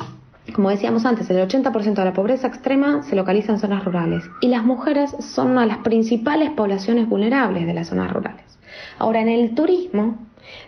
como 0.54 0.70
decíamos 0.70 1.04
antes, 1.04 1.28
el 1.30 1.46
80% 1.46 1.94
de 1.94 2.04
la 2.04 2.12
pobreza 2.12 2.46
extrema 2.46 3.02
se 3.02 3.16
localiza 3.16 3.52
en 3.52 3.58
zonas 3.58 3.84
rurales 3.84 4.24
y 4.40 4.48
las 4.48 4.64
mujeres 4.64 5.14
son 5.20 5.50
una 5.50 5.62
de 5.62 5.68
las 5.68 5.78
principales 5.78 6.50
poblaciones 6.50 7.08
vulnerables 7.08 7.66
de 7.66 7.74
las 7.74 7.88
zonas 7.88 8.12
rurales. 8.12 8.44
Ahora, 8.98 9.20
en 9.20 9.28
el 9.28 9.54
turismo, 9.54 10.18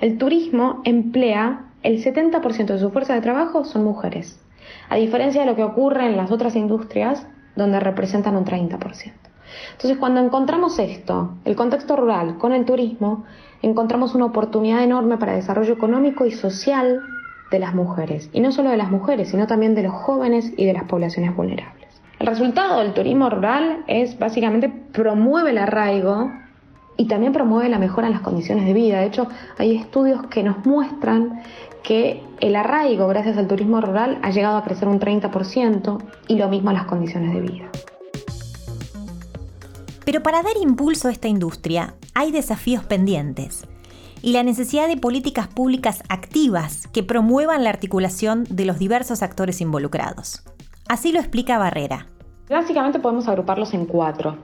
el 0.00 0.18
turismo 0.18 0.82
emplea 0.84 1.66
el 1.82 2.02
70% 2.02 2.66
de 2.66 2.78
su 2.78 2.90
fuerza 2.90 3.14
de 3.14 3.20
trabajo 3.20 3.64
son 3.64 3.84
mujeres, 3.84 4.40
a 4.88 4.96
diferencia 4.96 5.42
de 5.42 5.46
lo 5.46 5.56
que 5.56 5.64
ocurre 5.64 6.06
en 6.06 6.16
las 6.16 6.30
otras 6.30 6.56
industrias 6.56 7.26
donde 7.54 7.80
representan 7.80 8.36
un 8.36 8.44
30%. 8.44 9.12
Entonces, 9.72 9.98
cuando 9.98 10.20
encontramos 10.20 10.78
esto, 10.78 11.34
el 11.44 11.56
contexto 11.56 11.96
rural 11.96 12.38
con 12.38 12.52
el 12.52 12.64
turismo, 12.64 13.24
encontramos 13.62 14.14
una 14.14 14.26
oportunidad 14.26 14.82
enorme 14.82 15.18
para 15.18 15.34
desarrollo 15.34 15.74
económico 15.74 16.26
y 16.26 16.32
social 16.32 17.00
de 17.50 17.58
las 17.58 17.74
mujeres, 17.74 18.28
y 18.32 18.40
no 18.40 18.52
solo 18.52 18.70
de 18.70 18.76
las 18.76 18.90
mujeres, 18.90 19.28
sino 19.28 19.46
también 19.46 19.74
de 19.74 19.84
los 19.84 19.92
jóvenes 19.92 20.52
y 20.56 20.66
de 20.66 20.72
las 20.72 20.84
poblaciones 20.84 21.34
vulnerables. 21.34 21.86
El 22.18 22.26
resultado 22.26 22.80
del 22.80 22.94
turismo 22.94 23.30
rural 23.30 23.84
es 23.86 24.18
básicamente 24.18 24.68
promueve 24.68 25.50
el 25.50 25.58
arraigo 25.58 26.30
y 26.96 27.06
también 27.08 27.32
promueve 27.32 27.68
la 27.68 27.78
mejora 27.78 28.06
en 28.06 28.14
las 28.14 28.22
condiciones 28.22 28.64
de 28.64 28.72
vida. 28.72 29.00
De 29.00 29.06
hecho, 29.06 29.28
hay 29.58 29.76
estudios 29.76 30.26
que 30.28 30.42
nos 30.42 30.64
muestran 30.64 31.42
que 31.86 32.20
el 32.40 32.56
arraigo 32.56 33.06
gracias 33.06 33.38
al 33.38 33.46
turismo 33.46 33.80
rural 33.80 34.18
ha 34.22 34.30
llegado 34.30 34.56
a 34.56 34.64
crecer 34.64 34.88
un 34.88 34.98
30% 34.98 36.02
y 36.26 36.36
lo 36.36 36.48
mismo 36.48 36.72
las 36.72 36.86
condiciones 36.86 37.32
de 37.32 37.40
vida. 37.40 37.70
Pero 40.04 40.22
para 40.22 40.42
dar 40.42 40.56
impulso 40.60 41.06
a 41.06 41.12
esta 41.12 41.28
industria 41.28 41.94
hay 42.12 42.32
desafíos 42.32 42.84
pendientes 42.84 43.68
y 44.20 44.32
la 44.32 44.42
necesidad 44.42 44.88
de 44.88 44.96
políticas 44.96 45.46
públicas 45.46 46.02
activas 46.08 46.88
que 46.88 47.04
promuevan 47.04 47.62
la 47.62 47.70
articulación 47.70 48.44
de 48.50 48.64
los 48.64 48.80
diversos 48.80 49.22
actores 49.22 49.60
involucrados. 49.60 50.42
Así 50.88 51.12
lo 51.12 51.20
explica 51.20 51.56
Barrera. 51.56 52.08
Básicamente 52.50 52.98
podemos 52.98 53.28
agruparlos 53.28 53.74
en 53.74 53.86
cuatro. 53.86 54.36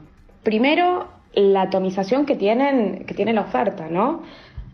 Primero, 0.45 1.09
la 1.35 1.63
atomización 1.63 2.25
que, 2.25 2.37
tienen, 2.37 3.05
que 3.05 3.15
tiene 3.15 3.33
la 3.33 3.41
oferta, 3.41 3.89
¿no? 3.89 4.23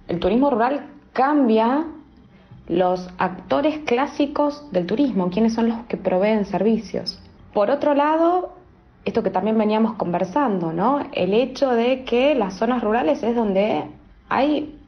El 0.07 0.19
turismo 0.19 0.51
rural 0.51 0.87
cambia 1.15 1.87
los 2.69 3.09
actores 3.19 3.79
clásicos 3.81 4.71
del 4.73 4.87
turismo, 4.87 5.31
quienes 5.31 5.55
son 5.55 5.71
los 5.71 5.79
que 5.87 5.97
proveen 5.97 6.45
servicios. 6.45 7.19
Por 7.53 7.71
otro 7.71 7.95
lado, 7.95 8.53
esto 9.05 9.23
que 9.23 9.31
también 9.31 9.57
veníamos 9.57 9.95
conversando, 9.95 10.73
¿no? 10.73 11.01
El 11.13 11.33
hecho 11.33 11.71
de 11.71 12.05
que 12.05 12.35
las 12.35 12.55
zonas 12.55 12.83
rurales 12.83 13.23
es 13.23 13.35
donde 13.35 13.85
hay 14.29 14.79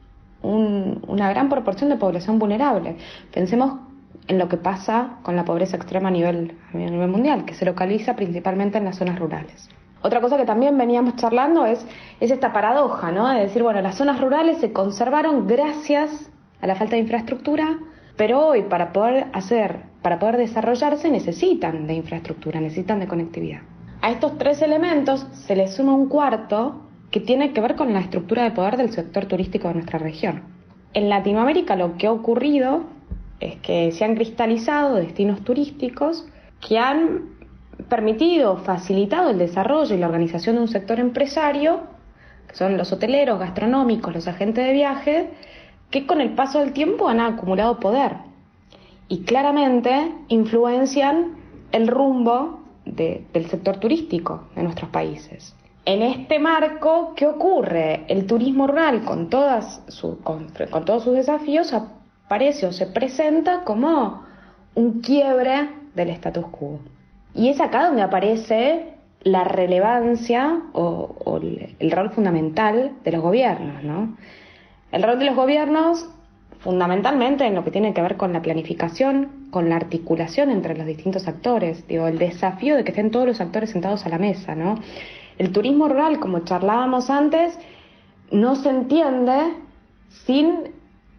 una 0.43 1.29
gran 1.29 1.49
proporción 1.49 1.89
de 1.89 1.97
población 1.97 2.39
vulnerable. 2.39 2.97
Pensemos 3.33 3.79
en 4.27 4.37
lo 4.37 4.47
que 4.47 4.57
pasa 4.57 5.17
con 5.23 5.35
la 5.35 5.43
pobreza 5.43 5.77
extrema 5.77 6.09
a 6.09 6.11
nivel, 6.11 6.57
a 6.73 6.77
nivel 6.77 7.09
mundial, 7.09 7.45
que 7.45 7.53
se 7.53 7.65
localiza 7.65 8.15
principalmente 8.15 8.77
en 8.77 8.85
las 8.85 8.97
zonas 8.97 9.19
rurales. 9.19 9.69
Otra 10.03 10.19
cosa 10.19 10.37
que 10.37 10.45
también 10.45 10.77
veníamos 10.77 11.15
charlando 11.15 11.65
es, 11.65 11.85
es 12.19 12.31
esta 12.31 12.51
paradoja, 12.53 13.11
¿no? 13.11 13.27
De 13.29 13.41
decir, 13.41 13.61
bueno, 13.61 13.81
las 13.81 13.95
zonas 13.95 14.19
rurales 14.19 14.57
se 14.57 14.71
conservaron 14.71 15.47
gracias 15.47 16.31
a 16.61 16.67
la 16.67 16.75
falta 16.75 16.95
de 16.95 17.01
infraestructura, 17.01 17.79
pero 18.17 18.45
hoy 18.45 18.63
para 18.63 18.93
poder 18.93 19.27
hacer, 19.33 19.79
para 20.01 20.19
poder 20.19 20.37
desarrollarse 20.37 21.09
necesitan 21.09 21.87
de 21.87 21.93
infraestructura, 21.95 22.59
necesitan 22.59 22.99
de 22.99 23.07
conectividad. 23.07 23.61
A 24.01 24.11
estos 24.11 24.37
tres 24.37 24.61
elementos 24.61 25.27
se 25.31 25.55
le 25.55 25.67
suma 25.67 25.93
un 25.93 26.07
cuarto 26.07 26.81
que 27.11 27.19
tiene 27.19 27.53
que 27.53 27.61
ver 27.61 27.75
con 27.75 27.93
la 27.93 27.99
estructura 27.99 28.43
de 28.43 28.51
poder 28.51 28.77
del 28.77 28.91
sector 28.91 29.25
turístico 29.25 29.67
de 29.67 29.75
nuestra 29.75 29.99
región. 29.99 30.43
En 30.93 31.09
Latinoamérica 31.09 31.75
lo 31.75 31.97
que 31.97 32.07
ha 32.07 32.11
ocurrido 32.11 32.83
es 33.39 33.55
que 33.57 33.91
se 33.91 34.05
han 34.05 34.15
cristalizado 34.15 34.95
destinos 34.95 35.41
turísticos 35.43 36.25
que 36.65 36.77
han 36.77 37.31
permitido, 37.89 38.57
facilitado 38.57 39.31
el 39.31 39.39
desarrollo 39.39 39.95
y 39.95 39.97
la 39.97 40.07
organización 40.07 40.55
de 40.55 40.61
un 40.61 40.67
sector 40.67 40.99
empresario, 40.99 41.81
que 42.47 42.55
son 42.55 42.77
los 42.77 42.91
hoteleros, 42.91 43.39
gastronómicos, 43.39 44.13
los 44.13 44.27
agentes 44.27 44.65
de 44.65 44.73
viaje, 44.73 45.29
que 45.91 46.07
con 46.07 46.21
el 46.21 46.31
paso 46.31 46.59
del 46.59 46.73
tiempo 46.73 47.07
han 47.07 47.19
acumulado 47.19 47.79
poder 47.79 48.13
y 49.07 49.23
claramente 49.23 50.13
influencian 50.29 51.35
el 51.71 51.87
rumbo 51.87 52.61
del 52.85 53.45
sector 53.49 53.77
turístico 53.77 54.47
de 54.55 54.63
nuestros 54.63 54.89
países. 54.89 55.55
En 55.85 56.01
este 56.01 56.39
marco, 56.39 57.13
¿qué 57.15 57.27
ocurre? 57.27 58.05
El 58.07 58.25
turismo 58.25 58.67
rural, 58.67 59.03
con, 59.03 59.29
todas 59.29 59.81
con, 60.23 60.85
todos 60.85 61.03
sus 61.03 61.15
desafíos, 61.15 61.73
aparece 61.73 62.67
o 62.67 62.71
se 62.71 62.85
presenta 62.85 63.63
como 63.63 64.23
un 64.75 65.01
quiebre 65.01 65.69
del 65.95 66.09
status 66.11 66.45
quo. 66.47 66.79
Y 67.33 67.49
es 67.49 67.59
acá 67.59 67.87
donde 67.87 68.03
aparece 68.03 68.93
la 69.23 69.43
relevancia 69.43 70.61
o, 70.73 71.39
el 71.79 71.91
rol 71.91 72.11
fundamental 72.11 72.93
de 73.03 73.11
los 73.11 73.21
gobiernos, 73.21 73.83
¿no? 73.83 74.15
El 74.91 75.03
rol 75.03 75.19
de 75.19 75.25
los 75.25 75.35
gobiernos, 75.35 76.09
fundamentalmente 76.59 77.45
en 77.45 77.55
lo 77.55 77.63
que 77.63 77.71
tiene 77.71 77.93
que 77.93 78.01
ver 78.01 78.17
con 78.17 78.33
la 78.33 78.41
planificación, 78.41 79.47
con 79.51 79.69
la 79.69 79.77
articulación 79.77 80.49
entre 80.49 80.77
los 80.77 80.85
distintos 80.85 81.27
actores, 81.27 81.87
digo, 81.87 82.07
el 82.07 82.17
desafío 82.17 82.75
de 82.75 82.83
que 82.83 82.91
estén 82.91 83.11
todos 83.11 83.25
los 83.25 83.41
actores 83.41 83.71
sentados 83.71 84.05
a 84.05 84.09
la 84.09 84.17
mesa, 84.17 84.55
¿no? 84.55 84.75
El 85.37 85.51
turismo 85.51 85.87
rural, 85.87 86.19
como 86.19 86.39
charlábamos 86.39 87.09
antes, 87.09 87.57
no 88.31 88.55
se 88.55 88.69
entiende 88.69 89.53
sin 90.25 90.71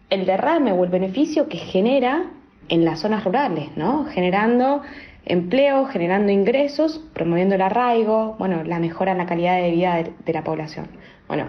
el 0.09 0.25
derrame 0.25 0.71
o 0.71 0.83
el 0.83 0.89
beneficio 0.89 1.49
que 1.49 1.57
genera 1.57 2.25
en 2.69 2.85
las 2.85 2.99
zonas 2.99 3.23
rurales, 3.23 3.69
¿no? 3.75 4.05
Generando 4.05 4.81
empleo, 5.25 5.85
generando 5.85 6.31
ingresos, 6.31 6.99
promoviendo 7.13 7.55
el 7.55 7.61
arraigo, 7.61 8.35
bueno, 8.39 8.63
la 8.63 8.79
mejora 8.79 9.13
en 9.13 9.17
la 9.17 9.25
calidad 9.25 9.55
de 9.61 9.71
vida 9.71 10.03
de, 10.25 10.33
la 10.33 10.43
población. 10.43 10.87
Bueno, 11.27 11.47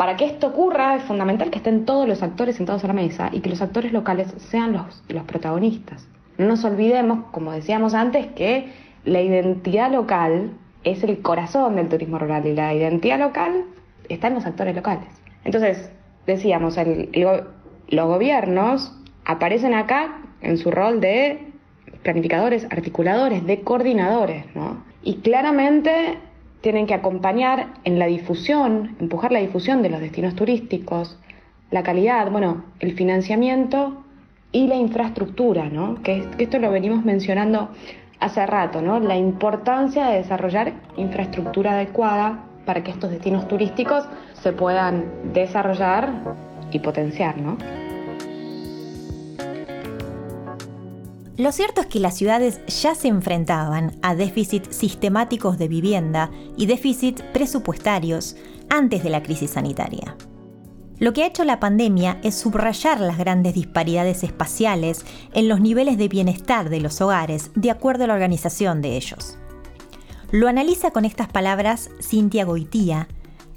para 0.00 0.16
que 0.16 0.24
esto 0.24 0.46
ocurra 0.46 0.96
es 0.96 1.02
fundamental 1.02 1.50
que 1.50 1.58
estén 1.58 1.84
todos 1.84 2.08
los 2.08 2.22
actores 2.22 2.56
sentados 2.56 2.82
a 2.84 2.86
la 2.86 2.94
mesa 2.94 3.28
y 3.32 3.40
que 3.40 3.50
los 3.50 3.60
actores 3.60 3.92
locales 3.92 4.34
sean 4.38 4.72
los, 4.72 5.02
protagonistas. 5.24 6.08
No 6.38 6.46
nos 6.46 6.64
olvidemos, 6.64 7.26
como 7.32 7.52
decíamos 7.52 7.92
antes, 7.92 8.28
que 8.28 8.72
la 9.04 9.20
identidad 9.20 9.92
local 9.92 10.52
es 10.84 11.04
el 11.04 11.20
corazón 11.20 11.76
del 11.76 11.90
turismo 11.90 12.18
rural 12.18 12.46
y 12.46 12.54
la 12.54 12.72
identidad 12.72 13.18
local 13.18 13.66
está 14.08 14.28
en 14.28 14.36
los 14.36 14.46
actores 14.46 14.74
locales. 14.74 15.08
Entonces, 15.44 15.92
decíamos, 16.26 16.78
los 17.88 18.06
gobiernos 18.06 18.96
aparecen 19.26 19.74
acá 19.74 20.22
en 20.40 20.56
su 20.56 20.70
rol 20.70 21.02
de 21.02 21.46
planificadores, 22.02 22.66
articuladores, 22.70 23.44
de 23.44 23.60
coordinadores, 23.60 24.46
¿no? 24.54 24.82
Y 25.02 25.16
claramente 25.16 26.16
tienen 26.60 26.86
que 26.86 26.94
acompañar 26.94 27.74
en 27.84 27.98
la 27.98 28.06
difusión, 28.06 28.96
empujar 29.00 29.32
la 29.32 29.40
difusión 29.40 29.82
de 29.82 29.90
los 29.90 30.00
destinos 30.00 30.34
turísticos, 30.34 31.18
la 31.70 31.82
calidad, 31.82 32.30
bueno, 32.30 32.64
el 32.80 32.94
financiamiento 32.94 34.04
y 34.52 34.66
la 34.66 34.76
infraestructura, 34.76 35.68
¿no? 35.68 36.02
Que, 36.02 36.26
esto 36.38 36.58
lo 36.58 36.70
venimos 36.70 37.04
mencionando 37.04 37.70
hace 38.18 38.44
rato, 38.46 38.82
¿no? 38.82 39.00
La 39.00 39.16
importancia 39.16 40.08
de 40.08 40.18
desarrollar 40.18 40.72
infraestructura 40.96 41.72
adecuada 41.72 42.44
para 42.66 42.82
que 42.82 42.90
estos 42.90 43.10
destinos 43.10 43.48
turísticos 43.48 44.04
se 44.34 44.52
puedan 44.52 45.04
desarrollar 45.32 46.12
y 46.72 46.80
potenciar, 46.80 47.38
¿no? 47.38 47.56
Lo 51.40 51.52
cierto 51.52 51.80
es 51.80 51.86
que 51.86 52.00
las 52.00 52.18
ciudades 52.18 52.60
ya 52.66 52.94
se 52.94 53.08
enfrentaban 53.08 53.96
a 54.02 54.14
déficits 54.14 54.76
sistemáticos 54.76 55.56
de 55.56 55.68
vivienda 55.68 56.30
y 56.58 56.66
déficits 56.66 57.22
presupuestarios 57.32 58.36
antes 58.68 59.02
de 59.02 59.08
la 59.08 59.22
crisis 59.22 59.52
sanitaria. 59.52 60.18
Lo 60.98 61.14
que 61.14 61.22
ha 61.22 61.26
hecho 61.26 61.44
la 61.44 61.58
pandemia 61.58 62.20
es 62.22 62.34
subrayar 62.34 63.00
las 63.00 63.16
grandes 63.16 63.54
disparidades 63.54 64.22
espaciales 64.22 65.06
en 65.32 65.48
los 65.48 65.62
niveles 65.62 65.96
de 65.96 66.08
bienestar 66.08 66.68
de 66.68 66.80
los 66.80 67.00
hogares 67.00 67.52
de 67.54 67.70
acuerdo 67.70 68.04
a 68.04 68.08
la 68.08 68.14
organización 68.14 68.82
de 68.82 68.98
ellos. 68.98 69.38
Lo 70.32 70.46
analiza 70.46 70.90
con 70.90 71.06
estas 71.06 71.28
palabras 71.28 71.88
Cintia 72.02 72.44
Goitía, 72.44 73.08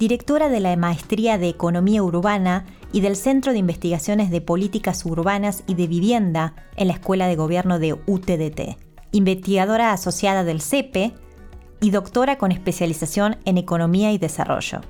directora 0.03 0.49
de 0.49 0.59
la 0.59 0.75
Maestría 0.75 1.37
de 1.37 1.47
Economía 1.47 2.03
Urbana 2.03 2.65
y 2.91 2.99
del 2.99 3.15
Centro 3.15 3.53
de 3.53 3.59
Investigaciones 3.59 4.31
de 4.31 4.41
Políticas 4.41 5.05
Urbanas 5.05 5.63
y 5.65 5.75
de 5.75 5.87
Vivienda 5.87 6.55
en 6.75 6.89
la 6.89 6.95
Escuela 6.95 7.25
de 7.27 7.37
Gobierno 7.37 7.79
de 7.79 7.93
UTDT, 7.93 8.77
investigadora 9.13 9.93
asociada 9.93 10.43
del 10.43 10.59
CEPE 10.59 11.13
y 11.79 11.91
doctora 11.91 12.37
con 12.37 12.51
especialización 12.51 13.37
en 13.45 13.57
Economía 13.57 14.11
y 14.11 14.17
Desarrollo. 14.17 14.81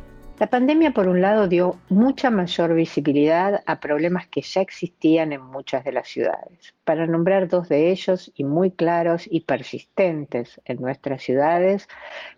La 0.43 0.49
pandemia, 0.49 0.91
por 0.91 1.08
un 1.08 1.21
lado, 1.21 1.47
dio 1.47 1.79
mucha 1.88 2.29
mayor 2.29 2.73
visibilidad 2.73 3.63
a 3.65 3.79
problemas 3.79 4.27
que 4.27 4.41
ya 4.41 4.60
existían 4.60 5.32
en 5.32 5.41
muchas 5.41 5.86
de 5.86 5.93
las 5.93 6.10
ciudades. 6.10 6.73
Para 6.84 7.08
nombrar 7.08 7.47
dos 7.47 7.69
de 7.69 7.91
ellos, 7.91 8.29
y 8.36 8.43
muy 8.43 8.69
claros 8.69 9.25
y 9.32 9.39
persistentes 9.39 10.60
en 10.65 10.82
nuestras 10.82 11.23
ciudades, 11.23 11.88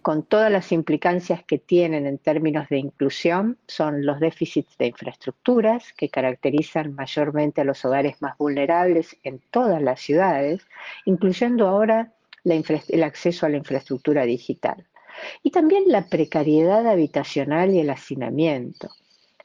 con 0.04 0.22
todas 0.22 0.52
las 0.52 0.72
implicancias 0.72 1.44
que 1.44 1.58
tienen 1.58 2.06
en 2.06 2.20
términos 2.20 2.70
de 2.70 2.78
inclusión, 2.78 3.58
son 3.66 4.06
los 4.06 4.20
déficits 4.20 4.78
de 4.78 4.86
infraestructuras 4.86 5.92
que 5.94 6.10
caracterizan 6.10 6.94
mayormente 6.94 7.62
a 7.62 7.66
los 7.66 7.84
hogares 7.86 8.22
más 8.22 8.38
vulnerables 8.38 9.18
en 9.24 9.42
todas 9.50 9.82
las 9.82 10.00
ciudades, 10.00 10.68
incluyendo 11.06 11.68
ahora 11.68 12.14
el 12.44 13.04
acceso 13.04 13.48
a 13.48 13.50
la 13.50 13.58
infraestructura 13.58 14.26
digital 14.26 14.86
y 15.44 15.52
también 15.52 15.84
la 15.88 16.08
precariedad 16.08 16.88
habitacional 16.88 17.74
y 17.74 17.80
el 17.80 17.90
hacinamiento. 17.90 18.90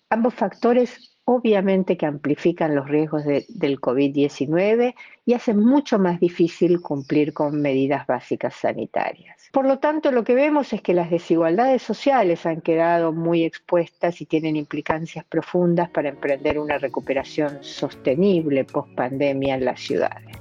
Ambos 0.09 0.35
factores 0.35 1.11
obviamente 1.25 1.97
que 1.97 2.07
amplifican 2.07 2.75
los 2.75 2.89
riesgos 2.89 3.25
del 3.25 3.81
COVID-19 3.81 4.95
y 5.25 5.35
hacen 5.35 5.61
mucho 5.61 5.99
más 5.99 6.19
difícil 6.19 6.81
cumplir 6.81 7.33
con 7.33 7.61
medidas 7.61 8.07
básicas 8.07 8.55
sanitarias. 8.55 9.49
Por 9.53 9.67
lo 9.67 9.79
tanto, 9.79 10.11
lo 10.11 10.25
que 10.25 10.35
vemos 10.35 10.73
es 10.73 10.83
que 10.83 10.93
las 10.93 11.09
desigualdades 11.09 11.83
sociales 11.83 12.47
han 12.47 12.61
quedado 12.61 13.13
muy 13.13 13.45
expuestas 13.45 14.21
y 14.21 14.27
tienen 14.27 14.57
implicancias 14.57 15.25
profundas 15.25 15.89
para 15.91 16.09
emprender 16.09 16.59
una 16.59 16.79
recuperación 16.79 17.59
sostenible 17.61 18.65
post 18.65 18.93
pandemia 18.97 19.55
en 19.55 19.65
las 19.65 19.81
ciudades. 19.81 20.37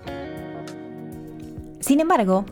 Sin 1.81 1.99
embargo, 1.99 2.45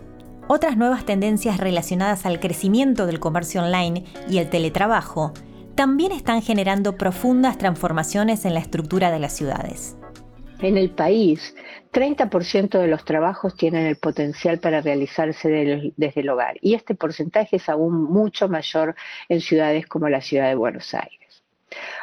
otras 0.48 0.78
nuevas 0.78 1.06
tendencias 1.06 1.58
relacionadas 1.58 2.26
al 2.26 2.40
crecimiento 2.40 3.06
del 3.06 3.20
comercio 3.20 3.62
online 3.62 4.06
y 4.30 4.38
el 4.38 4.50
teletrabajo 4.50 5.34
también 5.76 6.12
están 6.12 6.42
generando 6.42 6.98
profundas 6.98 7.58
transformaciones 7.58 8.46
en 8.46 8.54
la 8.54 8.60
estructura 8.60 9.12
de 9.12 9.20
las 9.20 9.34
ciudades. 9.34 9.96
En 10.60 10.76
el 10.76 10.90
país, 10.90 11.56
30% 11.94 12.80
de 12.80 12.88
los 12.88 13.06
trabajos 13.06 13.56
tienen 13.56 13.86
el 13.86 13.98
potencial 13.98 14.60
para 14.60 14.82
realizarse 14.82 15.50
desde 15.96 16.22
el 16.22 16.30
hogar 16.30 16.58
y 16.62 16.74
este 16.74 16.96
porcentaje 16.96 17.58
es 17.58 17.70
aún 17.70 18.06
mucho 18.06 18.50
mayor 18.50 18.96
en 19.30 19.42
ciudades 19.42 19.86
como 19.86 20.10
la 20.10 20.22
ciudad 20.22 20.48
de 20.48 20.56
Buenos 20.56 20.96
Aires. 20.96 21.44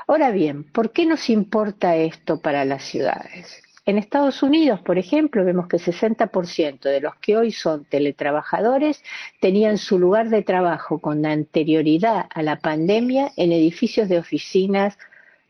Ahora 0.06 0.30
bien, 0.30 0.70
¿por 0.70 0.92
qué 0.92 1.04
nos 1.04 1.28
importa 1.30 1.96
esto 1.96 2.40
para 2.40 2.64
las 2.64 2.84
ciudades? 2.84 3.63
En 3.86 3.98
Estados 3.98 4.42
Unidos, 4.42 4.80
por 4.80 4.96
ejemplo, 4.96 5.44
vemos 5.44 5.68
que 5.68 5.76
60% 5.76 6.80
de 6.88 7.00
los 7.02 7.16
que 7.16 7.36
hoy 7.36 7.52
son 7.52 7.84
teletrabajadores 7.84 9.02
tenían 9.42 9.76
su 9.76 9.98
lugar 9.98 10.30
de 10.30 10.42
trabajo 10.42 11.00
con 11.00 11.26
anterioridad 11.26 12.26
a 12.32 12.42
la 12.42 12.56
pandemia 12.60 13.32
en 13.36 13.52
edificios 13.52 14.08
de 14.08 14.18
oficinas 14.18 14.96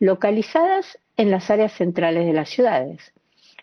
localizadas 0.01 0.99
en 1.16 1.31
las 1.31 1.49
áreas 1.49 1.73
centrales 1.75 2.27
de 2.27 2.33
las 2.33 2.49
ciudades. 2.51 3.12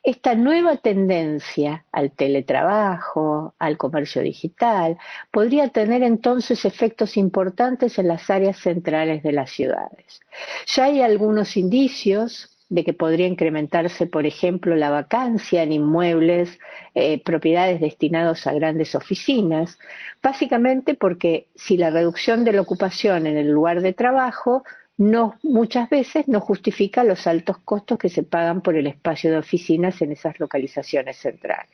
Esta 0.03 0.35
nueva 0.35 0.77
tendencia 0.77 1.85
al 1.91 2.11
teletrabajo, 2.11 3.53
al 3.59 3.77
comercio 3.77 4.21
digital, 4.23 4.97
podría 5.31 5.67
tener 5.67 6.01
entonces 6.01 6.63
efectos 6.63 7.17
importantes 7.17 7.99
en 7.99 8.07
las 8.07 8.29
áreas 8.29 8.57
centrales 8.57 9.21
de 9.21 9.33
las 9.33 9.51
ciudades. 9.51 10.21
Ya 10.65 10.85
hay 10.85 11.01
algunos 11.01 11.55
indicios 11.55 12.50
de 12.71 12.85
que 12.85 12.93
podría 12.93 13.27
incrementarse, 13.27 14.07
por 14.07 14.25
ejemplo, 14.25 14.77
la 14.77 14.89
vacancia 14.89 15.61
en 15.61 15.73
inmuebles, 15.73 16.57
eh, 16.95 17.21
propiedades 17.21 17.81
destinados 17.81 18.47
a 18.47 18.53
grandes 18.53 18.95
oficinas, 18.95 19.77
básicamente 20.23 20.95
porque 20.95 21.47
si 21.53 21.75
la 21.75 21.89
reducción 21.89 22.45
de 22.45 22.53
la 22.53 22.61
ocupación 22.61 23.27
en 23.27 23.35
el 23.35 23.51
lugar 23.51 23.81
de 23.81 23.91
trabajo 23.91 24.63
no 24.97 25.35
muchas 25.43 25.89
veces 25.89 26.29
no 26.29 26.39
justifica 26.39 27.03
los 27.03 27.27
altos 27.27 27.57
costos 27.57 27.97
que 27.97 28.07
se 28.07 28.23
pagan 28.23 28.61
por 28.61 28.77
el 28.77 28.87
espacio 28.87 29.31
de 29.31 29.37
oficinas 29.39 30.01
en 30.01 30.13
esas 30.13 30.39
localizaciones 30.39 31.17
centrales. 31.17 31.69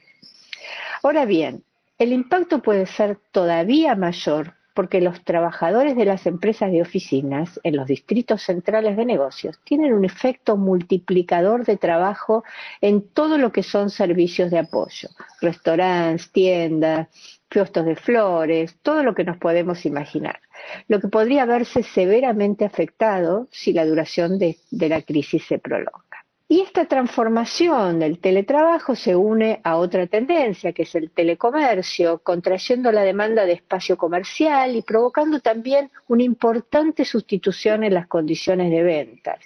Ahora 1.04 1.26
bien, 1.26 1.64
el 2.00 2.12
impacto 2.12 2.64
puede 2.64 2.88
ser 2.88 3.20
todavía 3.32 3.96
mayor 3.96 4.56
porque 4.78 5.02
los 5.02 5.24
trabajadores 5.24 5.96
de 5.96 6.06
las 6.06 6.28
empresas 6.28 6.72
de 6.72 6.84
oficinas 6.84 7.60
en 7.64 7.78
los 7.78 7.88
distritos 7.88 8.44
centrales 8.44 8.96
de 8.96 9.06
negocios 9.06 9.60
tienen 9.64 9.92
un 9.92 10.06
efecto 10.06 10.56
multiplicador 10.56 11.66
de 11.66 11.78
trabajo 11.78 12.44
en 12.80 13.02
todo 13.02 13.40
lo 13.40 13.52
que 13.52 13.64
son 13.64 13.90
servicios 13.90 14.52
de 14.52 14.60
apoyo, 14.60 15.10
restaurantes, 15.42 16.32
tiendas, 16.32 17.08
fiestos 17.50 17.86
de 17.86 17.96
flores, 17.96 18.76
todo 18.84 19.02
lo 19.02 19.16
que 19.16 19.24
nos 19.24 19.38
podemos 19.38 19.84
imaginar, 19.88 20.42
lo 20.88 21.00
que 21.00 21.08
podría 21.08 21.46
verse 21.46 21.82
severamente 21.82 22.64
afectado 22.64 23.48
si 23.50 23.74
la 23.74 23.84
duración 23.84 24.38
de, 24.38 24.60
de 24.70 24.90
la 24.90 25.02
crisis 25.02 25.44
se 25.48 25.58
prolonga. 25.58 26.07
Y 26.50 26.62
esta 26.62 26.86
transformación 26.86 28.00
del 28.00 28.20
teletrabajo 28.20 28.96
se 28.96 29.18
une 29.18 29.60
a 29.66 29.76
otra 29.76 30.08
tendencia, 30.08 30.72
que 30.72 30.84
es 30.84 30.96
el 30.96 31.12
telecomercio, 31.12 32.20
contrayendo 32.20 32.90
la 32.94 33.02
demanda 33.02 33.46
de 33.46 33.52
espacio 33.52 33.98
comercial 33.98 34.74
y 34.78 34.82
provocando 34.82 35.42
también 35.42 35.92
una 36.08 36.24
importante 36.24 37.04
sustitución 37.04 37.84
en 37.84 37.94
las 37.96 38.08
condiciones 38.08 38.72
de 38.72 38.82
ventas. 38.82 39.40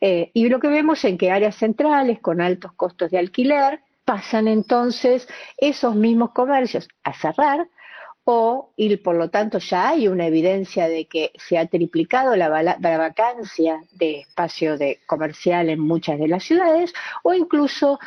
Eh, 0.00 0.32
y 0.34 0.48
lo 0.48 0.58
que 0.58 0.66
vemos 0.66 1.04
en 1.04 1.16
que 1.16 1.30
áreas 1.30 1.54
centrales 1.54 2.18
con 2.18 2.40
altos 2.40 2.72
costos 2.72 3.12
de 3.12 3.18
alquiler 3.18 3.80
pasan 4.04 4.48
entonces 4.48 5.28
esos 5.58 5.94
mismos 5.94 6.32
comercios 6.32 6.88
a 7.04 7.12
cerrar 7.12 7.68
o, 8.30 8.74
y 8.76 8.94
por 8.98 9.16
lo 9.16 9.30
tanto 9.30 9.58
ya 9.58 9.88
hay 9.88 10.06
una 10.06 10.26
evidencia 10.26 10.86
de 10.86 11.06
que 11.06 11.32
se 11.38 11.56
ha 11.56 11.64
triplicado 11.64 12.36
la, 12.36 12.50
vacancia 12.50 13.82
de 13.92 14.20
espacio 14.20 14.76
de 14.76 15.00
comercial 15.06 15.70
en 15.70 15.80
muchas 15.80 16.18
de 16.18 16.28
las 16.28 16.44
ciudades, 16.44 16.92
o 17.22 17.32
incluso 17.32 17.98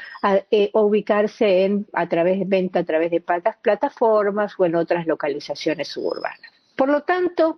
eh, 0.51 0.69
ubicarse 0.75 1.65
en, 1.65 1.87
a 1.93 2.07
través 2.07 2.37
de 2.37 2.45
venta 2.45 2.81
a 2.81 2.83
través 2.83 3.09
de 3.09 3.21
plataformas 3.21 4.53
o 4.59 4.65
en 4.65 4.75
otras 4.75 5.07
localizaciones 5.07 5.87
suburbanas. 5.87 6.51
Por 6.75 6.89
lo 6.89 7.01
tanto, 7.01 7.57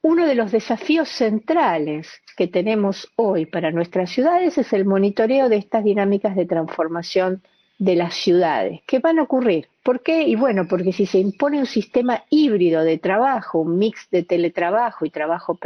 uno 0.00 0.24
de 0.24 0.36
los 0.36 0.52
desafíos 0.52 1.08
centrales 1.08 2.22
que 2.36 2.46
tenemos 2.46 3.10
hoy 3.16 3.46
para 3.46 3.72
nuestras 3.72 4.10
ciudades 4.10 4.56
es 4.56 4.72
el 4.72 4.84
monitoreo 4.84 5.48
de 5.48 5.56
estas 5.56 5.82
dinámicas 5.82 6.36
de 6.36 6.46
transformación 6.46 7.42
de 7.78 7.96
las 7.96 8.14
ciudades. 8.14 8.80
¿Qué 8.86 8.98
van 8.98 9.18
a 9.18 9.22
ocurrir? 9.22 9.68
¿Por 9.82 10.02
qué? 10.02 10.22
Y 10.22 10.36
bueno, 10.36 10.66
porque 10.68 10.92
si 10.92 11.06
se 11.06 11.18
impone 11.18 11.58
un 11.58 11.66
sistema 11.66 12.24
híbrido 12.30 12.82
de 12.82 12.98
trabajo, 12.98 13.60
un 13.60 13.78
mix 13.78 14.08
de 14.10 14.22
teletrabajo 14.22 15.04
y 15.04 15.10
trabajo 15.10 15.58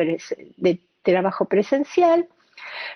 de 0.56 0.80
trabajo 1.02 1.44
presencial, 1.44 2.28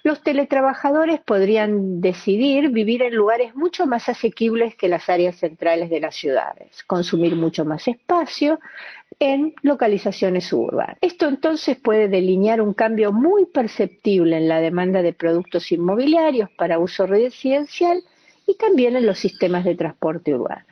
los 0.03 0.23
teletrabajadores 0.23 1.21
podrían 1.21 2.01
decidir 2.01 2.71
vivir 2.71 3.03
en 3.03 3.15
lugares 3.15 3.55
mucho 3.55 3.87
más 3.87 4.09
asequibles 4.09 4.75
que 4.75 4.89
las 4.89 5.09
áreas 5.09 5.37
centrales 5.37 5.91
de 5.91 6.01
las 6.01 6.17
ciudades, 6.17 6.83
consumir 6.85 7.37
mucho 7.37 7.65
más 7.65 7.87
espacio 7.87 8.59
en 9.19 9.55
localizaciones 9.63 10.47
suburbanas. 10.47 10.99
Esto 11.01 11.29
entonces 11.29 11.77
puede 11.77 12.09
delinear 12.09 12.61
un 12.61 12.75
cambio 12.75 13.13
muy 13.13 13.47
perceptible 13.47 14.37
en 14.37 14.49
la 14.49 14.61
demanda 14.61 15.03
de 15.03 15.13
productos 15.13 15.71
inmobiliarios 15.71 16.51
para 16.51 16.79
uso 16.79 17.07
residencial 17.07 18.03
y 18.53 18.57
también 18.57 18.97
en 18.97 19.07
los 19.07 19.19
sistemas 19.19 19.65
de 19.65 19.75
transporte 19.75 20.35
urbano. 20.35 20.67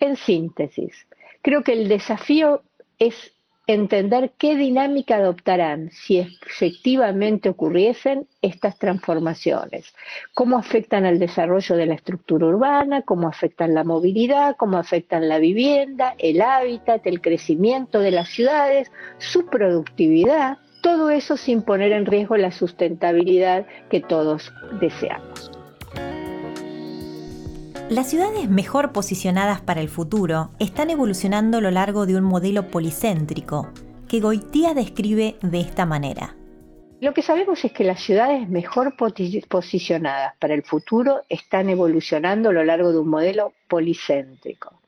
En 0.00 0.16
síntesis, 0.16 1.06
creo 1.42 1.62
que 1.62 1.72
el 1.72 1.88
desafío 1.88 2.62
es 2.98 3.32
entender 3.66 4.32
qué 4.36 4.56
dinámica 4.56 5.16
adoptarán 5.16 5.90
si 5.90 6.18
efectivamente 6.18 7.48
ocurriesen 7.48 8.26
estas 8.42 8.78
transformaciones, 8.78 9.94
cómo 10.34 10.58
afectan 10.58 11.06
al 11.06 11.18
desarrollo 11.18 11.76
de 11.76 11.86
la 11.86 11.94
estructura 11.94 12.46
urbana, 12.46 13.02
cómo 13.02 13.28
afectan 13.28 13.74
la 13.74 13.84
movilidad, 13.84 14.56
cómo 14.58 14.76
afectan 14.76 15.28
la 15.28 15.38
vivienda, 15.38 16.14
el 16.18 16.42
hábitat, 16.42 17.06
el 17.06 17.22
crecimiento 17.22 18.00
de 18.00 18.10
las 18.10 18.28
ciudades, 18.28 18.90
su 19.18 19.46
productividad, 19.46 20.58
todo 20.82 21.08
eso 21.08 21.38
sin 21.38 21.62
poner 21.62 21.92
en 21.92 22.04
riesgo 22.04 22.36
la 22.36 22.50
sustentabilidad 22.50 23.66
que 23.88 24.00
todos 24.00 24.52
deseamos. 24.80 25.63
Las 27.90 28.08
ciudades 28.08 28.48
mejor 28.48 28.92
posicionadas 28.92 29.60
para 29.60 29.82
el 29.82 29.90
futuro 29.90 30.50
están 30.58 30.88
evolucionando 30.88 31.58
a 31.58 31.60
lo 31.60 31.70
largo 31.70 32.06
de 32.06 32.16
un 32.16 32.24
modelo 32.24 32.68
policéntrico 32.68 33.68
que 34.08 34.20
Goitía 34.20 34.72
describe 34.72 35.36
de 35.42 35.60
esta 35.60 35.84
manera. 35.84 36.34
Lo 37.02 37.12
que 37.12 37.20
sabemos 37.20 37.62
es 37.62 37.72
que 37.72 37.84
las 37.84 38.00
ciudades 38.00 38.48
mejor 38.48 38.94
posicionadas 38.96 40.34
para 40.38 40.54
el 40.54 40.62
futuro 40.62 41.20
están 41.28 41.68
evolucionando 41.68 42.48
a 42.48 42.52
lo 42.54 42.64
largo 42.64 42.90
de 42.90 43.00
un 43.00 43.08
modelo 43.08 43.52
policéntrico. 43.68 44.80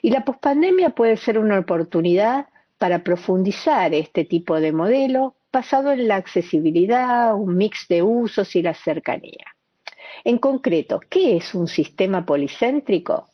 Y 0.00 0.08
la 0.08 0.24
pospandemia 0.24 0.90
puede 0.90 1.18
ser 1.18 1.38
una 1.38 1.58
oportunidad 1.58 2.46
para 2.78 3.04
profundizar 3.04 3.92
este 3.92 4.24
tipo 4.24 4.58
de 4.58 4.72
modelo 4.72 5.34
basado 5.52 5.92
en 5.92 6.08
la 6.08 6.16
accesibilidad, 6.16 7.34
un 7.34 7.58
mix 7.58 7.86
de 7.86 8.02
usos 8.02 8.56
y 8.56 8.62
la 8.62 8.72
cercanía. 8.72 9.44
En 10.24 10.38
concreto, 10.38 11.00
¿qué 11.08 11.36
es 11.36 11.54
un 11.54 11.68
sistema 11.68 12.24
policéntrico? 12.24 13.28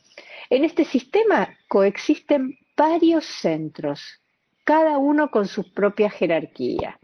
En 0.51 0.65
este 0.65 0.85
sistema 0.85 1.49
coexisten 1.69 2.59
varios 2.77 3.25
centros, 3.25 4.21
cada 4.65 4.99
uno 4.99 5.31
con 5.31 5.47
su 5.47 5.73
propia 5.73 6.11
jerarquía. 6.11 6.99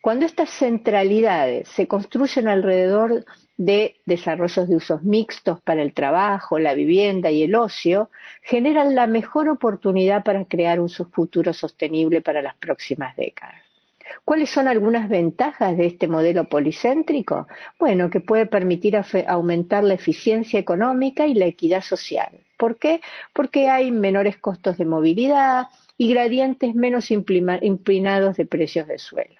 Cuando 0.00 0.24
estas 0.24 0.50
centralidades 0.50 1.68
se 1.68 1.86
construyen 1.86 2.48
alrededor 2.48 3.24
de 3.56 3.96
desarrollos 4.06 4.68
de 4.68 4.76
usos 4.76 5.02
mixtos 5.02 5.60
para 5.60 5.82
el 5.82 5.92
trabajo, 5.92 6.58
la 6.58 6.74
vivienda 6.74 7.30
y 7.30 7.42
el 7.42 7.54
ocio, 7.54 8.10
generan 8.42 8.94
la 8.94 9.06
mejor 9.06 9.48
oportunidad 9.48 10.24
para 10.24 10.44
crear 10.46 10.80
un 10.80 10.88
futuro 10.88 11.52
sostenible 11.52 12.22
para 12.22 12.40
las 12.40 12.56
próximas 12.56 13.14
décadas. 13.16 13.67
¿Cuáles 14.24 14.50
son 14.50 14.68
algunas 14.68 15.08
ventajas 15.08 15.76
de 15.76 15.86
este 15.86 16.08
modelo 16.08 16.44
policéntrico? 16.48 17.46
Bueno, 17.78 18.10
que 18.10 18.20
puede 18.20 18.46
permitir 18.46 19.00
aumentar 19.26 19.84
la 19.84 19.94
eficiencia 19.94 20.58
económica 20.58 21.26
y 21.26 21.34
la 21.34 21.46
equidad 21.46 21.82
social. 21.82 22.30
¿Por 22.56 22.76
qué? 22.76 23.00
Porque 23.32 23.68
hay 23.68 23.90
menores 23.90 24.36
costos 24.38 24.78
de 24.78 24.84
movilidad 24.84 25.68
y 25.96 26.12
gradientes 26.12 26.74
menos 26.74 27.10
inclinados 27.10 28.36
de 28.36 28.46
precios 28.46 28.86
de 28.86 28.98
suelo. 28.98 29.36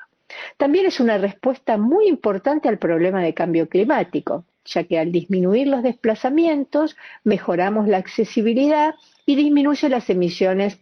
También 0.56 0.86
es 0.86 1.00
una 1.00 1.18
respuesta 1.18 1.76
muy 1.78 2.08
importante 2.08 2.68
al 2.68 2.78
problema 2.78 3.22
de 3.22 3.34
cambio 3.34 3.68
climático, 3.68 4.44
ya 4.64 4.84
que 4.84 4.98
al 4.98 5.10
disminuir 5.10 5.66
los 5.68 5.82
desplazamientos 5.82 6.96
mejoramos 7.24 7.88
la 7.88 7.96
accesibilidad 7.96 8.94
y 9.24 9.36
disminuye 9.36 9.88
las 9.88 10.10
emisiones 10.10 10.78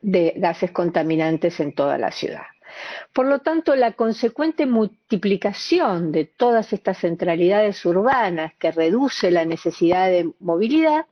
de 0.00 0.34
gases 0.36 0.70
contaminantes 0.70 1.58
en 1.60 1.72
toda 1.72 1.98
la 1.98 2.12
ciudad. 2.12 2.44
Por 3.12 3.26
lo 3.26 3.40
tanto, 3.40 3.74
la 3.76 3.92
consecuente 3.92 4.66
multiplicación 4.66 6.12
de 6.12 6.24
todas 6.24 6.72
estas 6.72 6.98
centralidades 6.98 7.84
urbanas 7.84 8.52
que 8.58 8.70
reduce 8.72 9.30
la 9.30 9.44
necesidad 9.44 10.08
de 10.08 10.30
movilidad 10.40 11.06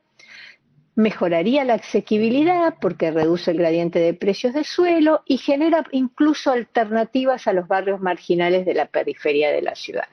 mejoraría 0.95 1.63
la 1.63 1.75
asequibilidad 1.75 2.75
porque 2.81 3.11
reduce 3.11 3.51
el 3.51 3.57
gradiente 3.57 3.99
de 3.99 4.15
precios 4.15 4.55
de 4.55 4.63
suelo 4.63 5.21
y 5.27 5.37
genera 5.37 5.85
incluso 5.91 6.51
alternativas 6.51 7.47
a 7.47 7.53
los 7.53 7.67
barrios 7.67 8.01
marginales 8.01 8.65
de 8.65 8.73
la 8.73 8.87
periferia 8.87 9.51
de 9.51 9.61
las 9.61 9.77
ciudades. 9.77 10.09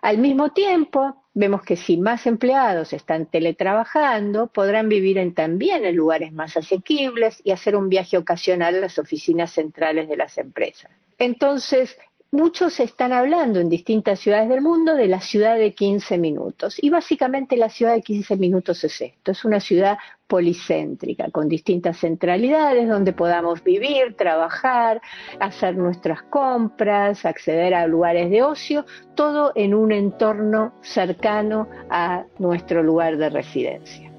Al 0.00 0.16
mismo 0.16 0.50
tiempo, 0.52 1.21
vemos 1.34 1.62
que 1.62 1.76
si 1.76 1.96
más 1.96 2.26
empleados 2.26 2.92
están 2.92 3.26
teletrabajando, 3.26 4.48
podrán 4.48 4.88
vivir 4.88 5.18
en, 5.18 5.34
también 5.34 5.84
en 5.84 5.96
lugares 5.96 6.32
más 6.32 6.56
asequibles 6.56 7.40
y 7.44 7.52
hacer 7.52 7.76
un 7.76 7.88
viaje 7.88 8.18
ocasional 8.18 8.76
a 8.76 8.80
las 8.80 8.98
oficinas 8.98 9.52
centrales 9.52 10.08
de 10.08 10.16
las 10.16 10.36
empresas. 10.38 10.90
Entonces, 11.18 11.96
muchos 12.32 12.80
están 12.80 13.12
hablando 13.12 13.60
en 13.60 13.68
distintas 13.68 14.18
ciudades 14.18 14.48
del 14.48 14.62
mundo 14.62 14.94
de 14.94 15.06
la 15.06 15.20
ciudad 15.20 15.56
de 15.56 15.74
15 15.74 16.16
minutos. 16.16 16.82
Y 16.82 16.88
básicamente 16.88 17.58
la 17.58 17.68
ciudad 17.68 17.92
de 17.92 18.00
15 18.00 18.36
minutos 18.36 18.82
es 18.84 19.00
esto, 19.02 19.32
es 19.32 19.44
una 19.44 19.60
ciudad 19.60 19.98
policéntrica, 20.26 21.30
con 21.30 21.46
distintas 21.46 21.98
centralidades 21.98 22.88
donde 22.88 23.12
podamos 23.12 23.62
vivir, 23.62 24.16
trabajar, 24.16 25.02
hacer 25.40 25.76
nuestras 25.76 26.22
compras, 26.22 27.26
acceder 27.26 27.74
a 27.74 27.86
lugares 27.86 28.30
de 28.30 28.42
ocio, 28.42 28.86
todo 29.14 29.52
en 29.54 29.74
un 29.74 29.92
entorno 29.92 30.72
cercano 30.80 31.68
a 31.90 32.24
nuestro 32.38 32.82
lugar 32.82 33.18
de 33.18 33.28
residencia. 33.28 34.11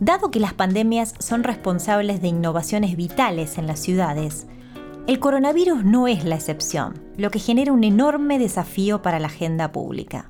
Dado 0.00 0.30
que 0.30 0.38
las 0.38 0.54
pandemias 0.54 1.14
son 1.18 1.42
responsables 1.42 2.22
de 2.22 2.28
innovaciones 2.28 2.96
vitales 2.96 3.58
en 3.58 3.66
las 3.66 3.80
ciudades, 3.80 4.46
el 5.08 5.18
coronavirus 5.18 5.84
no 5.84 6.06
es 6.06 6.24
la 6.24 6.36
excepción, 6.36 6.94
lo 7.16 7.30
que 7.30 7.40
genera 7.40 7.72
un 7.72 7.82
enorme 7.82 8.38
desafío 8.38 9.02
para 9.02 9.18
la 9.18 9.26
agenda 9.26 9.72
pública. 9.72 10.26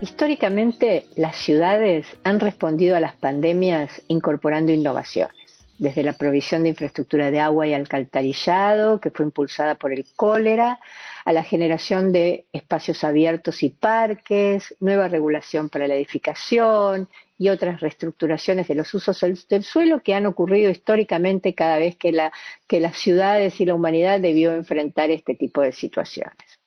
Históricamente, 0.00 1.06
las 1.14 1.36
ciudades 1.36 2.06
han 2.24 2.40
respondido 2.40 2.96
a 2.96 3.00
las 3.00 3.14
pandemias 3.14 4.02
incorporando 4.08 4.72
innovaciones, 4.72 5.37
desde 5.78 6.02
la 6.02 6.12
provisión 6.12 6.64
de 6.64 6.70
infraestructura 6.70 7.30
de 7.30 7.40
agua 7.40 7.66
y 7.66 7.74
alcantarillado, 7.74 9.00
que 9.00 9.10
fue 9.10 9.24
impulsada 9.24 9.76
por 9.76 9.92
el 9.92 10.04
cólera, 10.16 10.80
a 11.24 11.32
la 11.32 11.42
generación 11.42 12.12
de 12.12 12.46
espacios 12.52 13.04
abiertos 13.04 13.62
y 13.62 13.70
parques, 13.70 14.74
nueva 14.80 15.08
regulación 15.08 15.68
para 15.68 15.88
la 15.88 15.94
edificación, 15.94 17.08
y 17.38 17.50
otras 17.50 17.80
reestructuraciones 17.80 18.66
de 18.66 18.74
los 18.74 18.92
usos 18.92 19.20
del 19.48 19.62
suelo 19.62 20.02
que 20.02 20.14
han 20.14 20.26
ocurrido 20.26 20.70
históricamente 20.70 21.54
cada 21.54 21.78
vez 21.78 21.96
que, 21.96 22.12
que 22.66 22.80
las 22.80 22.96
ciudades 22.96 23.60
y 23.60 23.64
la 23.64 23.74
humanidad 23.74 24.20
debió 24.20 24.52
enfrentar 24.52 25.10
este 25.10 25.36
tipo 25.36 25.60
de 25.60 25.70
situaciones. 25.72 26.58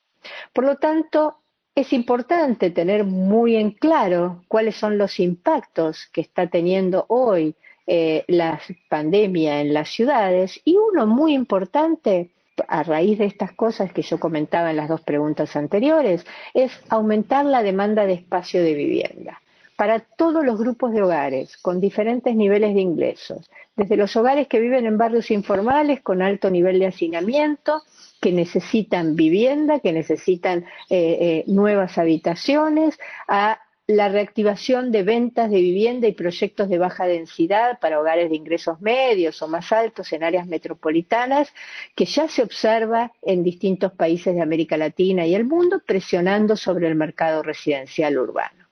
Por 0.54 0.64
lo 0.64 0.76
tanto, 0.76 1.42
es 1.74 1.92
importante 1.92 2.70
tener 2.70 3.04
muy 3.04 3.56
en 3.56 3.72
claro 3.72 4.44
cuáles 4.48 4.76
son 4.76 4.96
los 4.98 5.20
impactos 5.20 6.08
que 6.12 6.22
está 6.22 6.48
teniendo 6.48 7.04
hoy 7.08 7.54
eh, 7.86 8.24
la 8.28 8.60
pandemia 8.88 9.60
en 9.60 9.74
las 9.74 9.88
ciudades 9.88 10.60
y 10.64 10.76
uno 10.76 11.06
muy 11.06 11.34
importante 11.34 12.30
a 12.68 12.82
raíz 12.82 13.18
de 13.18 13.24
estas 13.26 13.52
cosas 13.52 13.92
que 13.92 14.02
yo 14.02 14.18
comentaba 14.18 14.70
en 14.70 14.76
las 14.76 14.88
dos 14.88 15.00
preguntas 15.00 15.56
anteriores 15.56 16.24
es 16.54 16.72
aumentar 16.88 17.44
la 17.44 17.62
demanda 17.62 18.06
de 18.06 18.14
espacio 18.14 18.62
de 18.62 18.74
vivienda. 18.74 19.40
Para 19.76 20.00
todos 20.00 20.44
los 20.44 20.58
grupos 20.58 20.92
de 20.92 21.02
hogares 21.02 21.56
con 21.56 21.80
diferentes 21.80 22.36
niveles 22.36 22.74
de 22.74 22.82
ingresos, 22.82 23.50
desde 23.74 23.96
los 23.96 24.14
hogares 24.16 24.46
que 24.46 24.60
viven 24.60 24.86
en 24.86 24.98
barrios 24.98 25.30
informales 25.30 26.02
con 26.02 26.22
alto 26.22 26.50
nivel 26.50 26.78
de 26.78 26.86
hacinamiento, 26.86 27.82
que 28.20 28.32
necesitan 28.32 29.16
vivienda, 29.16 29.80
que 29.80 29.92
necesitan 29.92 30.66
eh, 30.90 31.18
eh, 31.20 31.44
nuevas 31.46 31.98
habitaciones, 31.98 32.98
a 33.26 33.58
la 33.86 34.08
reactivación 34.08 34.92
de 34.92 35.02
ventas 35.02 35.50
de 35.50 35.58
vivienda 35.60 36.06
y 36.06 36.12
proyectos 36.12 36.68
de 36.68 36.78
baja 36.78 37.06
densidad 37.06 37.80
para 37.80 38.00
hogares 38.00 38.30
de 38.30 38.36
ingresos 38.36 38.80
medios 38.80 39.42
o 39.42 39.48
más 39.48 39.72
altos 39.72 40.12
en 40.12 40.22
áreas 40.22 40.46
metropolitanas, 40.46 41.52
que 41.94 42.04
ya 42.04 42.28
se 42.28 42.42
observa 42.42 43.12
en 43.22 43.42
distintos 43.42 43.92
países 43.92 44.34
de 44.34 44.42
América 44.42 44.76
Latina 44.76 45.26
y 45.26 45.34
el 45.34 45.44
mundo, 45.44 45.82
presionando 45.84 46.56
sobre 46.56 46.88
el 46.88 46.94
mercado 46.94 47.42
residencial 47.42 48.18
urbano. 48.18 48.66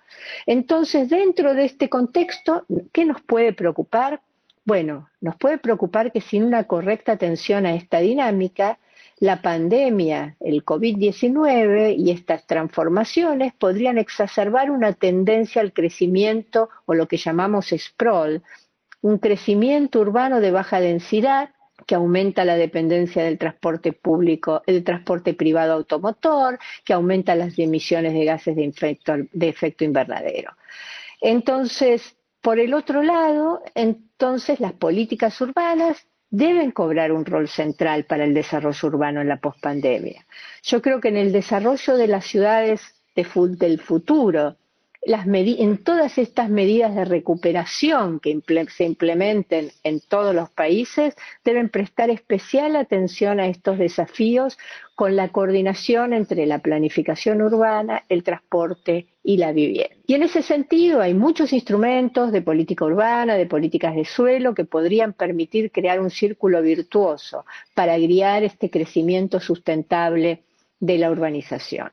Entonces, 0.46 1.09
dentro 1.09 1.55
de 1.55 1.64
este 1.64 1.88
contexto, 1.88 2.64
¿qué 2.92 3.05
nos 3.05 3.20
puede 3.23 3.53
preocupar? 3.53 4.20
Bueno, 4.64 5.09
nos 5.20 5.37
puede 5.37 5.59
preocupar 5.59 6.12
que 6.12 6.20
sin 6.20 6.44
una 6.44 6.64
correcta 6.64 7.12
atención 7.12 7.66
a 7.66 7.75
esta 7.75 7.99
dinámica, 7.99 8.79
la 9.20 9.42
pandemia, 9.42 10.37
el 10.40 10.64
COVID-19 10.64 11.94
y 11.96 12.11
estas 12.11 12.46
transformaciones 12.46 13.52
podrían 13.52 13.98
exacerbar 13.98 14.70
una 14.70 14.94
tendencia 14.94 15.61
al 15.61 15.74
crecimiento 15.74 16.70
o 16.87 16.94
lo 16.94 17.06
que 17.06 17.18
llamamos 17.18 17.68
sprawl, 17.76 18.42
un 19.02 19.18
crecimiento 19.18 20.00
urbano 20.00 20.40
de 20.40 20.50
baja 20.50 20.80
densidad 20.80 21.50
que 21.87 21.94
aumenta 21.94 22.46
la 22.46 22.56
dependencia 22.56 23.22
del 23.22 23.38
transporte 23.38 23.92
público, 23.92 24.62
el 24.66 24.85
transporte 24.85 25.35
privado 25.35 25.74
automotor, 25.74 26.59
que 26.85 26.94
aumenta 26.94 27.35
las 27.35 27.59
emisiones 27.59 28.14
de 28.14 28.24
gases 28.24 28.56
de, 28.56 29.28
de 29.33 29.48
efecto 29.48 29.85
invernadero. 29.85 30.52
Entonces, 31.20 32.16
por 32.40 32.59
el 32.59 32.72
otro 32.72 33.02
lado, 33.02 33.62
entonces 33.74 34.61
las 34.61 34.72
políticas 34.72 35.38
urbanas 35.42 36.06
deben 36.31 36.71
cobrar 36.71 37.12
un 37.12 37.25
rol 37.25 37.49
central 37.49 38.05
para 38.05 38.25
el 38.25 38.35
desarrollo 38.35 38.88
urbano 38.88 39.21
en 39.21 39.29
la 39.29 39.38
pospandemia. 39.38 40.25
Yo 40.62 40.81
creo 40.81 41.01
que 41.01 41.09
en 41.09 41.16
el 41.16 41.33
desarrollo 41.33 41.97
de 41.97 42.07
las 42.07 42.25
ciudades 42.25 42.81
del 43.59 43.81
futuro, 43.81 44.57
en 45.03 45.79
todas 45.83 46.19
estas 46.19 46.51
medidas 46.51 46.95
de 46.95 47.05
recuperación 47.05 48.21
que 48.21 48.39
se 48.69 48.85
implementen 48.85 49.71
en 49.83 50.01
todos 50.01 50.35
los 50.35 50.51
países, 50.51 51.15
deben 51.45 51.71
prestar 51.71 52.11
especial 52.11 52.77
atención 52.77 53.41
a 53.41 53.47
estos 53.47 53.79
desafíos 53.79 54.59
con 54.95 55.17
la 55.17 55.29
coordinación 55.29 56.13
entre 56.13 56.45
la 56.45 56.59
planificación 56.59 57.41
urbana, 57.41 58.05
el 58.11 58.23
transporte 58.23 59.07
y 59.23 59.39
la 59.39 59.53
vivienda. 59.53 59.97
Y 60.07 60.15
en 60.15 60.23
ese 60.23 60.43
sentido 60.43 61.01
hay 61.01 61.15
muchos 61.15 61.55
instrumentos 61.55 62.33
de 62.33 62.43
política 62.43 62.85
urbana, 62.85 63.37
de 63.37 63.47
políticas 63.47 63.95
de 63.95 64.05
suelo, 64.05 64.55
que 64.55 64.67
podrían 64.67 65.15
permitir 65.15 65.71
crear 65.73 66.01
un 66.01 66.11
círculo 66.11 66.61
virtuoso 66.61 67.47
para 67.75 67.97
guiar 67.97 68.45
este 68.45 68.69
crecimiento 68.69 69.41
sustentable 69.41 70.43
de 70.79 70.99
la 70.99 71.11
urbanización. 71.11 71.91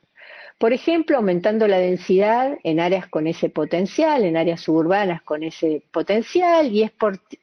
Por 0.58 0.72
ejemplo, 0.72 1.16
aumentando 1.16 1.68
la 1.68 1.78
densidad 1.78 2.58
en 2.64 2.80
áreas 2.80 3.06
con 3.06 3.28
ese 3.28 3.48
potencial, 3.48 4.24
en 4.24 4.36
áreas 4.36 4.60
suburbanas 4.60 5.22
con 5.22 5.44
ese 5.44 5.84
potencial, 5.92 6.72
y 6.72 6.82
es, 6.82 6.90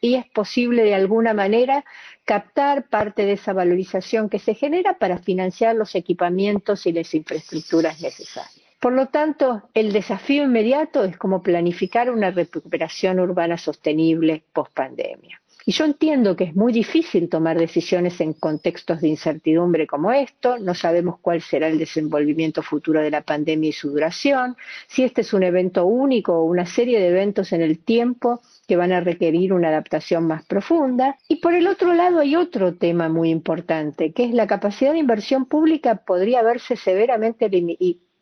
y 0.02 0.16
es 0.16 0.26
posible 0.32 0.84
de 0.84 0.96
alguna 0.96 1.34
manera 1.34 1.86
captar 2.26 2.90
parte 2.90 3.26
de 3.26 3.34
esa 3.34 3.54
valorización 3.54 4.28
que 4.30 4.40
se 4.40 4.54
genera 4.54 4.98
para 4.98 5.20
financiar 5.20 5.78
los 5.78 5.96
equipamientos 5.96 6.86
y 6.88 6.92
las 6.92 7.14
infraestructuras 7.14 8.02
necesarias. 8.02 8.62
Por 8.82 8.92
lo 8.92 9.08
tanto, 9.08 9.64
el 9.74 9.94
desafío 9.94 10.44
inmediato 10.44 11.06
es 11.06 11.18
cómo 11.18 11.42
planificar 11.42 12.12
una 12.12 12.32
recuperación 12.32 13.22
urbana 13.22 13.58
sostenible 13.58 14.44
post 14.52 14.74
pandemia. 14.74 15.42
Y 15.68 15.72
yo 15.72 15.86
entiendo 15.86 16.36
que 16.36 16.44
es 16.44 16.56
muy 16.56 16.72
difícil 16.72 17.28
tomar 17.28 17.58
decisiones 17.58 18.22
en 18.22 18.34
contextos 18.34 19.02
de 19.02 19.08
incertidumbre 19.08 19.88
como 19.88 20.12
esto, 20.12 20.60
no 20.60 20.76
sabemos 20.76 21.18
cuál 21.20 21.42
será 21.42 21.68
el 21.68 21.80
desenvolvimiento 21.80 22.62
futuro 22.62 23.02
de 23.02 23.10
la 23.10 23.22
pandemia 23.22 23.70
y 23.70 23.74
su 23.74 23.90
duración, 23.90 24.56
si 24.88 25.04
este 25.04 25.22
es 25.22 25.34
un 25.34 25.42
evento 25.42 25.88
único 25.88 26.34
o 26.34 26.44
una 26.44 26.68
serie 26.68 27.00
de 27.00 27.08
eventos 27.08 27.52
en 27.52 27.62
el 27.64 27.80
tiempo 27.80 28.42
que 28.68 28.76
van 28.76 28.92
a 28.92 29.02
requerir 29.02 29.54
una 29.54 29.70
adaptación 29.70 30.28
más 30.28 30.46
profunda. 30.46 31.18
Y 31.28 31.38
por 31.38 31.56
el 31.56 31.66
otro 31.66 31.96
lado 31.96 32.20
hay 32.20 32.36
otro 32.36 32.76
tema 32.76 33.10
muy 33.10 33.32
importante, 33.32 34.14
que 34.14 34.26
es 34.26 34.34
la 34.36 34.46
capacidad 34.46 34.92
de 34.92 35.00
inversión 35.00 35.46
pública 35.46 35.96
podría 35.96 36.44
verse 36.44 36.76
severamente 36.76 37.50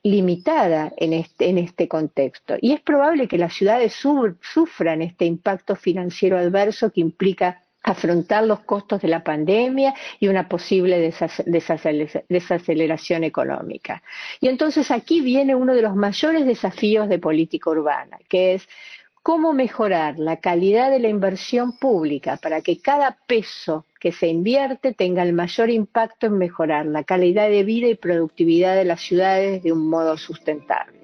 limitada 0.04 0.92
en 0.98 1.14
este, 1.14 1.50
en 1.50 1.58
este 1.58 1.88
contexto. 1.88 2.56
Y 2.62 2.74
es 2.74 2.82
probable 2.82 3.28
que 3.28 3.38
las 3.38 3.54
ciudades 3.54 3.94
sufran 3.94 5.02
este 5.02 5.26
impacto 5.26 5.76
financiero 5.76 6.38
adverso 6.38 6.92
que 6.92 7.02
implica 7.02 7.62
afrontar 7.84 8.46
los 8.46 8.62
costos 8.62 9.02
de 9.02 9.10
la 9.10 9.24
pandemia 9.24 9.94
y 10.20 10.30
una 10.30 10.48
posible 10.48 11.14
desaceleración 12.28 13.24
económica. 13.26 14.02
Y 14.40 14.48
entonces 14.48 14.90
aquí 14.90 15.20
viene 15.20 15.54
uno 15.54 15.74
de 15.74 15.82
los 15.82 15.96
mayores 15.96 16.46
desafíos 16.46 17.10
de 17.10 17.20
política 17.20 17.70
urbana, 17.70 18.18
que 18.30 18.54
es 18.56 18.68
cómo 19.24 19.54
mejorar 19.54 20.20
la 20.20 20.38
calidad 20.38 20.92
de 20.92 21.00
la 21.00 21.08
inversión 21.08 21.78
pública 21.78 22.38
para 22.38 22.62
que 22.62 22.80
cada 22.80 23.18
peso 23.26 23.86
que 24.00 24.12
se 24.12 24.28
invierte 24.28 24.94
tenga 24.94 25.24
el 25.24 25.32
mayor 25.32 25.70
impacto 25.70 26.28
en 26.28 26.38
mejorar 26.38 26.86
la 26.86 27.06
calidad 27.06 27.48
de 27.48 27.64
vida 27.64 27.88
y 27.88 27.96
productividad 27.96 28.76
de 28.76 28.84
las 28.84 29.00
ciudades 29.00 29.64
de 29.64 29.72
un 29.72 29.90
modo 29.90 30.18
sustentable. 30.18 31.00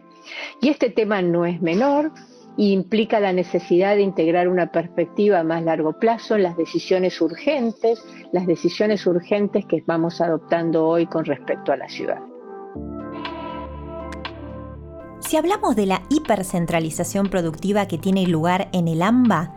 Y 0.62 0.68
este 0.68 0.90
tema 0.90 1.22
no 1.22 1.46
es 1.46 1.62
menor 1.62 2.12
e 2.58 2.64
implica 2.64 3.22
la 3.22 3.32
necesidad 3.32 3.96
de 3.96 4.02
integrar 4.02 4.50
una 4.50 4.70
perspectiva 4.70 5.40
a 5.40 5.44
más 5.46 5.64
largo 5.64 5.98
plazo 5.98 6.36
en 6.36 6.44
las 6.44 6.58
decisiones 6.58 7.22
urgentes, 7.22 8.04
las 8.34 8.46
decisiones 8.46 9.08
urgentes 9.08 9.66
que 9.66 9.82
vamos 9.88 10.20
adoptando 10.20 10.86
hoy 10.86 11.06
con 11.06 11.24
respecto 11.24 11.72
a 11.72 11.78
la 11.78 11.88
ciudad. 11.88 12.20
Si 15.20 15.38
hablamos 15.38 15.76
de 15.76 15.86
la 15.86 16.02
hipercentralización 16.10 17.30
productiva 17.30 17.88
que 17.88 17.98
tiene 17.98 18.26
lugar 18.26 18.70
en 18.72 18.88
el 18.88 19.02
AMBA, 19.02 19.54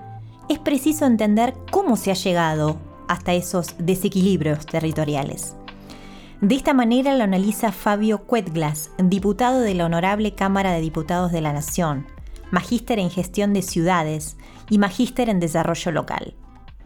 es 0.49 0.59
preciso 0.59 1.07
entender 1.07 1.55
cómo 1.71 1.97
se 1.97 2.11
ha 2.11 2.15
llegado 2.15 2.77
hasta 3.09 3.33
esos 3.33 3.75
desequilibrios 3.79 4.67
territoriales. 4.67 5.55
De 6.41 6.57
esta 6.57 6.75
manera 6.75 7.15
lo 7.15 7.25
analiza 7.25 7.71
Fabio 7.71 8.25
Cuetglas, 8.25 8.91
diputado 8.99 9.61
de 9.61 9.75
la 9.75 9.87
Honorable 9.87 10.35
Cámara 10.35 10.73
de 10.73 10.81
Diputados 10.81 11.31
de 11.31 11.41
la 11.41 11.53
Nación, 11.53 12.07
magíster 12.51 12.99
en 12.99 13.11
gestión 13.11 13.53
de 13.53 13.63
ciudades 13.63 14.37
y 14.69 14.79
magíster 14.79 15.29
en 15.29 15.39
desarrollo 15.39 15.93
local. 15.93 16.35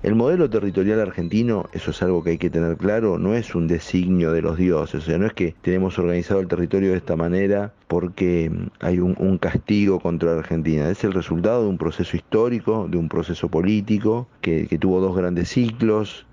El 0.07 0.15
modelo 0.15 0.49
territorial 0.49 1.01
argentino, 1.01 1.69
eso 1.73 1.91
es 1.91 2.01
algo 2.01 2.23
que 2.23 2.31
hay 2.31 2.39
que 2.39 2.49
tener 2.49 2.77
claro, 2.77 3.19
no 3.19 3.35
es 3.35 3.57
un 3.57 3.67
designio 3.67 4.31
de 4.31 4.41
los 4.41 4.57
dioses, 4.57 5.03
o 5.03 5.05
sea, 5.05 5.19
no 5.19 5.27
es 5.27 5.33
que 5.33 5.57
tenemos 5.63 5.99
organizado 5.99 6.39
el 6.39 6.47
territorio 6.47 6.93
de 6.93 6.99
esta 6.99 7.17
manera 7.17 7.73
porque 7.89 8.49
mm, 8.49 8.67
hay 8.79 9.01
un, 9.01 9.39
castigo 9.39 9.99
contra 9.99 10.39
Argentina, 10.39 10.89
es 10.89 11.03
el 11.03 11.13
resultado 11.13 11.65
de 11.65 11.71
un 11.71 11.77
proceso 11.77 12.17
histórico, 12.17 12.87
de 12.89 12.99
un 12.99 13.09
proceso 13.09 13.49
político 13.49 14.29
que, 14.43 14.69
tuvo 14.79 15.01
dos 15.01 15.17
grandes 15.17 15.49
ciclos. 15.49 16.25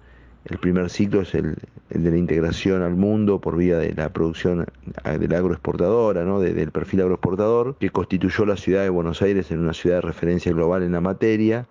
El 0.46 0.60
primer 0.60 0.92
ciclo 0.92 1.22
es 1.22 1.34
el, 1.34 1.56
de 1.90 2.12
la 2.12 2.18
integración 2.18 2.84
al 2.84 2.96
mundo 2.96 3.42
por 3.42 3.58
vía 3.58 3.80
de 3.80 3.92
la 3.96 4.14
producción 4.14 4.68
de 5.04 5.28
la 5.28 5.38
agroexportadora, 5.40 6.24
¿no? 6.26 6.40
del 6.42 6.70
perfil 6.70 7.02
agroexportador, 7.02 7.76
que 7.80 7.90
constituyó 7.90 8.46
la 8.46 8.56
ciudad 8.56 8.84
de 8.84 8.90
Buenos 8.90 9.24
Aires 9.24 9.50
en 9.50 9.62
una 9.62 9.74
ciudad 9.74 9.96
de 9.96 10.02
referencia 10.02 10.52
global 10.54 10.84
en 10.84 10.92
la 10.92 11.02
materia 11.02 11.66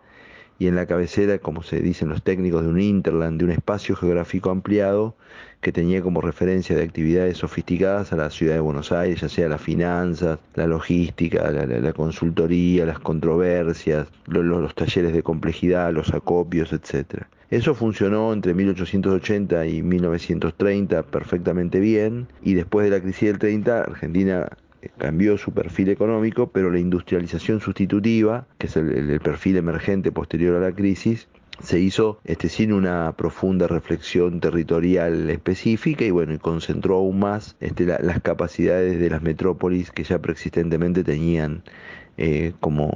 y 0.62 0.68
en 0.68 0.76
la 0.76 0.86
cabecera, 0.86 1.38
como 1.38 1.64
se 1.64 1.80
dicen 1.80 2.08
los 2.08 2.22
técnicos, 2.22 2.62
de 2.62 2.68
un 2.68 2.80
interland, 2.80 3.36
de 3.36 3.46
un 3.46 3.50
espacio 3.50 3.96
geográfico 3.96 4.48
ampliado 4.48 5.16
que 5.60 5.72
tenía 5.72 6.00
como 6.02 6.20
referencia 6.20 6.76
de 6.76 6.84
actividades 6.84 7.38
sofisticadas 7.38 8.12
a 8.12 8.16
la 8.16 8.30
ciudad 8.30 8.54
de 8.54 8.60
Buenos 8.60 8.92
Aires, 8.92 9.22
ya 9.22 9.28
sea 9.28 9.48
las 9.48 9.60
finanzas, 9.60 10.38
la 10.54 10.68
logística, 10.68 11.50
la, 11.50 11.92
consultoría, 11.92 12.86
las 12.86 13.00
controversias, 13.00 14.06
los, 14.26 14.72
talleres 14.76 15.12
de 15.12 15.24
complejidad, 15.24 15.92
los 15.92 16.14
acopios, 16.14 16.72
etc. 16.72 17.24
Eso 17.50 17.74
funcionó 17.74 18.32
entre 18.32 18.54
1880 18.54 19.66
y 19.66 19.82
1930 19.82 21.02
perfectamente 21.02 21.80
bien 21.80 22.28
y 22.40 22.54
después 22.54 22.84
de 22.88 22.96
la 22.96 23.02
crisis 23.02 23.30
del 23.30 23.40
30 23.40 23.80
Argentina 23.80 24.48
cambió 24.99 25.39
su 25.39 25.53
perfil 25.53 25.89
económico, 25.89 26.51
pero 26.51 26.70
la 26.70 26.78
industrialización 26.78 27.61
sustitutiva, 27.61 28.47
que 28.59 28.66
es 28.66 28.76
el, 28.76 29.20
perfil 29.20 29.57
emergente 29.57 30.12
posterior 30.12 30.57
a 30.57 30.61
la 30.61 30.74
crisis, 30.74 31.28
se 31.62 31.78
hizo 31.78 32.18
este, 32.24 32.49
sin 32.49 32.72
una 32.72 33.12
profunda 33.16 33.68
reflexión 33.68 34.41
territorial 34.41 35.30
específica 35.30 36.05
y 36.05 36.11
bueno, 36.11 36.35
y 36.35 36.39
concentró 36.39 36.97
aún 36.97 37.20
más 37.20 37.57
este, 37.61 37.85
las 37.85 38.20
capacidades 38.20 38.99
de 38.99 39.11
las 39.11 39.22
metrópolis 39.22 39.91
que 39.91 40.03
ya 40.03 40.18
preexistentemente 40.18 41.05
tenían 41.05 41.62
eh, 42.18 42.53
como 42.61 42.91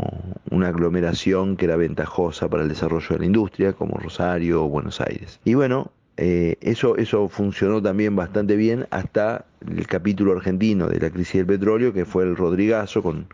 una 0.51 0.69
aglomeración 0.69 1.57
que 1.57 1.65
era 1.65 1.77
ventajosa 1.77 2.49
para 2.49 2.65
el 2.65 2.69
desarrollo 2.69 3.09
de 3.11 3.19
la 3.21 3.27
industria, 3.27 3.73
como 3.73 3.97
Rosario 3.97 4.65
o 4.65 4.69
Buenos 4.69 5.01
Aires. 5.01 5.41
Y 5.45 5.55
bueno, 5.55 5.91
eh, 6.17 6.57
eso, 6.61 6.97
eso 6.97 7.29
funcionó 7.29 7.83
también 7.83 8.17
bastante 8.17 8.57
bien 8.57 8.87
hasta 8.91 9.45
el 9.67 9.87
capítulo 9.87 10.33
argentino 10.33 10.89
de 10.89 11.01
la 11.01 11.11
crisis 11.11 11.35
del 11.35 11.47
petróleo, 11.47 11.93
que 11.93 12.05
fue 12.05 12.25
el 12.25 12.37
Rodrigazo 12.37 13.03
con, 13.03 13.27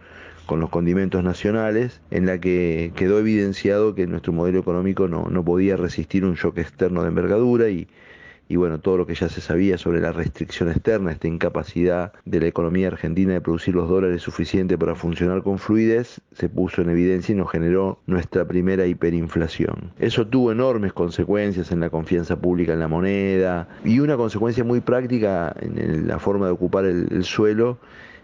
con 0.47 0.61
los 0.61 0.71
condimentos 0.71 1.23
nacionales, 1.23 2.01
en 2.11 2.27
la 2.27 2.39
que 2.39 2.93
quedó 2.97 3.19
evidenciado 3.19 3.95
que 3.95 4.07
nuestro 4.07 4.33
modelo 4.33 4.59
económico 4.59 5.07
no, 5.09 5.29
no 5.31 5.45
podía 5.45 5.77
resistir 5.77 6.25
un 6.25 6.35
shock 6.35 6.59
externo 6.59 7.03
de 7.03 7.09
envergadura 7.09 7.69
y, 7.69 7.87
y 8.53 8.57
bueno, 8.57 8.81
todo 8.81 8.99
lo 8.99 9.07
que 9.07 9.15
ya 9.15 9.31
se 9.31 9.41
sabía 9.41 9.79
sobre 9.79 10.03
la 10.03 10.13
restricción 10.13 10.69
externa, 10.69 11.11
esta 11.11 11.27
incapacidad 11.27 12.13
de 12.27 12.39
la 12.39 12.49
economía 12.49 12.89
argentina 12.89 13.33
de 13.33 13.41
producir 13.41 13.75
los 13.75 13.89
dólares 13.89 14.21
suficientes 14.21 14.77
para 14.77 14.95
funcionar 14.95 15.43
con 15.43 15.59
fluidez, 15.59 16.21
se 16.33 16.51
puso 16.51 16.83
en 16.83 16.91
evidencia 16.91 17.33
y 17.33 17.37
nos 17.37 17.51
generó 17.51 18.01
nuestra 18.07 18.47
primera 18.47 18.87
hiperinflación. 18.87 19.93
Eso 19.99 20.27
tuvo 20.27 20.53
enormes 20.53 20.93
consecuencias 20.93 21.73
en 21.73 21.81
la 21.81 21.89
confianza 21.89 22.43
pública 22.43 22.75
en 22.75 22.81
la 22.81 22.89
moneda 22.89 23.69
y 23.87 24.01
una 24.01 24.19
consecuencia 24.19 24.65
muy 24.65 24.83
práctica 24.83 25.57
en 25.59 26.07
la 26.07 26.19
forma 26.19 26.45
de 26.45 26.53
ocupar 26.53 26.85
el 26.85 27.25
suelo 27.25 27.79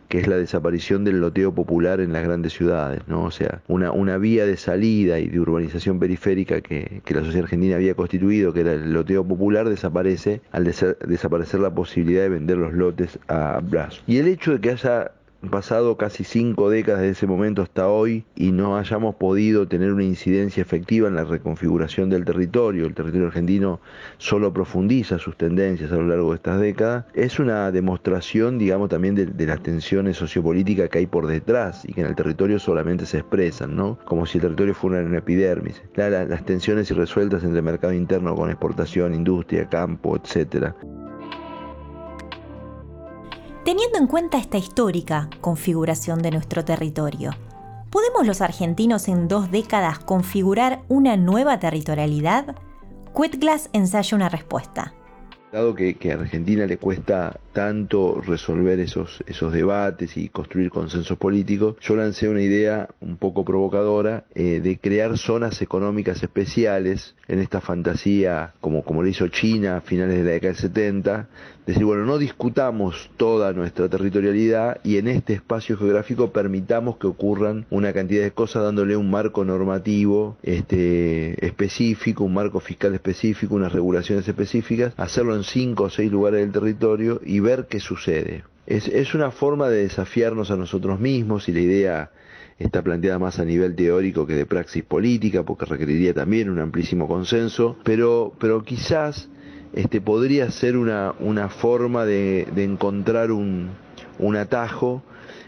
que 0.08 0.18
es 0.18 0.26
la 0.26 0.36
desaparición 0.36 1.04
del 1.04 1.20
loteo 1.20 1.52
popular 1.52 2.00
en 2.00 2.12
las 2.12 2.24
grandes 2.24 2.52
ciudades, 2.52 3.02
¿no? 3.06 3.24
O 3.24 3.30
sea, 3.30 3.60
una, 3.68 3.92
una 3.92 4.16
vía 4.18 4.46
de 4.46 4.56
salida 4.56 5.18
y 5.18 5.28
de 5.28 5.38
urbanización 5.40 5.98
periférica 5.98 6.60
que, 6.60 7.02
que 7.04 7.14
la 7.14 7.20
sociedad 7.20 7.44
argentina 7.44 7.76
había 7.76 7.94
constituido, 7.94 8.52
que 8.52 8.60
era 8.60 8.72
el 8.72 8.92
loteo 8.92 9.26
popular, 9.26 9.68
desaparece 9.68 10.40
al 10.52 10.64
desaparecer 10.64 11.60
la 11.60 11.74
posibilidad 11.74 12.22
de 12.22 12.28
vender 12.30 12.56
los 12.56 12.72
lotes 12.72 13.18
a 13.28 13.60
plazo. 13.68 14.02
Y 14.06 14.18
el 14.18 14.28
hecho 14.28 14.52
de 14.52 14.60
que 14.60 14.70
haya 14.70 15.12
pasado 15.50 15.96
casi 15.96 16.24
cinco 16.24 16.68
décadas 16.68 17.00
de 17.02 17.10
ese 17.10 17.26
momento 17.26 17.62
hasta 17.62 17.88
hoy 17.88 18.24
y 18.34 18.50
no 18.50 18.76
hayamos 18.76 19.14
podido 19.14 19.68
tener 19.68 19.92
una 19.92 20.04
incidencia 20.04 20.60
efectiva 20.60 21.08
en 21.08 21.14
la 21.14 21.24
reconfiguración 21.24 22.10
del 22.10 22.24
territorio, 22.24 22.86
el 22.86 22.94
territorio 22.94 23.28
argentino 23.28 23.80
solo 24.18 24.52
profundiza 24.52 25.18
sus 25.18 25.36
tendencias 25.36 25.92
a 25.92 25.96
lo 25.96 26.08
largo 26.08 26.30
de 26.30 26.36
estas 26.36 26.60
décadas, 26.60 27.04
es 27.14 27.38
una 27.38 27.70
demostración, 27.70 28.58
digamos, 28.58 28.88
también 28.88 29.14
de, 29.14 29.46
las 29.46 29.62
tensiones 29.62 30.16
sociopolíticas 30.16 30.90
que 30.90 30.98
hay 30.98 31.06
por 31.06 31.26
detrás 31.26 31.84
y 31.86 31.92
que 31.92 32.00
en 32.00 32.08
el 32.08 32.16
territorio 32.16 32.58
solamente 32.58 33.06
se 33.06 33.18
expresan, 33.18 33.76
¿no? 33.76 33.98
Como 34.04 34.26
si 34.26 34.38
el 34.38 34.42
territorio 34.42 34.74
fuera 34.74 35.04
una 35.04 35.18
epidermis. 35.18 35.82
las 35.94 36.44
tensiones 36.44 36.90
irresueltas 36.90 37.44
entre 37.44 37.62
mercado 37.62 37.92
interno 37.92 38.34
con 38.34 38.50
exportación, 38.50 39.14
industria, 39.14 39.68
campo, 39.68 40.16
etcétera. 40.16 40.74
Teniendo 43.68 43.98
en 43.98 44.06
cuenta 44.06 44.38
esta 44.38 44.56
histórica 44.56 45.28
configuración 45.42 46.22
de 46.22 46.30
nuestro 46.30 46.64
territorio, 46.64 47.32
¿podemos 47.90 48.26
los 48.26 48.40
argentinos 48.40 49.08
en 49.08 49.28
dos 49.28 49.50
décadas 49.50 49.98
configurar 49.98 50.80
una 50.88 51.18
nueva 51.18 51.58
territorialidad? 51.58 52.56
Quetglass 53.14 53.68
ensaya 53.74 54.16
una 54.16 54.30
respuesta. 54.30 54.94
Dado 55.52 55.74
que, 55.74 55.96
a 56.10 56.14
Argentina 56.14 56.66
le 56.66 56.76
cuesta 56.76 57.40
tanto 57.52 58.20
resolver 58.20 58.80
esos, 58.80 59.22
esos 59.26 59.52
debates 59.52 60.16
y 60.16 60.28
construir 60.28 60.70
consensos 60.70 61.16
políticos, 61.16 61.76
yo 61.80 61.96
lancé 61.96 62.28
una 62.28 62.42
idea 62.42 62.88
un 63.00 63.16
poco 63.16 63.46
provocadora 63.46 64.24
eh, 64.34 64.60
de 64.60 64.78
crear 64.78 65.16
zonas 65.16 65.62
económicas 65.62 66.22
especiales 66.22 67.16
en 67.28 67.38
esta 67.38 67.62
fantasía, 67.62 68.52
como, 68.60 68.82
como 68.82 69.02
lo 69.02 69.08
hizo 69.08 69.28
China 69.28 69.78
a 69.78 69.80
finales 69.80 70.18
de 70.18 70.24
la 70.24 70.30
década 70.32 70.52
del 70.52 70.60
70, 70.60 71.28
decir, 71.68 71.84
bueno, 71.84 72.06
no 72.06 72.16
discutamos 72.16 73.10
toda 73.18 73.52
nuestra 73.52 73.90
territorialidad 73.90 74.80
y 74.84 74.96
en 74.96 75.06
este 75.06 75.34
espacio 75.34 75.76
geográfico 75.76 76.32
permitamos 76.32 76.96
que 76.96 77.06
ocurran 77.06 77.66
una 77.68 77.92
cantidad 77.92 78.22
de 78.22 78.30
cosas 78.30 78.62
dándole 78.62 78.96
un 78.96 79.10
marco 79.10 79.44
normativo 79.44 80.38
este, 80.42 81.44
específico, 81.44 82.24
un 82.24 82.32
marco 82.32 82.60
fiscal 82.60 82.94
específico, 82.94 83.54
unas 83.54 83.72
regulaciones 83.72 84.26
específicas, 84.26 84.94
hacerlo 84.96 85.36
en 85.36 85.44
cinco 85.44 85.84
o 85.84 85.90
seis 85.90 86.10
lugares 86.10 86.40
del 86.40 86.52
territorio 86.52 87.20
y 87.22 87.40
ver 87.40 87.66
qué 87.68 87.80
sucede. 87.80 88.44
Es, 88.66 88.88
es 88.88 89.14
una 89.14 89.30
forma 89.30 89.68
de 89.68 89.82
desafiarnos 89.82 90.50
a 90.50 90.56
nosotros 90.56 90.98
mismos 90.98 91.50
y 91.50 91.52
la 91.52 91.60
idea 91.60 92.10
está 92.58 92.80
planteada 92.80 93.18
más 93.18 93.38
a 93.38 93.44
nivel 93.44 93.76
teórico 93.76 94.26
que 94.26 94.34
de 94.34 94.46
praxis 94.46 94.84
política, 94.84 95.42
porque 95.42 95.66
requeriría 95.66 96.14
también 96.14 96.48
un 96.48 96.60
amplísimo 96.60 97.06
consenso, 97.06 97.76
pero, 97.84 98.32
pero 98.38 98.62
quizás 98.64 99.28
este, 99.72 100.00
podría 100.00 100.50
ser 100.50 100.76
una, 100.76 101.14
una 101.20 101.48
forma 101.48 102.04
de, 102.04 102.46
encontrar 102.56 103.30
un, 103.30 103.70
un 104.18 104.36
atajo 104.36 105.02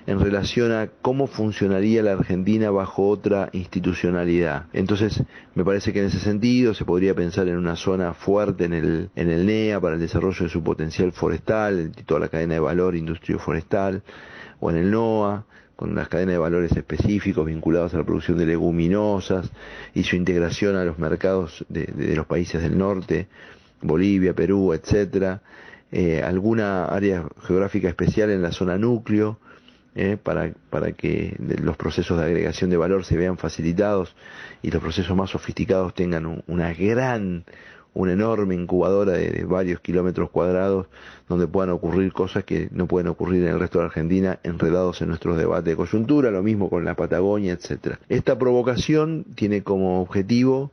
en 0.06 0.18
relación 0.18 0.72
a 0.72 0.88
cómo 1.02 1.26
funcionaría 1.26 2.02
la 2.02 2.12
Argentina 2.12 2.70
bajo 2.70 3.08
otra 3.08 3.48
institucionalidad. 3.52 4.66
Entonces, 4.72 5.22
me 5.54 5.64
parece 5.64 5.92
que 5.92 6.00
en 6.00 6.06
ese 6.06 6.18
sentido 6.18 6.74
se 6.74 6.84
podría 6.84 7.14
pensar 7.14 7.48
en 7.48 7.56
una 7.56 7.76
zona 7.76 8.14
fuerte 8.14 8.64
en 8.64 8.72
el, 8.72 9.10
en 9.14 9.30
el 9.30 9.46
NEA 9.46 9.80
para 9.80 9.94
el 9.94 10.00
desarrollo 10.00 10.44
de 10.44 10.50
su 10.50 10.62
potencial 10.62 11.12
forestal, 11.12 11.92
toda 12.06 12.20
la 12.20 12.28
cadena 12.28 12.54
de 12.54 12.60
valor 12.60 12.96
industria 12.96 13.38
forestal, 13.38 14.02
o 14.58 14.70
en 14.70 14.76
el 14.76 14.90
NOA, 14.90 15.44
con 15.80 15.92
unas 15.92 16.10
cadenas 16.10 16.34
de 16.34 16.38
valores 16.38 16.72
específicos 16.72 17.46
vinculados 17.46 17.94
a 17.94 17.96
la 17.96 18.04
producción 18.04 18.36
de 18.36 18.44
leguminosas 18.44 19.50
y 19.94 20.02
su 20.02 20.14
integración 20.14 20.76
a 20.76 20.84
los 20.84 20.98
mercados 20.98 21.64
de, 21.70 22.14
los 22.14 22.26
países 22.26 22.62
del 22.62 22.76
norte, 22.76 23.28
Bolivia, 23.82 24.34
Perú, 24.34 24.72
etcétera, 24.72 25.42
eh, 25.92 26.22
alguna 26.22 26.84
área 26.84 27.26
geográfica 27.42 27.88
especial 27.88 28.30
en 28.30 28.42
la 28.42 28.52
zona 28.52 28.78
núcleo, 28.78 29.38
eh, 29.96 30.16
para, 30.22 30.52
para 30.70 30.92
que 30.92 31.36
los 31.62 31.76
procesos 31.76 32.16
de 32.16 32.24
agregación 32.24 32.70
de 32.70 32.76
valor 32.76 33.04
se 33.04 33.16
vean 33.16 33.38
facilitados 33.38 34.14
y 34.62 34.70
los 34.70 34.80
procesos 34.80 35.16
más 35.16 35.30
sofisticados 35.30 35.94
tengan 35.94 36.44
una 36.46 36.72
gran, 36.72 37.44
una 37.92 38.12
enorme 38.12 38.54
incubadora 38.54 39.14
de, 39.14 39.44
varios 39.44 39.80
kilómetros 39.80 40.30
cuadrados 40.30 40.86
donde 41.28 41.48
puedan 41.48 41.70
ocurrir 41.70 42.12
cosas 42.12 42.44
que 42.44 42.68
no 42.70 42.86
pueden 42.86 43.08
ocurrir 43.08 43.42
en 43.42 43.48
el 43.48 43.58
resto 43.58 43.80
de 43.80 43.86
Argentina 43.86 44.38
enredados 44.44 45.02
en 45.02 45.08
nuestros 45.08 45.36
debates 45.36 45.64
de 45.64 45.76
coyuntura, 45.76 46.30
lo 46.30 46.44
mismo 46.44 46.70
con 46.70 46.84
la 46.84 46.94
Patagonia, 46.94 47.52
etcétera. 47.52 47.98
Esta 48.08 48.38
provocación 48.38 49.26
tiene 49.34 49.64
como 49.64 50.00
objetivo 50.00 50.70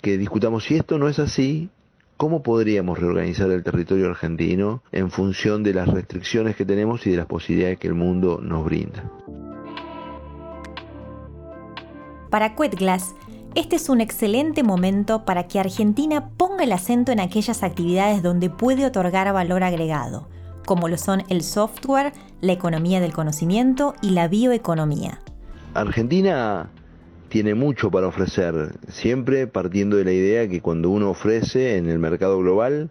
que 0.00 0.16
discutamos 0.16 0.64
si 0.64 0.76
esto 0.76 0.96
no 0.96 1.08
es 1.08 1.18
así, 1.18 1.70
¿Cómo 2.16 2.44
podríamos 2.44 3.00
reorganizar 3.00 3.50
el 3.50 3.64
territorio 3.64 4.08
argentino 4.08 4.82
en 4.92 5.10
función 5.10 5.64
de 5.64 5.74
las 5.74 5.88
restricciones 5.88 6.54
que 6.54 6.64
tenemos 6.64 7.04
y 7.06 7.10
de 7.10 7.16
las 7.16 7.26
posibilidades 7.26 7.78
que 7.78 7.88
el 7.88 7.94
mundo 7.94 8.38
nos 8.40 8.64
brinda? 8.64 9.10
Para 12.30 12.54
Cuetglas, 12.54 13.14
este 13.56 13.76
es 13.76 13.88
un 13.88 14.00
excelente 14.00 14.62
momento 14.62 15.24
para 15.24 15.48
que 15.48 15.58
Argentina 15.58 16.30
ponga 16.36 16.62
el 16.62 16.72
acento 16.72 17.10
en 17.10 17.18
aquellas 17.18 17.64
actividades 17.64 18.22
donde 18.22 18.48
puede 18.48 18.86
otorgar 18.86 19.32
valor 19.32 19.64
agregado, 19.64 20.28
como 20.66 20.88
lo 20.88 20.98
son 20.98 21.24
el 21.28 21.42
software, 21.42 22.12
la 22.40 22.52
economía 22.52 23.00
del 23.00 23.12
conocimiento 23.12 23.94
y 24.02 24.10
la 24.10 24.28
bioeconomía. 24.28 25.20
Argentina 25.74 26.70
tiene 27.34 27.56
mucho 27.56 27.90
para 27.90 28.06
ofrecer, 28.06 28.76
siempre 28.86 29.48
partiendo 29.48 29.96
de 29.96 30.04
la 30.04 30.12
idea 30.12 30.48
que 30.48 30.60
cuando 30.60 30.88
uno 30.88 31.10
ofrece 31.10 31.76
en 31.78 31.88
el 31.88 31.98
mercado 31.98 32.38
global, 32.38 32.90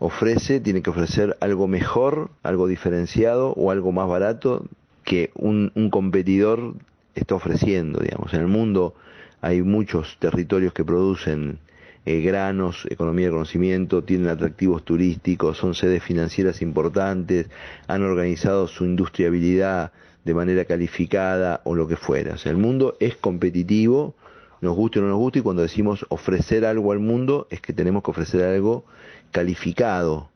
ofrece, 0.00 0.58
tiene 0.58 0.82
que 0.82 0.90
ofrecer 0.90 1.36
algo 1.38 1.68
mejor, 1.68 2.30
algo 2.42 2.66
diferenciado 2.66 3.52
o 3.52 3.70
algo 3.70 3.92
más 3.92 4.08
barato 4.08 4.66
que 5.04 5.30
un, 5.36 5.70
competidor 5.92 6.74
está 7.14 7.36
ofreciendo, 7.36 8.00
digamos. 8.00 8.34
En 8.34 8.40
el 8.40 8.48
mundo 8.48 8.96
hay 9.40 9.62
muchos 9.62 10.16
territorios 10.18 10.72
que 10.72 10.84
producen 10.84 11.60
eh, 12.06 12.22
granos, 12.22 12.88
economía 12.90 13.26
de 13.26 13.34
conocimiento, 13.34 14.02
tienen 14.02 14.26
atractivos 14.26 14.84
turísticos, 14.84 15.58
son 15.58 15.76
sedes 15.76 16.02
financieras 16.02 16.60
importantes, 16.60 17.46
han 17.86 18.02
organizado 18.02 18.66
su 18.66 18.84
industriabilidad 18.84 19.92
de 20.26 20.34
manera 20.34 20.64
calificada 20.64 21.60
o 21.62 21.76
lo 21.76 21.86
que 21.86 21.96
fuera. 21.96 22.34
O 22.34 22.36
sea, 22.36 22.50
el 22.50 22.58
mundo 22.58 22.96
es 22.98 23.16
competitivo, 23.16 24.16
nos 24.60 24.74
guste 24.74 24.98
o 24.98 25.02
no 25.02 25.08
nos 25.08 25.18
guste, 25.18 25.38
y 25.38 25.42
cuando 25.42 25.62
decimos 25.62 26.04
ofrecer 26.08 26.64
algo 26.64 26.90
al 26.90 26.98
mundo, 26.98 27.46
es 27.48 27.60
que 27.60 27.72
tenemos 27.72 28.02
que 28.02 28.10
ofrecer 28.10 28.42
algo 28.42 28.84
calificado, 29.30 30.28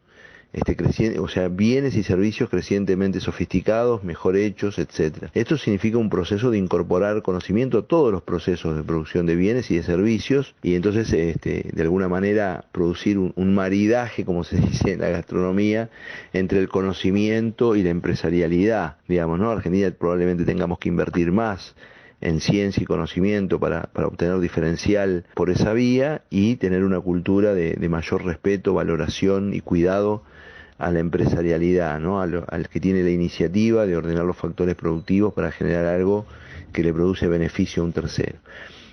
este, 0.52 0.76
creciente, 0.76 1.18
o 1.20 1.28
sea, 1.28 1.48
bienes 1.48 1.94
y 1.96 2.02
servicios 2.02 2.50
crecientemente 2.50 3.20
sofisticados, 3.20 4.02
mejor 4.02 4.36
hechos, 4.36 4.78
etcétera. 4.78 5.30
Esto 5.34 5.56
significa 5.56 5.98
un 5.98 6.10
proceso 6.10 6.50
de 6.50 6.58
incorporar 6.58 7.22
conocimiento 7.22 7.78
a 7.78 7.82
todos 7.82 8.12
los 8.12 8.22
procesos 8.22 8.76
de 8.76 8.82
producción 8.82 9.26
de 9.26 9.36
bienes 9.36 9.70
y 9.70 9.76
de 9.76 9.82
servicios 9.82 10.54
y 10.62 10.74
entonces 10.74 11.12
este, 11.12 11.70
de 11.72 11.82
alguna 11.82 12.08
manera 12.08 12.64
producir 12.72 13.18
un, 13.18 13.32
un 13.36 13.54
maridaje, 13.54 14.24
como 14.24 14.44
se 14.44 14.56
dice 14.60 14.92
en 14.92 15.00
la 15.00 15.08
gastronomía, 15.08 15.90
entre 16.32 16.58
el 16.58 16.68
conocimiento 16.68 17.76
y 17.76 17.82
la 17.82 17.90
empresarialidad. 17.90 18.96
Digamos, 19.08 19.38
¿no? 19.38 19.50
Argentina 19.50 19.90
probablemente 19.96 20.44
tengamos 20.44 20.78
que 20.78 20.88
invertir 20.88 21.30
más 21.32 21.74
en 22.20 22.40
ciencia 22.40 22.82
y 22.82 22.86
conocimiento 22.86 23.58
para, 23.58 23.84
para, 23.84 24.06
obtener 24.06 24.40
diferencial 24.40 25.24
por 25.34 25.48
esa 25.48 25.72
vía 25.72 26.22
y 26.28 26.56
tener 26.56 26.84
una 26.84 27.00
cultura 27.00 27.54
de, 27.54 27.74
de 27.74 27.88
mayor 27.88 28.24
respeto, 28.24 28.74
valoración 28.74 29.54
y 29.54 29.60
cuidado 29.60 30.22
a 30.80 30.90
la 30.90 30.98
empresarialidad, 30.98 32.00
¿no? 32.00 32.20
al, 32.20 32.68
que 32.72 32.80
tiene 32.80 33.02
la 33.02 33.10
iniciativa 33.10 33.86
de 33.86 33.96
ordenar 33.96 34.24
los 34.24 34.36
factores 34.36 34.74
productivos 34.74 35.34
para 35.34 35.52
generar 35.52 35.84
algo 35.84 36.24
que 36.72 36.82
le 36.82 36.92
produce 36.92 37.28
beneficio 37.28 37.82
a 37.82 37.86
un 37.86 37.92
tercero. 37.92 38.38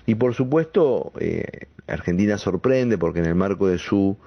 Y 0.04 0.14
por 0.14 0.34
supuesto, 0.34 1.12
eh, 1.18 1.66
Argentina 1.86 2.36
sorprende 2.36 2.98
porque 2.98 3.20
en 3.20 3.26
el 3.26 3.34
marco 3.34 3.68
de 3.68 3.78
su 3.78 4.18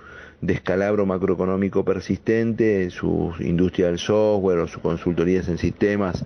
descalabro 0.41 1.05
macroeconómico 1.05 1.86
persistente, 1.86 2.89
su 2.89 3.32
industria 3.39 3.88
del 3.88 3.99
software 3.99 4.57
o 4.57 4.68
sus 4.68 4.82
consultorías 4.82 5.47
en 5.47 5.59
sistemas 5.59 6.26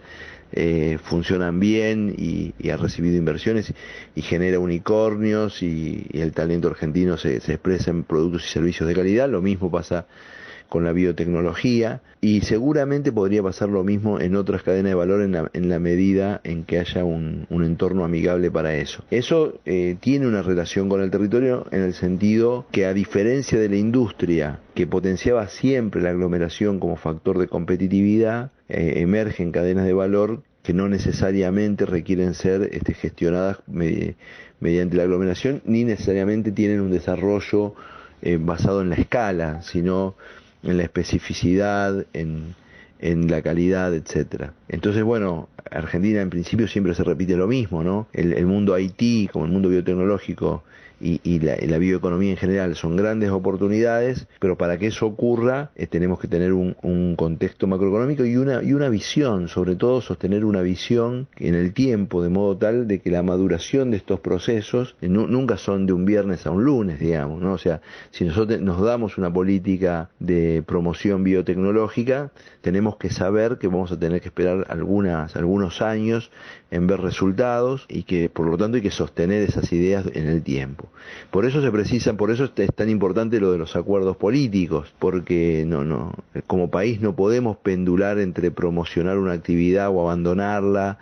eh, 0.54 0.98
funcionan 1.04 1.60
bien 1.60 2.16
y, 2.18 2.54
ha 2.70 2.78
recibido 2.78 3.18
inversiones 3.18 3.74
y 4.16 4.22
genera 4.22 4.58
unicornios 4.60 5.62
y, 5.62 6.08
el 6.14 6.32
talento 6.32 6.70
argentino 6.70 7.18
se, 7.18 7.42
se, 7.42 7.54
expresa 7.54 7.92
en 7.92 8.04
productos 8.04 8.46
y 8.46 8.54
servicios 8.54 8.88
de 8.88 8.96
calidad. 8.96 9.30
Lo 9.30 9.42
mismo 9.42 9.70
pasa 9.70 10.06
con 10.70 10.84
la 10.84 10.92
biotecnología 10.92 12.02
y 12.22 12.42
seguramente 12.42 13.12
podría 13.12 13.44
pasar 13.44 13.70
lo 13.70 13.84
mismo 13.84 14.20
en 14.20 14.36
otras 14.36 14.64
cadenas 14.64 14.92
de 14.92 14.96
valor 14.96 15.22
en 15.22 15.70
la, 15.70 15.80
medida 15.80 16.42
en 16.44 16.64
que 16.64 16.80
haya 16.80 17.04
un, 17.04 17.46
entorno 17.50 18.04
amigable 18.04 18.50
para 18.50 18.76
eso. 18.76 19.04
Eso 19.12 19.60
eh, 19.66 19.96
tiene 20.00 20.28
una 20.28 20.42
relación 20.42 20.90
con 20.90 21.02
el 21.02 21.12
territorio 21.12 21.68
en 21.72 21.82
el 21.82 21.94
sentido 21.94 22.66
que 22.72 22.86
a 22.86 22.94
diferencia 22.94 23.60
de 23.60 23.70
la 23.70 23.76
industria 23.76 24.60
que 24.74 24.88
potenciaba 24.88 25.48
siempre 25.48 26.02
la 26.02 26.10
aglomeración 26.10 26.80
como 26.80 26.96
factor 26.96 27.38
de 27.38 27.48
competitividad, 27.48 28.52
eh, 28.70 28.94
emergen 28.98 29.52
cadenas 29.52 29.86
de 29.86 29.94
valor 29.94 30.42
que 30.66 30.74
no 30.74 30.90
necesariamente 30.90 31.86
requieren 31.86 32.34
ser 32.34 32.70
este, 32.74 32.96
gestionadas 32.96 33.60
mediante 33.68 34.98
la 34.98 35.04
aglomeración, 35.04 35.62
ni 35.66 35.84
necesariamente 35.84 36.52
tienen 36.52 36.82
un 36.82 36.90
desarrollo 36.90 37.76
eh, 38.24 38.40
basado 38.42 38.82
en 38.82 38.90
la 38.90 38.96
escala, 38.96 39.62
sino 39.62 40.16
en 40.66 40.78
la 40.78 40.84
especificidad, 40.84 42.06
en, 42.14 42.56
en 43.00 43.30
la 43.30 43.42
calidad, 43.42 43.94
etcétera. 43.94 44.54
Entonces, 44.68 45.04
bueno, 45.04 45.50
Argentina 45.70 46.22
en 46.22 46.30
principio 46.30 46.68
siempre 46.68 46.94
se 46.96 47.04
repite 47.04 47.36
lo 47.38 47.48
mismo, 47.48 47.84
¿no? 47.84 48.08
El, 48.14 48.34
el 48.34 48.46
mundo 48.46 48.78
IT, 48.78 49.32
como 49.32 49.46
el 49.46 49.52
mundo 49.52 49.70
biotecnológico, 49.70 50.64
y, 51.06 51.40
la, 51.40 51.78
bioeconomía 51.78 52.32
en 52.32 52.38
general 52.38 52.76
son 52.76 52.96
grandes 52.96 53.30
oportunidades, 53.30 54.28
pero 54.40 54.58
para 54.58 54.78
que 54.78 54.88
eso 54.88 55.06
ocurra 55.06 55.72
eh, 55.76 55.88
tenemos 55.88 56.20
que 56.20 56.28
tener 56.28 56.54
un, 56.54 56.76
contexto 57.16 57.68
macroeconómico 57.68 58.26
y 58.26 58.38
una, 58.38 58.64
y 58.64 58.74
una 58.74 58.90
visión, 58.90 59.48
sobre 59.48 59.76
todo 59.76 60.02
sostener 60.02 60.46
una 60.46 60.62
visión 60.62 61.28
en 61.38 61.56
el 61.56 61.74
tiempo, 61.74 62.24
de 62.24 62.30
modo 62.30 62.58
tal 62.58 62.88
de 62.88 63.00
que 63.00 63.12
la 63.12 63.24
maduración 63.24 63.92
de 63.92 63.98
estos 63.98 64.20
procesos 64.20 64.96
eh, 65.02 65.08
nunca 65.08 65.58
son 65.58 65.86
de 65.86 65.94
un 65.94 66.06
viernes 66.06 66.48
a 66.48 66.52
un 66.52 66.64
lunes, 66.64 67.00
digamos, 67.00 67.42
¿no? 67.42 67.54
O 67.54 67.58
sea, 67.58 67.82
si 68.12 68.26
nosotros 68.26 68.60
nos 68.62 68.82
damos 68.82 69.18
una 69.18 69.32
política 69.32 70.10
de 70.20 70.64
promoción 70.66 71.24
biotecnológica, 71.24 72.32
tenemos 72.66 72.98
que 72.98 73.12
saber 73.12 73.60
que 73.60 73.68
vamos 73.68 73.92
a 73.92 74.00
tener 74.00 74.22
que 74.22 74.30
esperar 74.30 74.66
algunas, 74.70 75.36
algunos 75.36 75.84
años 75.84 76.32
en 76.72 76.88
ver 76.88 77.00
resultados 77.00 77.86
y 77.88 78.02
que 78.06 78.28
por 78.28 78.48
lo 78.48 78.58
tanto 78.58 78.78
hay 78.78 78.82
que 78.82 78.90
sostener 78.90 79.44
esas 79.44 79.72
ideas 79.72 80.08
en 80.16 80.26
el 80.26 80.42
tiempo. 80.42 80.90
Por 81.30 81.46
eso 81.46 81.62
se 81.62 81.70
precisan, 81.70 82.18
por 82.18 82.32
eso 82.32 82.50
es 82.56 82.74
tan 82.74 82.90
importante 82.90 83.40
lo 83.40 83.52
de 83.52 83.60
los 83.60 83.76
acuerdos 83.76 84.18
políticos, 84.18 84.92
porque 84.98 85.64
no, 85.68 85.84
no, 85.84 86.16
como 86.48 86.72
país 86.72 87.02
no 87.02 87.16
podemos 87.16 87.58
pendular 87.58 88.18
entre 88.18 88.50
promocionar 88.50 89.20
una 89.20 89.34
actividad 89.34 89.90
o 89.90 90.02
abandonarla, 90.02 90.98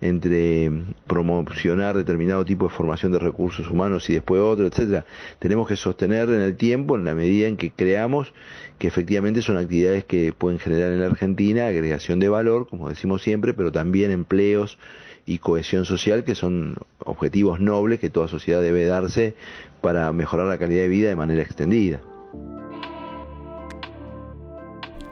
entre 0.00 0.70
promocionar 1.08 1.96
determinado 1.96 2.44
tipo 2.44 2.68
de 2.68 2.70
formación 2.70 3.10
de 3.10 3.18
recursos 3.18 3.68
humanos 3.68 4.08
y 4.08 4.14
después 4.14 4.40
otro, 4.40 4.66
etcétera. 4.66 5.04
Tenemos 5.40 5.66
que 5.66 5.74
sostener 5.74 6.28
en 6.28 6.40
el 6.40 6.56
tiempo, 6.56 6.94
en 6.94 7.04
la 7.04 7.14
medida 7.14 7.48
en 7.48 7.56
que 7.56 7.72
creamos 7.72 8.32
que 8.78 8.86
efectivamente 8.86 9.42
son 9.42 9.56
actividades 9.56 10.04
que 10.04 10.32
pueden 10.32 10.60
generar 10.60 10.92
en 10.92 11.00
la 11.00 11.07
Argentina 11.08 11.66
agregación 11.66 12.20
de 12.20 12.28
valor, 12.28 12.68
como 12.68 12.88
decimos 12.88 13.22
siempre, 13.22 13.54
pero 13.54 13.72
también 13.72 14.10
empleos 14.10 14.78
y 15.26 15.38
cohesión 15.38 15.84
social, 15.84 16.24
que 16.24 16.34
son 16.34 16.76
objetivos 17.04 17.60
nobles 17.60 18.00
que 18.00 18.10
toda 18.10 18.28
sociedad 18.28 18.62
debe 18.62 18.86
darse 18.86 19.34
para 19.80 20.12
mejorar 20.12 20.46
la 20.46 20.58
calidad 20.58 20.82
de 20.82 20.88
vida 20.88 21.08
de 21.08 21.16
manera 21.16 21.42
extendida. 21.42 22.00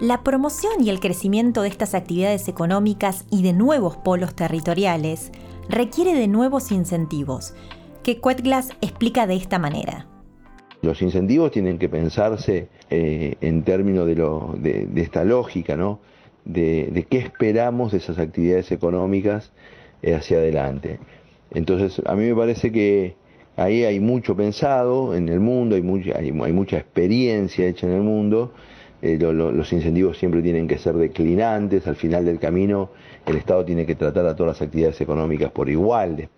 La 0.01 0.23
promoción 0.23 0.83
y 0.83 0.91
el 0.91 1.01
crecimiento 1.01 1.63
de 1.63 1.69
estas 1.69 1.95
actividades 1.95 2.49
económicas 2.49 3.25
y 3.31 3.43
de 3.43 3.55
nuevos 3.55 3.97
polos 3.97 4.35
territoriales 4.35 5.33
requiere 5.69 6.15
de 6.15 6.29
nuevos 6.29 6.71
incentivos, 6.71 7.55
que 8.03 8.21
Quetglass 8.21 8.71
explica 8.83 9.27
de 9.27 9.37
esta 9.37 9.59
manera. 9.59 10.07
Los 10.87 11.03
incentivos 11.03 11.51
tienen 11.51 11.79
que 11.79 11.89
pensarse 11.89 12.69
eh, 12.91 13.35
en 13.41 13.65
términos 13.65 14.07
de, 14.07 14.89
esta 14.95 15.25
lógica, 15.25 15.77
¿no? 15.77 15.99
De, 16.45 17.05
qué 17.11 17.19
esperamos 17.19 17.91
de 17.91 17.99
esas 17.99 18.21
actividades 18.21 18.71
económicas 18.71 19.51
eh, 20.03 20.15
hacia 20.15 20.37
adelante. 20.37 21.01
Entonces, 21.51 22.01
a 22.07 22.15
mí 22.15 22.27
me 22.29 22.37
parece 22.37 22.71
que 22.71 23.17
ahí 23.57 23.83
hay 23.83 23.99
mucho 23.99 24.37
pensado 24.37 25.17
en 25.17 25.29
el 25.29 25.41
mundo, 25.41 25.75
hay 25.75 25.83
mucha, 25.83 26.17
hay, 26.17 26.31
mucha 26.31 26.77
experiencia 26.77 27.67
hecha 27.67 27.89
en 27.89 27.95
el 27.95 28.03
mundo. 28.03 28.53
Eh, 29.03 29.19
los 29.19 29.73
incentivos 29.73 30.17
siempre 30.19 30.41
tienen 30.41 30.69
que 30.69 30.79
ser 30.79 30.95
declinantes, 30.95 31.89
al 31.89 31.97
final 31.97 32.25
del 32.25 32.39
camino 32.39 32.91
el 33.27 33.37
Estado 33.37 33.65
tiene 33.65 33.85
que 33.85 33.97
tratar 33.97 34.25
a 34.27 34.37
todas 34.37 34.53
las 34.53 34.63
actividades 34.63 35.01
económicas 35.01 35.51
por 35.51 35.69
igual, 35.69 36.29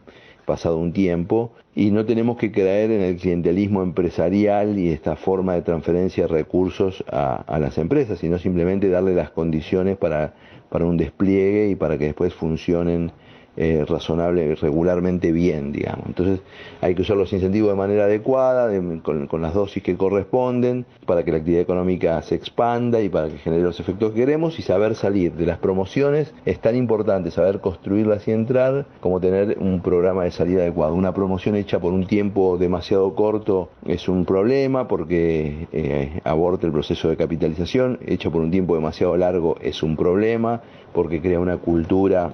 pasado 0.49 0.79
un 0.79 0.95
tiempo, 0.95 1.53
y 1.75 1.91
no 1.91 2.07
tenemos 2.07 2.39
que 2.39 2.51
creer 2.51 2.91
en 2.91 3.03
el 3.03 3.17
clientelismo 3.17 3.83
empresarial 3.83 4.79
y 4.79 4.89
esta 4.89 5.15
forma 5.15 5.53
de 5.53 5.63
transferencia 5.63 6.27
de 6.27 6.33
recursos 6.33 7.05
a, 7.13 7.59
las 7.61 7.77
empresas, 7.77 8.19
sino 8.19 8.39
simplemente 8.39 8.89
darle 8.89 9.15
las 9.15 9.31
condiciones 9.31 9.99
para, 9.99 10.33
para 10.71 10.87
un 10.87 10.97
despliegue 10.97 11.69
y 11.69 11.75
para 11.75 11.99
que 11.99 12.07
después 12.07 12.33
funcionen 12.33 13.13
eh, 13.61 13.85
razonable, 13.89 14.55
regularmente 14.55 15.33
bien, 15.33 15.73
digamos. 15.73 16.07
Entonces 16.07 16.41
hay 16.81 16.95
que 16.95 17.03
usar 17.03 17.17
los 17.17 17.33
incentivos 17.33 17.71
de 17.71 17.77
manera 17.77 18.05
adecuada, 18.05 18.71
con, 19.03 19.43
las 19.43 19.53
dosis 19.53 19.83
que 19.83 19.97
corresponden, 19.97 20.87
para 21.07 21.25
que 21.25 21.33
la 21.33 21.39
actividad 21.39 21.63
económica 21.63 22.23
se 22.23 22.37
expanda 22.37 23.01
y 23.01 23.09
para 23.09 23.29
que 23.29 23.39
genere 23.39 23.65
los 23.65 23.81
efectos 23.81 24.13
que 24.13 24.21
queremos 24.21 24.61
y 24.61 24.63
saber 24.63 24.95
salir 24.95 25.33
de 25.33 25.45
las 25.45 25.59
promociones 25.59 26.33
es 26.45 26.61
tan 26.61 26.77
importante 26.77 27.33
saber 27.33 27.61
construirlas 27.61 28.29
y 28.29 28.31
entrar 28.31 28.87
como 29.01 29.19
tener 29.19 29.59
un 29.59 29.81
programa 29.83 30.23
de 30.23 30.31
salida 30.31 30.63
adecuado. 30.63 30.95
Una 30.95 31.13
promoción 31.13 31.57
hecha 31.57 31.81
por 31.81 31.93
un 31.93 32.07
tiempo 32.07 32.59
demasiado 32.59 33.13
corto 33.17 33.71
es 33.85 34.09
un 34.09 34.25
problema 34.25 34.87
porque 34.87 35.67
eh, 35.73 36.21
aborta 36.23 36.65
el 36.65 36.73
proceso 36.73 37.09
de 37.09 37.17
capitalización, 37.17 37.99
hecha 38.07 38.31
por 38.31 38.41
un 38.41 38.53
tiempo 38.53 38.77
demasiado 38.77 39.17
largo 39.17 39.57
es 39.61 39.83
un 39.83 39.97
problema 39.97 40.63
porque 40.93 41.21
crea 41.21 41.41
una 41.41 41.57
cultura 41.57 42.31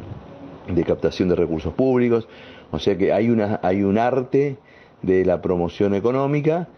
de 0.68 0.84
captación 0.84 1.28
de 1.28 1.36
recursos 1.36 1.72
públicos, 1.74 2.28
o 2.70 2.78
sea 2.78 2.96
que 2.96 3.12
hay, 3.12 3.30
una, 3.30 3.60
hay 3.62 3.82
un 3.82 3.98
arte 3.98 4.56
de 5.02 5.24
la 5.24 5.42
promoción 5.42 5.94
económica 5.94 6.68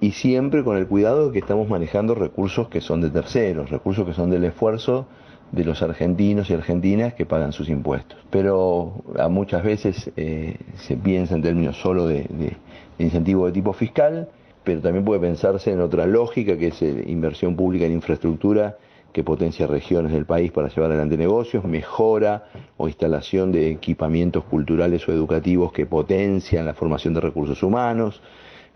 y 0.00 0.12
siempre 0.12 0.64
con 0.64 0.76
el 0.76 0.86
cuidado 0.86 1.26
de 1.26 1.32
que 1.32 1.38
estamos 1.38 1.68
manejando 1.68 2.14
recursos 2.14 2.68
que 2.68 2.80
son 2.80 3.00
de 3.00 3.10
terceros, 3.10 3.70
recursos 3.70 4.06
que 4.06 4.14
son 4.14 4.30
del 4.30 4.44
esfuerzo 4.44 5.06
de 5.52 5.64
los 5.64 5.82
argentinos 5.82 6.50
y 6.50 6.54
argentinas 6.54 7.14
que 7.14 7.26
pagan 7.26 7.52
sus 7.52 7.68
impuestos. 7.68 8.18
Pero 8.30 9.04
a 9.18 9.28
muchas 9.28 9.62
veces 9.62 10.10
eh, 10.16 10.56
se 10.76 10.96
piensa 10.96 11.36
en 11.36 11.42
términos 11.42 11.76
solo 11.76 12.06
de, 12.06 12.26
de, 12.28 12.56
incentivo 12.98 13.46
de 13.46 13.52
tipo 13.52 13.72
fiscal, 13.72 14.28
pero 14.64 14.80
también 14.80 15.04
puede 15.04 15.20
pensarse 15.20 15.70
en 15.70 15.80
otra 15.80 16.06
lógica 16.06 16.56
que 16.56 16.68
es 16.68 16.82
eh, 16.82 17.04
inversión 17.06 17.54
pública 17.54 17.84
en 17.84 17.92
infraestructura 17.92 18.78
que 19.14 19.22
potencia 19.22 19.68
regiones 19.68 20.10
del 20.12 20.26
país 20.26 20.50
para 20.50 20.68
llevar 20.68 20.90
adelante 20.90 21.16
negocios, 21.16 21.64
mejora 21.64 22.46
o 22.76 22.88
instalación 22.88 23.52
de 23.52 23.70
equipamientos 23.70 24.42
culturales 24.42 25.08
o 25.08 25.12
educativos 25.12 25.72
que 25.72 25.86
potencian 25.86 26.66
la 26.66 26.74
formación 26.74 27.14
de 27.14 27.20
recursos 27.20 27.62
humanos, 27.62 28.20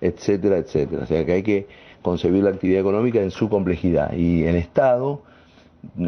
etcétera, 0.01 0.59
etcétera. 0.59 1.03
O 1.03 1.07
sea 1.07 1.27
que 1.27 1.33
hay 1.33 1.43
que 1.43 1.67
concebir 2.03 2.45
la 2.45 2.51
actividad 2.51 2.81
económica 2.81 3.21
en 3.21 3.33
su 3.33 3.49
complejidad 3.49 4.13
y 4.13 4.45
el 4.45 4.55
Estado 4.55 5.23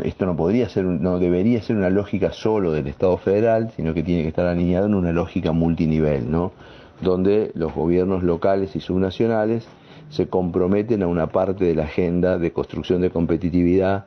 esto 0.04 0.26
no 0.26 0.36
podría 0.36 0.68
ser, 0.68 0.84
no 0.84 1.18
debería 1.18 1.60
ser 1.62 1.76
una 1.76 1.90
lógica 1.90 2.32
solo 2.32 2.72
del 2.72 2.86
Estado 2.86 3.16
federal, 3.16 3.72
sino 3.74 3.94
que 3.94 4.02
tiene 4.02 4.22
que 4.22 4.28
estar 4.28 4.46
alineado 4.46 4.86
en 4.86 4.94
una 4.94 5.12
lógica 5.12 5.52
multinivel, 5.52 6.30
¿no? 6.30 6.52
Donde 7.00 7.50
los 7.54 7.74
gobiernos 7.74 8.22
locales 8.22 8.76
y 8.76 8.80
subnacionales 8.80 9.66
se 10.08 10.28
comprometen 10.28 11.02
a 11.02 11.06
una 11.06 11.28
parte 11.28 11.64
de 11.64 11.74
la 11.74 11.84
agenda 11.84 12.36
de 12.36 12.52
construcción 12.52 13.00
de 13.00 13.10
competitividad 13.10 14.06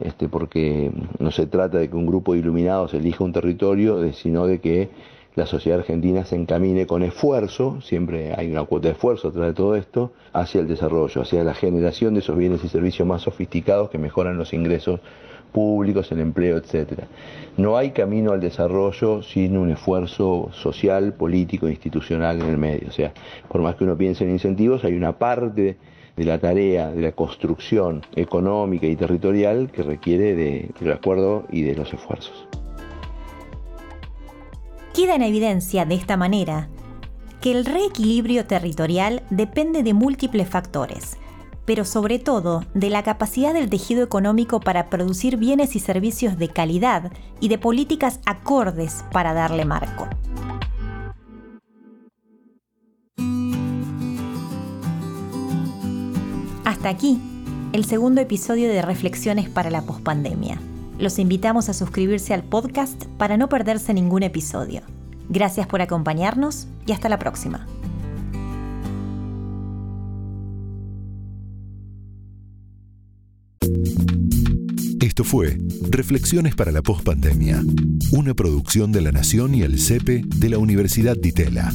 este, 0.00 0.28
porque 0.28 0.90
no 1.18 1.30
se 1.30 1.46
trata 1.46 1.78
de 1.78 1.88
que 1.88 1.96
un 1.96 2.06
grupo 2.06 2.32
de 2.32 2.40
iluminados 2.40 2.94
elija 2.94 3.24
un 3.24 3.32
territorio, 3.32 4.12
sino 4.12 4.46
de 4.46 4.60
que 4.60 4.88
la 5.36 5.46
sociedad 5.46 5.78
argentina 5.78 6.24
se 6.24 6.36
encamine 6.36 6.86
con 6.86 7.02
esfuerzo, 7.02 7.80
siempre 7.80 8.34
hay 8.36 8.50
una 8.50 8.64
cuota 8.64 8.88
de 8.88 8.94
esfuerzo 8.94 9.28
atrás 9.28 9.46
de 9.46 9.52
todo 9.54 9.76
esto, 9.76 10.12
hacia 10.32 10.60
el 10.60 10.68
desarrollo, 10.68 11.22
hacia 11.22 11.44
la 11.44 11.54
generación 11.54 12.14
de 12.14 12.20
esos 12.20 12.36
bienes 12.36 12.64
y 12.64 12.68
servicios 12.68 13.06
más 13.06 13.22
sofisticados 13.22 13.90
que 13.90 13.98
mejoran 13.98 14.36
los 14.36 14.52
ingresos 14.52 15.00
públicos, 15.52 16.10
el 16.12 16.20
empleo, 16.20 16.56
etcétera. 16.56 17.06
No 17.56 17.76
hay 17.76 17.90
camino 17.90 18.32
al 18.32 18.40
desarrollo 18.40 19.22
sin 19.22 19.56
un 19.56 19.70
esfuerzo 19.70 20.50
social, 20.52 21.12
político, 21.14 21.68
institucional 21.68 22.40
en 22.40 22.48
el 22.48 22.58
medio. 22.58 22.88
O 22.88 22.92
sea, 22.92 23.12
por 23.48 23.60
más 23.60 23.76
que 23.76 23.84
uno 23.84 23.96
piense 23.96 24.24
en 24.24 24.30
incentivos, 24.30 24.84
hay 24.84 24.94
una 24.94 25.12
parte 25.18 25.76
de 26.20 26.26
la 26.26 26.38
tarea 26.38 26.90
de 26.90 27.00
la 27.00 27.12
construcción 27.12 28.04
económica 28.14 28.86
y 28.86 28.94
territorial 28.94 29.70
que 29.72 29.82
requiere 29.82 30.34
de, 30.34 30.68
del 30.78 30.92
acuerdo 30.92 31.46
y 31.50 31.62
de 31.62 31.74
los 31.74 31.90
esfuerzos. 31.94 32.46
Queda 34.92 35.14
en 35.14 35.22
evidencia 35.22 35.86
de 35.86 35.94
esta 35.94 36.18
manera 36.18 36.68
que 37.40 37.52
el 37.52 37.64
reequilibrio 37.64 38.44
territorial 38.44 39.22
depende 39.30 39.82
de 39.82 39.94
múltiples 39.94 40.46
factores, 40.46 41.16
pero 41.64 41.86
sobre 41.86 42.18
todo 42.18 42.66
de 42.74 42.90
la 42.90 43.02
capacidad 43.02 43.54
del 43.54 43.70
tejido 43.70 44.04
económico 44.04 44.60
para 44.60 44.90
producir 44.90 45.38
bienes 45.38 45.74
y 45.74 45.78
servicios 45.78 46.36
de 46.36 46.48
calidad 46.48 47.10
y 47.40 47.48
de 47.48 47.56
políticas 47.56 48.20
acordes 48.26 49.06
para 49.10 49.32
darle 49.32 49.64
marco. 49.64 50.06
Hasta 56.80 56.88
aquí, 56.88 57.20
el 57.74 57.84
segundo 57.84 58.22
episodio 58.22 58.70
de 58.70 58.80
Reflexiones 58.80 59.50
para 59.50 59.68
la 59.68 59.82
Pospandemia. 59.82 60.58
Los 60.98 61.18
invitamos 61.18 61.68
a 61.68 61.74
suscribirse 61.74 62.32
al 62.32 62.42
podcast 62.42 63.04
para 63.18 63.36
no 63.36 63.50
perderse 63.50 63.92
ningún 63.92 64.22
episodio. 64.22 64.80
Gracias 65.28 65.66
por 65.66 65.82
acompañarnos 65.82 66.68
y 66.86 66.92
hasta 66.92 67.10
la 67.10 67.18
próxima. 67.18 67.66
Esto 75.02 75.22
fue 75.22 75.58
Reflexiones 75.90 76.54
para 76.54 76.72
la 76.72 76.80
Pospandemia, 76.80 77.62
una 78.12 78.32
producción 78.32 78.90
de 78.90 79.02
La 79.02 79.12
Nación 79.12 79.54
y 79.54 79.60
el 79.64 79.78
CEPE 79.78 80.22
de 80.24 80.48
la 80.48 80.56
Universidad 80.56 81.14
de 81.14 81.28
Itela. 81.28 81.74